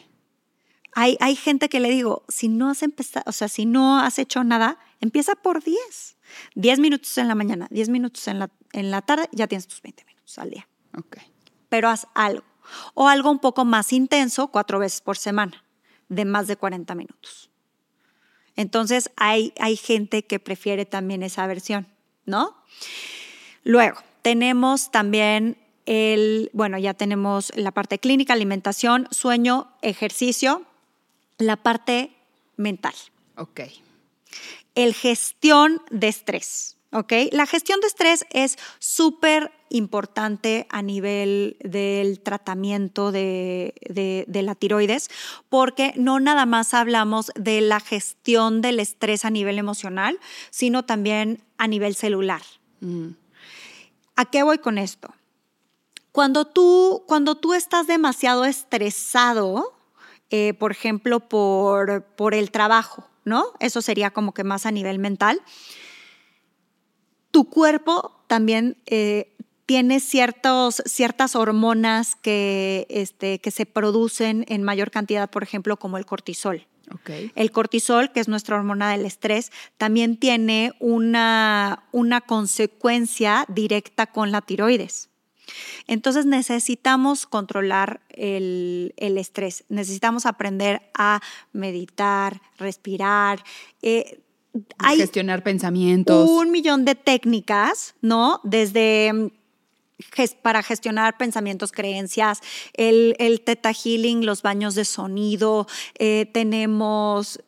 Hay, 0.95 1.19
hay 1.21 1.37
gente 1.37 1.69
que 1.69 1.81
le 1.81 1.91
digo, 1.91 2.25
si 2.29 2.49
no 2.49 2.71
has 2.71 2.83
empezado, 2.83 3.25
o 3.27 3.33
sea, 3.33 3.49
si 3.49 3.67
no 3.67 4.01
has 4.01 4.19
hecho 4.19 4.43
nada, 4.43 4.79
empieza 5.01 5.35
por 5.35 5.63
10. 5.63 6.17
10 6.55 6.79
minutos 6.79 7.19
en 7.19 7.29
la 7.29 7.35
mañana, 7.35 7.69
10 7.71 7.91
minutos 7.91 8.27
en 8.29 8.39
la, 8.39 8.51
en 8.73 8.91
la 8.91 9.03
tarde, 9.03 9.29
ya 9.33 9.47
tienes 9.47 9.69
tus 9.69 9.83
20 9.83 10.07
minutos 10.07 10.39
al 10.39 10.49
día. 10.49 10.67
Ok. 10.97 11.19
Pero 11.69 11.91
haz 11.91 12.07
algo. 12.15 12.45
O 12.95 13.07
algo 13.07 13.31
un 13.31 13.39
poco 13.39 13.67
más 13.67 13.93
intenso, 13.93 14.49
cuatro 14.49 14.79
veces 14.79 15.03
por 15.03 15.19
semana, 15.19 15.63
de 16.09 16.25
más 16.25 16.47
de 16.47 16.57
40 16.57 16.95
minutos. 16.95 17.51
Entonces, 18.55 19.11
hay, 19.17 19.53
hay 19.61 19.77
gente 19.77 20.25
que 20.25 20.41
prefiere 20.41 20.87
también 20.87 21.23
esa 21.23 21.47
versión, 21.47 21.87
¿no? 22.25 22.57
Luego, 23.63 23.99
tenemos 24.23 24.91
también 24.91 25.59
el, 25.87 26.51
bueno, 26.53 26.79
ya 26.79 26.95
tenemos 26.95 27.53
la 27.57 27.71
parte 27.71 27.99
clínica, 27.99 28.33
alimentación, 28.33 29.09
sueño, 29.11 29.73
ejercicio, 29.83 30.63
la 31.39 31.57
parte 31.57 32.11
mental. 32.57 32.95
Ok. 33.37 33.61
El 34.75 34.95
gestión 34.95 35.81
de 35.91 36.09
estrés. 36.09 36.77
¿ok? 36.93 37.13
La 37.33 37.47
gestión 37.47 37.81
de 37.81 37.89
estrés 37.89 38.27
es 38.31 38.57
súper 38.79 39.53
importante 39.69 40.67
a 40.71 40.83
nivel 40.83 41.57
del 41.61 42.21
tratamiento 42.21 43.13
de, 43.13 43.75
de, 43.89 44.43
la 44.43 44.55
tiroides, 44.55 45.11
porque 45.49 45.93
no 45.97 46.21
nada 46.21 46.47
más 46.47 46.73
hablamos 46.73 47.33
de 47.35 47.61
la 47.61 47.81
gestión 47.81 48.63
del 48.63 48.81
estrés 48.81 49.25
a 49.25 49.31
nivel 49.31 49.59
emocional, 49.59 50.19
sino 50.51 50.85
también 50.85 51.43
a 51.59 51.67
nivel 51.67 51.95
celular. 51.95 52.43
Mm. 52.81 53.09
¿A 54.15 54.25
qué 54.25 54.43
voy 54.43 54.59
con 54.59 54.79
esto? 54.79 55.13
Cuando 56.17 56.47
tú, 56.47 57.05
cuando 57.07 57.35
tú 57.35 57.53
estás 57.53 57.87
demasiado 57.87 58.47
estresado, 58.47 59.75
eh, 60.31 60.55
por 60.55 60.73
ejemplo, 60.73 61.21
por, 61.21 62.05
por 62.17 62.33
el 62.33 62.51
trabajo, 62.51 63.07
¿no? 63.27 63.45
Eso 63.61 63.83
sería 63.83 64.11
como 64.11 64.33
que 64.33 64.43
más 64.43 64.65
a 64.65 64.71
nivel 64.71 64.99
mental. 64.99 65.43
Tu 67.33 67.51
cuerpo 67.51 68.25
también 68.29 68.79
eh, 68.87 69.37
tiene 69.67 70.01
ciertos, 70.01 70.83
ciertas 70.87 71.37
hormonas 71.37 72.17
que, 72.17 72.87
este, 72.89 73.39
que 73.39 73.51
se 73.51 73.67
producen 73.67 74.47
en 74.49 74.63
mayor 74.63 74.91
cantidad, 74.91 75.29
por 75.29 75.43
ejemplo, 75.43 75.77
como 75.77 75.99
el 75.99 76.07
cortisol. 76.07 76.67
Okay. 76.95 77.31
El 77.35 77.51
cortisol, 77.51 78.11
que 78.11 78.21
es 78.21 78.29
nuestra 78.29 78.57
hormona 78.57 78.91
del 78.93 79.05
estrés, 79.05 79.53
también 79.77 80.17
tiene 80.17 80.73
una, 80.81 81.85
una 81.93 82.23
consecuencia 82.23 83.45
directa 83.51 84.07
con 84.07 84.33
la 84.33 84.41
tiroides. 84.41 85.11
Entonces 85.87 86.27
necesitamos 86.27 87.27
controlar 87.27 88.01
el, 88.11 88.93
estrés, 88.97 89.65
necesitamos 89.69 90.27
aprender 90.27 90.83
a 90.95 91.21
meditar, 91.53 92.41
respirar. 92.59 93.43
Eh, 93.83 94.21
gestionar 94.97 95.43
pensamientos. 95.43 96.29
Un 96.29 96.51
millón 96.51 96.85
de 96.85 96.95
técnicas, 96.95 97.95
¿no? 98.01 98.41
Desde 98.43 99.13
mm, 99.13 99.29
para 100.43 100.63
gestionar 100.63 101.17
pensamientos, 101.17 101.73
creencias, 101.73 102.41
el, 102.75 103.17
el 103.19 103.41
teta 103.41 103.73
healing, 103.73 104.27
los 104.27 104.43
baños 104.43 104.75
de 104.75 104.85
sonido, 104.85 105.67
eh, 105.99 106.27
tenemos 106.33 107.41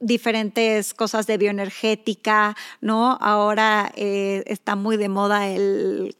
diferentes 0.00 0.92
cosas 0.92 1.26
de 1.26 1.38
bioenergética, 1.38 2.56
¿no? 2.80 3.16
Ahora 3.20 3.90
eh, 3.96 4.44
está 4.46 4.76
muy 4.76 4.96
de 4.96 5.08
moda 5.08 5.48
el 5.48 6.16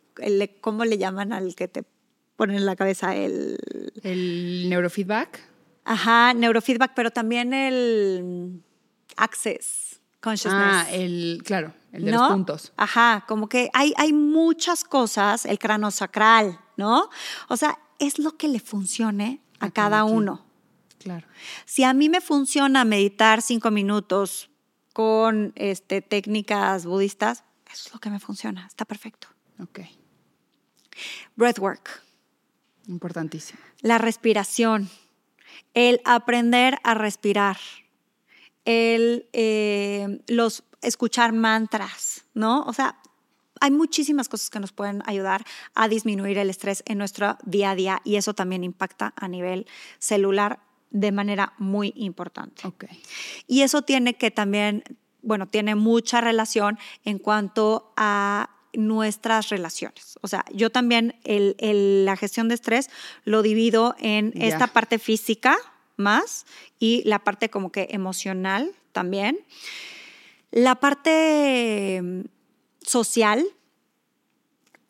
¿cómo 0.60 0.84
le 0.84 0.98
llaman 0.98 1.32
al 1.32 1.54
que 1.54 1.68
te 1.68 1.84
ponen 2.36 2.56
en 2.56 2.66
la 2.66 2.76
cabeza? 2.76 3.14
El, 3.14 3.58
el 4.02 4.68
neurofeedback. 4.68 5.40
Ajá, 5.84 6.34
neurofeedback, 6.34 6.92
pero 6.94 7.10
también 7.10 7.52
el 7.52 8.62
access 9.16 10.00
consciousness. 10.24 10.64
Ah, 10.66 10.86
el, 10.90 11.42
claro, 11.44 11.74
el 11.92 12.06
de 12.06 12.12
los 12.12 12.28
puntos. 12.28 12.72
Ajá, 12.76 13.24
como 13.28 13.48
que 13.48 13.70
hay, 13.74 13.92
hay 13.96 14.12
muchas 14.12 14.82
cosas, 14.82 15.44
el 15.44 15.58
sacral, 15.90 16.58
¿no? 16.76 17.10
O 17.48 17.56
sea, 17.56 17.78
es 17.98 18.18
lo 18.18 18.36
que 18.36 18.48
le 18.48 18.60
funcione 18.60 19.40
a, 19.60 19.70
cada 19.70 20.04
uno. 20.04 20.44
Claro. 20.98 21.26
Si 21.66 21.84
a 21.84 21.92
mí 21.92 22.08
me 22.08 22.22
funciona 22.22 22.84
meditar 22.84 23.42
cinco 23.42 23.70
minutos 23.70 24.50
con 24.94 25.52
este, 25.56 26.00
técnicas 26.00 26.86
budistas, 26.86 27.44
eso 27.70 27.88
es 27.88 27.92
lo 27.92 28.00
que 28.00 28.08
me 28.08 28.18
funciona, 28.18 28.66
está 28.66 28.84
perfecto. 28.86 29.28
Ok. 29.60 29.80
Breathwork. 31.36 32.02
Importantísimo. 32.86 33.60
La 33.80 33.98
respiración. 33.98 34.90
El 35.74 36.00
aprender 36.04 36.78
a 36.82 36.94
respirar. 36.94 37.58
El 38.64 39.28
eh, 39.32 40.20
los 40.26 40.64
escuchar 40.84 41.32
mantras, 41.32 42.24
¿no? 42.34 42.62
O 42.64 42.72
sea, 42.72 42.98
hay 43.60 43.70
muchísimas 43.70 44.28
cosas 44.28 44.50
que 44.50 44.60
nos 44.60 44.72
pueden 44.72 45.02
ayudar 45.06 45.44
a 45.74 45.88
disminuir 45.88 46.38
el 46.38 46.50
estrés 46.50 46.82
en 46.86 46.98
nuestro 46.98 47.38
día 47.44 47.70
a 47.70 47.74
día 47.74 48.00
y 48.04 48.16
eso 48.16 48.34
también 48.34 48.64
impacta 48.64 49.14
a 49.16 49.28
nivel 49.28 49.66
celular 49.98 50.60
de 50.90 51.12
manera 51.12 51.54
muy 51.58 51.92
importante. 51.96 52.66
Okay. 52.66 53.02
Y 53.46 53.62
eso 53.62 53.82
tiene 53.82 54.14
que 54.14 54.30
también, 54.30 54.84
bueno, 55.22 55.48
tiene 55.48 55.74
mucha 55.74 56.20
relación 56.20 56.78
en 57.04 57.18
cuanto 57.18 57.92
a 57.96 58.50
nuestras 58.76 59.48
relaciones. 59.48 60.18
O 60.22 60.28
sea, 60.28 60.44
yo 60.52 60.70
también 60.70 61.16
la 61.24 62.16
gestión 62.16 62.48
de 62.48 62.54
estrés 62.54 62.90
lo 63.24 63.42
divido 63.42 63.94
en 63.98 64.32
esta 64.34 64.66
parte 64.66 64.98
física 64.98 65.56
más 65.96 66.46
y 66.78 67.02
la 67.04 67.20
parte 67.20 67.50
como 67.50 67.70
que 67.70 67.88
emocional 67.90 68.72
también. 68.92 69.38
La 70.50 70.76
parte 70.76 72.00
mm, 72.02 72.20
social, 72.86 73.44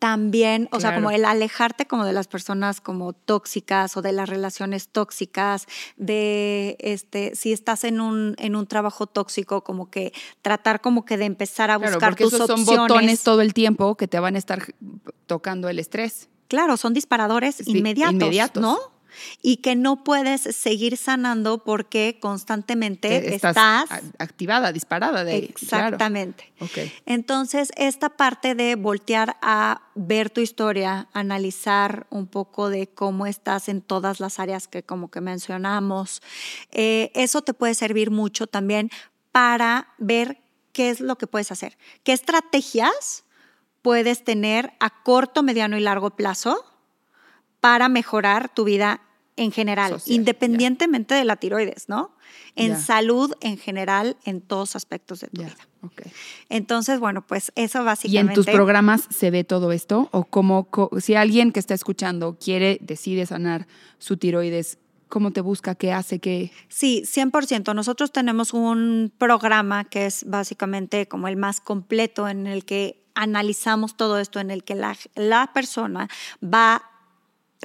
también, 0.05 0.69
o 0.71 0.81
sea, 0.81 0.95
como 0.95 1.11
el 1.11 1.25
alejarte 1.25 1.87
como 1.87 2.05
de 2.05 2.13
las 2.13 2.29
personas 2.29 2.83
como 2.83 3.15
tóxicas 3.15 3.97
o 3.97 4.03
de 4.03 4.13
las 4.13 4.29
relaciones 4.29 4.91
tóxicas, 4.91 5.65
de 5.97 6.77
este, 6.79 7.35
si 7.35 7.55
estás 7.55 7.85
en 7.85 8.03
un, 8.03 8.35
en 8.37 8.55
un 8.55 8.67
trabajo 8.67 9.07
tóxico, 9.07 9.65
como 9.65 9.89
que 9.89 10.13
tratar 10.43 10.83
como 10.83 11.07
que 11.07 11.17
de 11.17 11.25
empezar 11.25 11.71
a 11.71 11.79
buscar 11.79 12.11
porque 12.11 12.25
tus 12.25 12.35
esos 12.35 12.49
son 12.49 12.67
botones 12.67 13.23
todo 13.23 13.41
el 13.41 13.55
tiempo 13.55 13.95
que 13.95 14.07
te 14.07 14.21
van 14.21 14.35
a 14.35 14.39
estar 14.39 14.75
tocando 15.27 15.71
el 15.71 15.79
estrés. 15.79 16.29
Claro, 16.49 16.77
son 16.77 16.93
disparadores 16.93 17.67
inmediatos, 17.67 18.13
inmediatos, 18.13 18.61
¿no? 18.61 18.79
Y 19.43 19.59
que 19.59 19.77
no 19.77 20.05
puedes 20.05 20.43
seguir 20.43 20.97
sanando 20.97 21.65
porque 21.65 22.19
constantemente 22.21 23.35
estás, 23.35 23.87
activada, 24.19 24.73
disparada 24.73 25.25
de 25.25 25.37
Exactamente. 25.37 26.53
Entonces, 27.07 27.71
esta 27.77 28.11
parte 28.11 28.55
de 28.55 28.77
voltear 28.77 29.37
a 29.43 29.83
ver 29.95 30.31
tu 30.31 30.41
historia, 30.41 31.09
analizar 31.13 32.07
un 32.11 32.27
poco 32.27 32.71
de 32.71 32.89
cómo 32.89 33.27
estás 33.27 33.69
en 33.69 33.81
todas 33.81 34.21
las 34.21 34.39
áreas 34.39 34.69
que 34.69 34.83
como 34.83 35.11
que 35.11 35.21
mencionamos, 35.21 36.23
eh, 36.71 37.11
eso 37.15 37.43
te 37.43 37.55
puede 37.55 37.75
servir 37.75 38.11
mucho 38.11 38.47
también 38.47 38.91
para 39.33 39.89
ver 39.99 40.39
qué 40.73 40.91
es 40.91 41.01
lo 41.01 41.17
que 41.17 41.27
puedes 41.27 41.53
hacer, 41.53 41.77
qué 42.03 42.13
estrategias 42.13 43.25
puedes 43.83 44.25
tener 44.25 44.73
a 44.81 45.03
corto, 45.03 45.43
mediano 45.43 45.77
y 45.77 45.81
largo 45.81 46.11
plazo 46.11 46.65
para 47.65 47.89
mejorar 47.89 48.51
tu 48.53 48.65
vida 48.65 49.01
en 49.37 49.51
general, 49.51 49.93
Social, 49.93 50.17
independientemente 50.17 51.15
de 51.15 51.25
la 51.25 51.37
tiroides, 51.37 51.89
¿no? 51.89 52.15
En 52.57 52.79
salud 52.79 53.33
en 53.41 53.57
general, 53.57 54.19
en 54.27 54.43
todos 54.43 54.77
aspectos 54.77 55.21
de 55.21 55.29
tu 55.29 55.41
vida. 55.41 55.57
ok. 55.81 56.03
Entonces, 56.51 57.01
bueno, 57.01 57.27
pues 57.27 57.53
eso 57.55 57.79
¿Y 57.79 57.81
en 57.81 57.85
básicamente. 57.87 58.35
tus 58.35 58.45
programas 58.45 59.09
se 59.09 59.31
ve 59.31 59.45
todo 59.45 59.73
esto? 59.73 60.11
¿O 60.13 60.25
cómo, 60.25 60.69
si 60.99 61.15
alguien 61.15 61.53
que 61.53 61.59
está 61.59 61.73
escuchando 61.73 62.37
quiere, 62.39 62.77
decide 62.83 63.25
sanar 63.25 63.67
su 63.97 64.19
tiroides, 64.19 64.77
cómo 65.09 65.31
te 65.31 65.41
busca, 65.41 65.75
qué 65.75 65.91
hace, 65.91 66.19
qué... 66.19 66.53
Sí, 66.69 67.05
100%. 67.07 67.75
Nosotros 67.75 68.13
tenemos 68.13 68.53
un 68.53 69.11
programa 69.17 69.85
que 69.85 70.05
es 70.05 70.25
básicamente 70.29 71.09
como 71.09 71.29
el 71.29 71.39
más 71.39 71.63
completo 71.63 72.29
en 72.29 72.47
el 72.47 72.67
que 72.67 73.03
analizamos 73.15 73.97
todo 73.97 74.19
esto, 74.19 74.39
en 74.39 74.51
el 74.51 74.65
que 74.65 74.75
la, 74.75 74.95
la 75.15 75.51
persona 75.55 76.11
va 76.43 76.91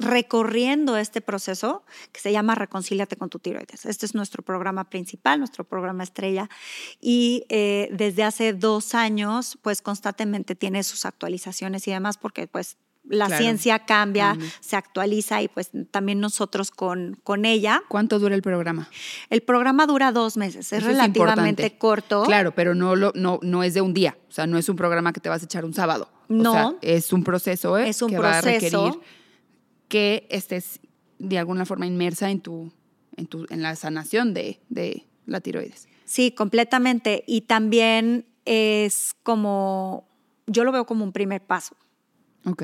recorriendo 0.00 0.96
este 0.96 1.20
proceso 1.20 1.84
que 2.12 2.20
se 2.20 2.32
llama 2.32 2.54
Reconcíliate 2.54 3.16
con 3.16 3.28
tu 3.30 3.38
tiroides. 3.38 3.86
Este 3.86 4.06
es 4.06 4.14
nuestro 4.14 4.42
programa 4.42 4.84
principal, 4.90 5.38
nuestro 5.38 5.64
programa 5.64 6.02
estrella. 6.02 6.48
Y 7.00 7.44
eh, 7.48 7.88
desde 7.92 8.24
hace 8.24 8.52
dos 8.52 8.94
años, 8.94 9.58
pues 9.62 9.82
constantemente 9.82 10.54
tiene 10.54 10.82
sus 10.82 11.04
actualizaciones 11.04 11.86
y 11.88 11.90
demás, 11.92 12.18
porque 12.18 12.46
pues 12.46 12.76
la 13.08 13.26
Claro. 13.26 13.42
ciencia 13.42 13.78
cambia, 13.86 14.36
se 14.60 14.76
actualiza 14.76 15.40
y 15.42 15.48
pues 15.48 15.70
también 15.90 16.20
nosotros 16.20 16.70
con, 16.70 17.18
con 17.24 17.44
ella. 17.46 17.82
¿Cuánto 17.88 18.18
dura 18.18 18.34
el 18.34 18.42
programa? 18.42 18.88
El 19.30 19.40
programa 19.40 19.86
dura 19.86 20.12
dos 20.12 20.36
meses, 20.36 20.72
es 20.72 20.80
Eso 20.80 20.86
relativamente 20.86 21.76
corto. 21.78 22.22
Claro, 22.24 22.52
pero 22.54 22.74
no, 22.74 22.94
lo, 22.96 23.10
no, 23.14 23.40
no 23.42 23.62
es 23.64 23.72
de 23.74 23.80
un 23.80 23.94
día. 23.94 24.16
O 24.28 24.32
sea, 24.32 24.46
no 24.46 24.58
es 24.58 24.68
un 24.68 24.76
programa 24.76 25.12
que 25.12 25.20
te 25.20 25.28
vas 25.28 25.40
a 25.42 25.46
echar 25.46 25.64
un 25.64 25.72
sábado. 25.74 26.10
No. 26.28 26.50
O 26.50 26.54
sea, 26.54 26.74
es 26.82 27.12
un 27.12 27.24
proceso 27.24 27.78
¿eh? 27.78 27.88
Es 27.88 28.02
un 28.02 28.10
que 28.10 28.18
va 28.18 28.38
a 28.38 28.42
proceso. 28.42 28.84
requerir 28.84 29.19
que 29.90 30.26
estés 30.30 30.80
de 31.18 31.36
alguna 31.38 31.66
forma 31.66 31.86
inmersa 31.86 32.30
en, 32.30 32.40
tu, 32.40 32.72
en, 33.16 33.26
tu, 33.26 33.44
en 33.50 33.60
la 33.60 33.76
sanación 33.76 34.32
de, 34.32 34.58
de 34.70 35.04
la 35.26 35.42
tiroides. 35.42 35.86
Sí, 36.06 36.30
completamente. 36.32 37.24
Y 37.26 37.42
también 37.42 38.24
es 38.46 39.14
como, 39.22 40.08
yo 40.46 40.64
lo 40.64 40.72
veo 40.72 40.86
como 40.86 41.04
un 41.04 41.12
primer 41.12 41.42
paso, 41.42 41.76
Ok. 42.46 42.62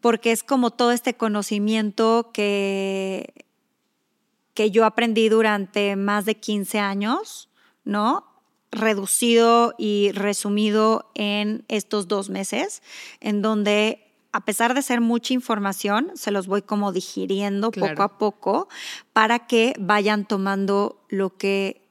porque 0.00 0.32
es 0.32 0.42
como 0.42 0.70
todo 0.72 0.90
este 0.90 1.14
conocimiento 1.14 2.30
que, 2.32 3.46
que 4.54 4.70
yo 4.72 4.84
aprendí 4.84 5.28
durante 5.28 5.94
más 5.96 6.24
de 6.24 6.34
15 6.34 6.80
años, 6.80 7.48
¿no? 7.84 8.26
Reducido 8.70 9.74
y 9.78 10.10
resumido 10.12 11.10
en 11.14 11.64
estos 11.68 12.08
dos 12.08 12.28
meses, 12.28 12.82
en 13.20 13.40
donde 13.40 14.07
a 14.32 14.44
pesar 14.44 14.74
de 14.74 14.82
ser 14.82 15.00
mucha 15.00 15.34
información, 15.34 16.12
se 16.14 16.30
los 16.30 16.46
voy 16.46 16.62
como 16.62 16.92
digiriendo 16.92 17.70
Claro. 17.70 17.94
poco 17.94 18.02
a 18.02 18.18
poco 18.18 18.68
para 19.12 19.46
que 19.46 19.74
vayan 19.78 20.26
tomando 20.26 21.04
lo 21.08 21.36
que 21.36 21.88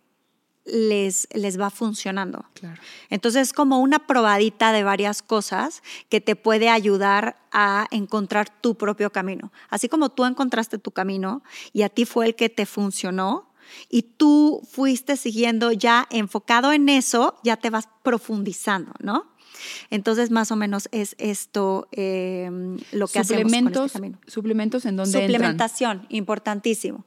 les, 0.65 1.27
les 1.33 1.59
va 1.59 1.69
funcionando. 1.69 2.45
Claro. 2.53 2.81
Entonces 3.09 3.43
es 3.43 3.53
como 3.53 3.79
una 3.79 4.05
probadita 4.05 4.71
de 4.73 4.83
varias 4.83 5.21
cosas 5.21 5.81
que 6.09 6.19
te 6.21 6.35
puede 6.35 6.69
ayudar 6.69 7.37
a 7.51 7.87
encontrar 7.89 8.49
tu 8.49 8.75
propio 8.75 9.09
camino. 9.11 9.51
Así 9.69 9.87
como 9.87 10.09
tú 10.09 10.25
encontraste 10.25 10.77
tu 10.77 10.91
camino 10.91 11.41
y 11.71 11.83
a 11.83 11.89
ti 11.89 12.05
fue 12.05 12.25
el 12.25 12.35
que 12.35 12.49
te 12.49 12.65
funcionó 12.65 13.49
y 13.89 14.01
tú 14.03 14.61
fuiste 14.69 15.17
siguiendo 15.17 15.71
ya 15.71 16.05
enfocado 16.09 16.71
en 16.73 16.89
eso, 16.89 17.37
ya 17.43 17.57
te 17.57 17.69
vas 17.69 17.87
profundizando, 18.03 18.91
¿no? 18.99 19.25
Entonces 19.89 20.31
más 20.31 20.51
o 20.51 20.55
menos 20.55 20.89
es 20.91 21.15
esto 21.17 21.87
eh, 21.91 22.49
lo 22.91 23.07
que 23.07 23.19
hacemos 23.19 23.43
con 23.43 23.49
suplementos, 23.51 23.85
este 23.87 23.99
camino. 23.99 24.17
suplementos 24.27 24.85
en 24.85 24.95
donde 24.97 25.11
entran. 25.19 25.31
Suplementación, 25.35 26.05
importantísimo. 26.09 27.05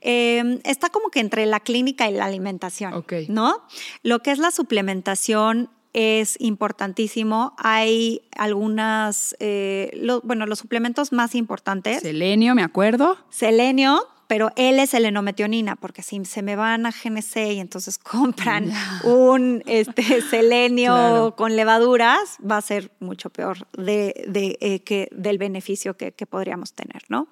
Eh, 0.00 0.60
está 0.64 0.88
como 0.90 1.10
que 1.10 1.20
entre 1.20 1.46
la 1.46 1.60
clínica 1.60 2.08
y 2.10 2.14
la 2.14 2.24
alimentación, 2.26 2.94
Ok. 2.94 3.12
¿no? 3.28 3.62
Lo 4.02 4.20
que 4.20 4.30
es 4.32 4.38
la 4.38 4.50
suplementación 4.50 5.70
es 5.92 6.36
importantísimo. 6.40 7.54
Hay 7.58 8.22
algunas, 8.36 9.34
eh, 9.40 9.90
lo- 10.00 10.20
bueno, 10.22 10.46
los 10.46 10.60
suplementos 10.60 11.12
más 11.12 11.34
importantes, 11.34 12.00
Selenio, 12.02 12.54
me 12.54 12.62
acuerdo. 12.62 13.16
selenio, 13.30 14.06
pero 14.30 14.52
él 14.54 14.78
es 14.78 14.90
selenometionina, 14.90 15.74
porque 15.74 16.02
si 16.02 16.24
se 16.24 16.42
me 16.42 16.54
van 16.54 16.86
a 16.86 16.92
GNC 16.92 17.36
y 17.52 17.58
entonces 17.58 17.98
compran 17.98 18.70
un 19.02 19.60
este, 19.66 20.20
selenio 20.30 20.92
Claro. 20.92 21.34
con 21.34 21.56
levaduras, 21.56 22.38
va 22.48 22.58
a 22.58 22.60
ser 22.60 22.92
mucho 23.00 23.30
peor 23.30 23.66
de, 23.76 24.24
de, 24.28 24.56
eh, 24.60 24.84
que, 24.84 25.08
del 25.10 25.38
beneficio 25.38 25.96
que, 25.96 26.12
que 26.12 26.26
podríamos 26.26 26.74
tener, 26.74 27.02
¿no? 27.08 27.26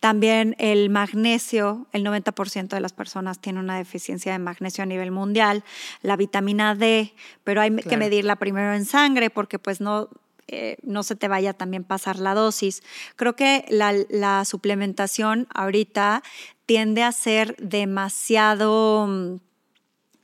También 0.00 0.56
el 0.58 0.88
magnesio, 0.88 1.86
el 1.92 2.06
90% 2.06 2.68
de 2.68 2.80
las 2.80 2.94
personas 2.94 3.38
tienen 3.38 3.62
una 3.64 3.76
deficiencia 3.76 4.32
de 4.32 4.38
magnesio 4.38 4.82
a 4.84 4.86
nivel 4.86 5.10
mundial, 5.10 5.62
la 6.00 6.16
vitamina 6.16 6.74
D, 6.74 7.12
pero 7.44 7.60
hay 7.60 7.76
que 7.76 7.98
medirla 7.98 8.36
primero 8.36 8.72
en 8.72 8.86
sangre 8.86 9.28
porque 9.28 9.58
pues 9.58 9.82
no 9.82 10.08
eh, 10.52 10.78
no 10.82 11.04
se 11.04 11.14
te 11.14 11.28
vaya 11.28 11.52
también 11.52 11.84
pasar 11.84 12.18
la 12.18 12.34
dosis. 12.34 12.82
Creo 13.14 13.36
que 13.36 13.64
la, 13.68 13.94
la 14.08 14.44
suplementación 14.44 15.46
ahorita 15.54 16.24
tiende 16.66 17.04
a 17.04 17.12
ser 17.12 17.54
demasiado, 17.56 19.06
mm, 19.06 19.36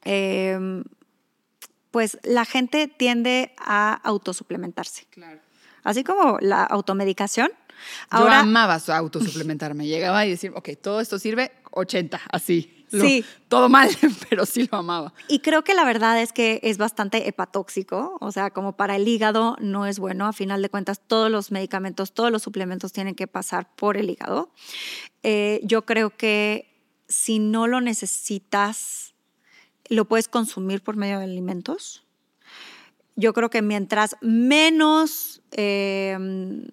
eh, 0.04 0.82
pues 1.92 2.18
la 2.24 2.44
gente 2.44 2.88
tiende 2.88 3.54
a 3.58 3.94
autosuplementarse. 3.94 5.06
Claro. 5.10 5.40
Así 5.84 6.02
como 6.02 6.38
la 6.40 6.64
automedicación. 6.64 7.48
Yo 7.48 8.18
Ahora, 8.18 8.40
amaba 8.40 8.80
su 8.80 8.92
autosuplementarme. 8.92 9.86
Llegaba 9.88 10.26
y 10.26 10.30
decir, 10.30 10.52
ok, 10.56 10.70
todo 10.82 11.00
esto 11.00 11.20
sirve 11.20 11.52
80, 11.70 12.20
así. 12.32 12.75
Lo- 12.90 13.04
Sí. 13.04 13.24
Todo 13.48 13.68
mal, 13.68 13.88
pero 14.28 14.46
sí 14.46 14.68
lo 14.70 14.78
amaba. 14.78 15.12
Y 15.28 15.40
creo 15.40 15.64
que 15.64 15.74
la 15.74 15.84
verdad 15.84 16.20
es 16.20 16.32
que 16.32 16.60
es 16.62 16.78
bastante 16.78 17.28
hepatóxico, 17.28 18.16
o 18.20 18.30
sea, 18.32 18.50
como 18.50 18.76
para 18.76 18.96
el 18.96 19.06
hígado 19.08 19.56
no 19.60 19.86
es 19.86 19.98
bueno. 19.98 20.26
A 20.26 20.32
final 20.32 20.62
de 20.62 20.68
cuentas, 20.70 21.00
todos 21.06 21.30
los 21.30 21.50
medicamentos, 21.52 22.12
todos 22.12 22.30
los 22.30 22.42
suplementos 22.42 22.92
tienen 22.92 23.14
que 23.14 23.26
pasar 23.26 23.74
por 23.76 23.96
el 23.96 24.10
hígado. 24.10 24.50
Eh, 25.22 25.60
yo 25.64 25.84
creo 25.84 26.10
que 26.16 26.72
si 27.08 27.38
no 27.38 27.66
lo 27.66 27.80
necesitas, 27.80 29.14
lo 29.88 30.04
puedes 30.06 30.28
consumir 30.28 30.82
por 30.82 30.96
medio 30.96 31.18
de 31.18 31.24
alimentos. 31.24 32.04
Yo 33.14 33.32
creo 33.32 33.48
que 33.50 33.62
mientras 33.62 34.16
menos 34.20 35.40
eh, 35.52 36.66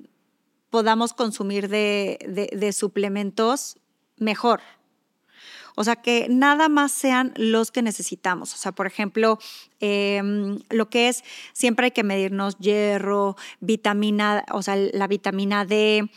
podamos 0.69 1.13
consumir 1.13 1.69
de, 1.69 2.17
de- 2.27 2.55
de 2.57 2.73
suplementos, 2.73 3.77
mejor. 4.17 4.61
O 5.75 5.83
sea, 5.83 5.95
que 5.97 6.27
nada 6.29 6.69
más 6.69 6.91
sean 6.91 7.33
los 7.35 7.71
que 7.71 7.81
necesitamos. 7.81 8.53
O 8.53 8.57
sea, 8.57 8.71
por 8.71 8.87
ejemplo, 8.87 9.39
eh, 9.79 10.21
lo 10.69 10.89
que 10.89 11.09
es, 11.09 11.23
siempre 11.53 11.85
hay 11.85 11.91
que 11.91 12.03
medirnos 12.03 12.57
hierro, 12.57 13.35
vitamina, 13.59 14.43
o 14.51 14.61
sea, 14.61 14.75
la 14.75 15.07
vitamina 15.07 15.65
D. 15.65 16.09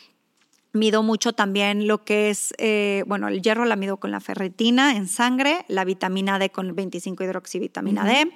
Mido 0.73 1.03
mucho 1.03 1.33
también 1.33 1.87
lo 1.87 2.05
que 2.05 2.29
es, 2.29 2.53
eh, 2.59 3.03
bueno, 3.07 3.29
el 3.29 3.41
hierro 3.41 3.65
la 3.65 3.77
mido 3.77 3.97
con 3.97 4.11
la 4.11 4.21
ferritina 4.21 4.95
en 4.95 5.09
sangre, 5.09 5.65
la 5.69 5.87
vitamina 5.87 6.39
D 6.39 6.51
con 6.51 6.75
25 6.75 7.25
hidroxivitamina 7.25 8.05
D. 8.05 8.31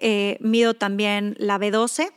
Eh, 0.00 0.38
mido 0.40 0.74
también 0.74 1.36
la 1.38 1.56
B12 1.56 2.10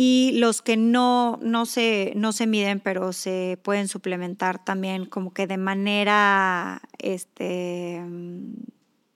y 0.00 0.30
los 0.34 0.62
que 0.62 0.76
no, 0.76 1.40
no, 1.42 1.66
se, 1.66 2.12
no 2.14 2.30
se 2.30 2.46
miden, 2.46 2.78
pero 2.78 3.12
se 3.12 3.58
pueden 3.64 3.88
suplementar 3.88 4.64
también 4.64 5.06
como 5.06 5.34
que 5.34 5.48
de 5.48 5.56
manera, 5.56 6.82
este, 6.98 8.00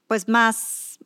pues 0.08 0.28
más, 0.28 0.98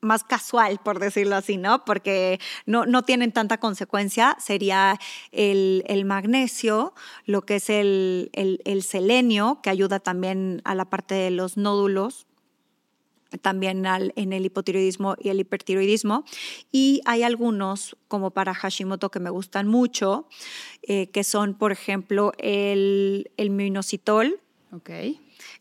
más 0.00 0.22
casual, 0.22 0.78
por 0.78 1.00
decirlo 1.00 1.34
así, 1.34 1.56
¿no? 1.56 1.84
Porque 1.84 2.38
no, 2.66 2.86
no 2.86 3.02
tienen 3.02 3.32
tanta 3.32 3.58
consecuencia, 3.58 4.36
sería 4.38 4.96
el, 5.32 5.82
el 5.88 6.04
magnesio, 6.04 6.94
lo 7.26 7.42
que 7.42 7.56
es 7.56 7.68
el, 7.68 8.30
el, 8.32 8.62
el 8.64 8.84
selenio, 8.84 9.58
que 9.60 9.70
ayuda 9.70 9.98
también 9.98 10.62
a 10.64 10.76
la 10.76 10.84
parte 10.84 11.16
de 11.16 11.32
los 11.32 11.56
nódulos, 11.56 12.28
también 13.42 13.86
al- 13.86 14.12
en 14.16 14.32
el 14.32 14.44
hipotiroidismo 14.44 15.16
y 15.20 15.28
el 15.28 15.40
hipertiroidismo. 15.40 16.24
Y 16.72 17.00
hay 17.04 17.22
algunos, 17.22 17.96
como 18.08 18.30
para 18.30 18.54
Hashimoto, 18.54 19.10
que 19.10 19.20
me 19.20 19.30
gustan 19.30 19.68
mucho, 19.68 20.26
eh, 20.82 21.08
que 21.10 21.24
son, 21.24 21.54
por 21.54 21.72
ejemplo, 21.72 22.32
el, 22.38 23.30
el 23.36 23.50
minoxidil. 23.50 24.40
Ok. 24.72 24.90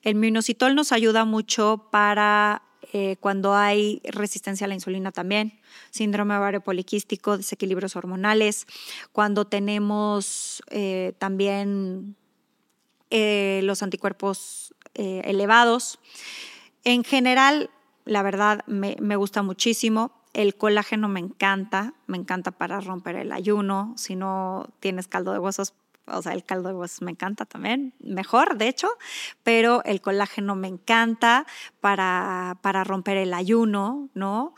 El 0.04 0.16
minoxidil 0.16 0.76
nos 0.76 0.92
ayuda 0.92 1.26
mucho 1.26 1.88
para 1.92 2.64
eh, 2.92 3.18
cuando 3.20 3.54
hay 3.54 4.02
resistencia 4.04 4.66
a 4.66 4.68
la 4.68 4.74
insulina 4.74 5.12
también, 5.12 5.60
síndrome 5.92 6.36
ovario 6.36 6.62
poliquístico, 6.62 7.38
desequilibrios 7.38 7.96
hormonales, 7.96 8.66
cuando 9.12 9.46
tenemos 9.46 10.64
eh, 10.72 11.14
también 11.20 12.16
los 13.12 13.82
anticuerpos 13.82 14.74
elevados. 14.94 16.00
En 16.84 17.04
general, 17.04 17.70
la 18.06 18.24
verdad, 18.24 18.64
me, 18.68 19.16
gusta 19.16 19.44
muchísimo. 19.44 20.12
El 20.34 20.56
colágeno 20.56 21.10
me 21.10 21.20
encanta, 21.20 21.94
me 22.08 22.18
encanta 22.18 22.52
para 22.52 22.80
romper 22.82 23.16
el 23.16 23.32
ayuno. 23.32 23.94
Si 23.98 24.16
no 24.16 24.70
tienes 24.80 25.08
caldo 25.08 25.34
de 25.34 25.40
huesos, 25.40 25.74
o 26.06 26.22
sea, 26.22 26.34
el 26.34 26.44
caldo 26.44 26.70
de 26.70 26.76
huesos 26.76 27.02
me 27.02 27.12
encanta 27.12 27.46
también, 27.46 27.94
mejor 28.00 28.58
de 28.58 28.68
hecho, 28.68 28.88
pero 29.44 29.84
el 29.86 30.02
colágeno 30.02 30.56
me 30.56 30.68
encanta 30.68 31.46
para, 31.82 32.58
para 32.62 32.84
romper 32.84 33.18
el 33.18 33.34
ayuno, 33.34 34.10
¿no? 34.14 34.56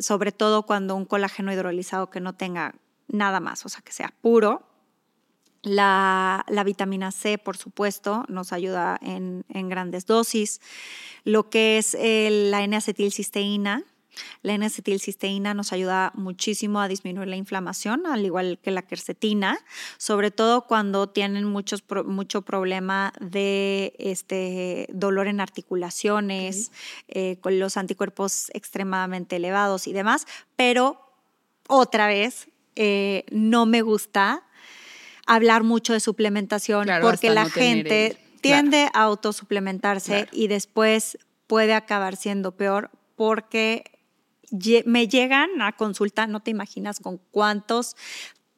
Sobre 0.00 0.32
todo 0.32 0.64
cuando 0.64 0.96
un 0.96 1.04
colágeno 1.04 1.52
hidrolizado 1.52 2.10
que 2.10 2.20
no 2.20 2.34
tenga 2.34 2.74
nada 3.08 3.40
más, 3.40 3.64
o 3.66 3.68
sea, 3.68 3.82
que 3.82 3.92
sea 3.92 4.12
puro. 4.20 4.71
La, 5.62 6.44
la 6.48 6.64
vitamina 6.64 7.12
C, 7.12 7.38
por 7.38 7.56
supuesto, 7.56 8.24
nos 8.28 8.52
ayuda 8.52 8.98
en, 9.00 9.44
en 9.48 9.68
grandes 9.68 10.06
dosis. 10.06 10.60
Lo 11.24 11.50
que 11.50 11.78
es 11.78 11.94
el, 11.94 12.50
la 12.50 12.64
N-acetilcisteína, 12.64 13.84
la 14.42 14.54
N-acetilcisteína 14.54 15.54
nos 15.54 15.72
ayuda 15.72 16.12
muchísimo 16.14 16.80
a 16.80 16.88
disminuir 16.88 17.28
la 17.28 17.36
inflamación, 17.36 18.06
al 18.06 18.24
igual 18.24 18.58
que 18.62 18.70
la 18.70 18.82
quercetina, 18.82 19.58
sobre 19.98 20.30
todo 20.30 20.66
cuando 20.66 21.08
tienen 21.08 21.44
muchos, 21.44 21.84
mucho 22.04 22.42
problema 22.42 23.12
de 23.20 23.94
este, 23.98 24.88
dolor 24.92 25.28
en 25.28 25.40
articulaciones, 25.40 26.72
eh, 27.08 27.36
con 27.40 27.58
los 27.58 27.76
anticuerpos 27.76 28.50
extremadamente 28.52 29.36
elevados 29.36 29.86
y 29.86 29.92
demás, 29.92 30.26
pero 30.56 31.00
otra 31.68 32.06
vez, 32.06 32.48
eh, 32.74 33.24
no 33.30 33.66
me 33.66 33.82
gusta 33.82 34.42
hablar 35.26 35.62
mucho 35.62 35.92
de 35.92 36.00
suplementación 36.00 36.88
porque 37.00 37.30
la 37.30 37.48
gente 37.48 38.18
tiende 38.40 38.88
a 38.92 39.02
autosuplementarse 39.02 40.28
y 40.32 40.48
después 40.48 41.18
puede 41.46 41.74
acabar 41.74 42.16
siendo 42.16 42.52
peor 42.52 42.90
porque 43.16 43.84
me 44.84 45.08
llegan 45.08 45.62
a 45.62 45.72
consulta, 45.72 46.26
no 46.26 46.40
te 46.40 46.50
imaginas 46.50 47.00
con 47.00 47.18
cuántos 47.30 47.96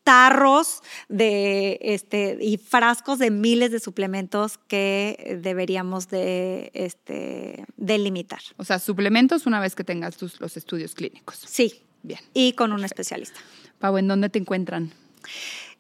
tarros 0.03 0.83
de 1.09 1.79
este 1.81 2.37
y 2.41 2.59
frascos 2.59 3.19
de 3.19 3.31
miles 3.31 3.71
de 3.71 3.81
suplementos 3.81 4.59
que 4.69 5.39
deberíamos 5.43 6.09
de 6.09 6.71
este 6.75 7.65
delimitar. 7.77 8.41
O 8.59 8.65
sea, 8.65 8.79
suplementos 8.79 9.47
una 9.47 9.61
vez 9.61 9.75
que 9.75 9.83
tengas 9.85 10.17
tus, 10.17 10.41
los 10.41 10.57
estudios 10.57 10.95
clínicos. 10.95 11.43
Sí. 11.47 11.83
Bien. 12.05 12.21
Y 12.35 12.53
con 12.53 12.73
un 12.73 12.85
especialista. 12.85 13.41
Pau, 13.79 13.97
¿en 13.97 14.07
dónde 14.07 14.29
te 14.29 14.39
encuentran? 14.39 14.93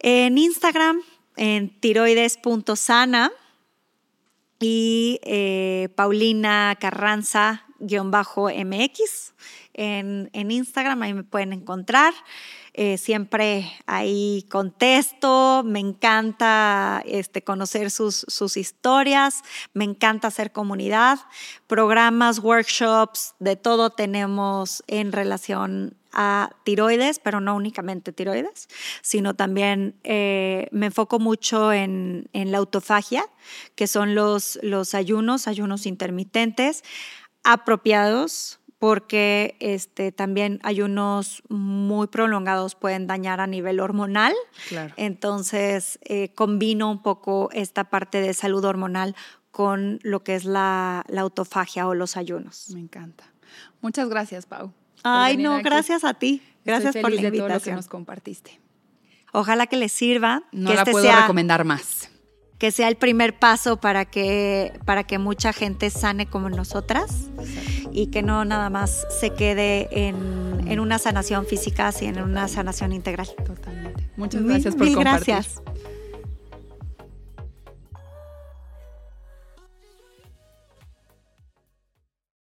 En 0.07 0.36
Instagram, 0.36 1.00
en 1.34 1.80
tiroides.sana 1.80 3.32
y 4.61 5.18
eh, 5.22 5.88
Paulina 5.96 6.76
Carranza-MX 6.78 9.32
en, 9.74 10.30
en 10.32 10.50
Instagram, 10.50 11.02
ahí 11.02 11.14
me 11.14 11.24
pueden 11.24 11.52
encontrar. 11.52 12.14
Eh, 12.76 12.98
siempre 12.98 13.70
ahí 13.86 14.46
contesto, 14.50 15.62
me 15.64 15.78
encanta 15.78 17.04
este, 17.06 17.44
conocer 17.44 17.92
sus, 17.92 18.26
sus, 18.26 18.56
historias, 18.56 19.42
me 19.74 19.84
encanta 19.84 20.26
hacer 20.26 20.50
comunidad, 20.50 21.20
programas, 21.68 22.40
workshops, 22.40 23.36
de 23.38 23.54
todo 23.54 23.90
tenemos 23.90 24.82
en 24.88 25.12
relación 25.12 25.96
a 26.10 26.50
tiroides, 26.64 27.20
pero 27.20 27.38
no 27.38 27.54
únicamente 27.54 28.12
tiroides, 28.12 28.68
sino 29.02 29.34
también 29.34 29.94
eh, 30.02 30.66
me 30.72 30.86
enfoco 30.86 31.20
mucho 31.20 31.72
en, 31.72 32.28
en, 32.32 32.50
la 32.50 32.58
autofagia, 32.58 33.24
que 33.76 33.86
son 33.86 34.16
los, 34.16 34.58
los 34.62 34.94
ayunos, 34.94 35.46
ayunos 35.46 35.86
intermitentes 35.86 36.82
apropiados 37.44 38.58
porque 38.85 39.57
este, 39.61 40.12
también 40.12 40.61
ayunos 40.62 41.43
muy 41.49 42.07
prolongados 42.07 42.74
pueden 42.74 43.07
dañar 43.07 43.41
a 43.41 43.47
nivel 43.47 43.80
hormonal. 43.80 44.35
Entonces, 44.99 45.99
eh, 46.03 46.35
combino 46.35 46.91
un 46.91 47.01
poco 47.01 47.49
esta 47.55 47.85
parte 47.85 48.20
de 48.20 48.35
salud 48.35 48.62
hormonal 48.62 49.16
con 49.53 50.01
lo 50.03 50.22
que 50.22 50.35
es 50.35 50.45
la, 50.45 51.03
autofagia 51.16 51.89
o 51.89 51.95
los 51.95 52.18
ayunos. 52.18 52.68
Me 52.74 52.80
encanta. 52.80 53.24
Muchas 53.80 54.11
gracias, 54.11 54.45
Pau. 54.45 54.70
Ay, 55.03 55.39
no, 55.39 55.62
gracias 55.62 56.05
a 56.05 56.12
ti. 56.12 56.43
Gracias 56.66 56.95
por 56.95 57.11
la 57.11 57.22
invitación. 57.22 57.32
De 57.32 57.39
todo 57.39 57.55
lo 57.55 57.64
que 57.64 57.72
nos 57.72 57.89
compartiste. 57.89 58.61
Ojalá 59.32 59.66
que 59.66 59.78
les 59.78 59.93
sirva. 59.93 60.43
No 60.53 60.68
que 60.68 60.74
la 60.74 60.82
este 60.82 60.93
puedo 60.93 61.11
recomendar 61.11 61.64
más 61.64 62.11
que 62.59 62.70
sea 62.70 62.89
el 62.89 62.97
primer 62.97 63.39
paso 63.39 63.78
para 63.78 64.05
que, 64.05 64.72
para 64.85 65.05
que 65.05 65.18
mucha 65.18 65.53
gente 65.53 65.91
sane 65.91 66.26
como 66.26 66.49
nosotras 66.49 67.28
y 67.95 68.09
que 68.09 68.22
no 68.22 68.45
nada 68.45 68.68
más 68.68 69.07
se 69.09 69.30
quede 69.30 69.88
en, 69.92 70.66
en, 70.66 70.80
una 70.80 70.99
sanación 70.99 71.47
física, 71.47 71.92
sino 71.92 72.18
en 72.18 72.24
una 72.24 72.49
sanación 72.49 72.92
integral. 72.92 73.28
Totalmente. 73.47 74.05
Muchas 74.16 74.42
gracias 74.42 74.74
por 74.74 74.84
mil 74.86 74.97
compartir. 74.97 75.34
gracias. 75.34 75.62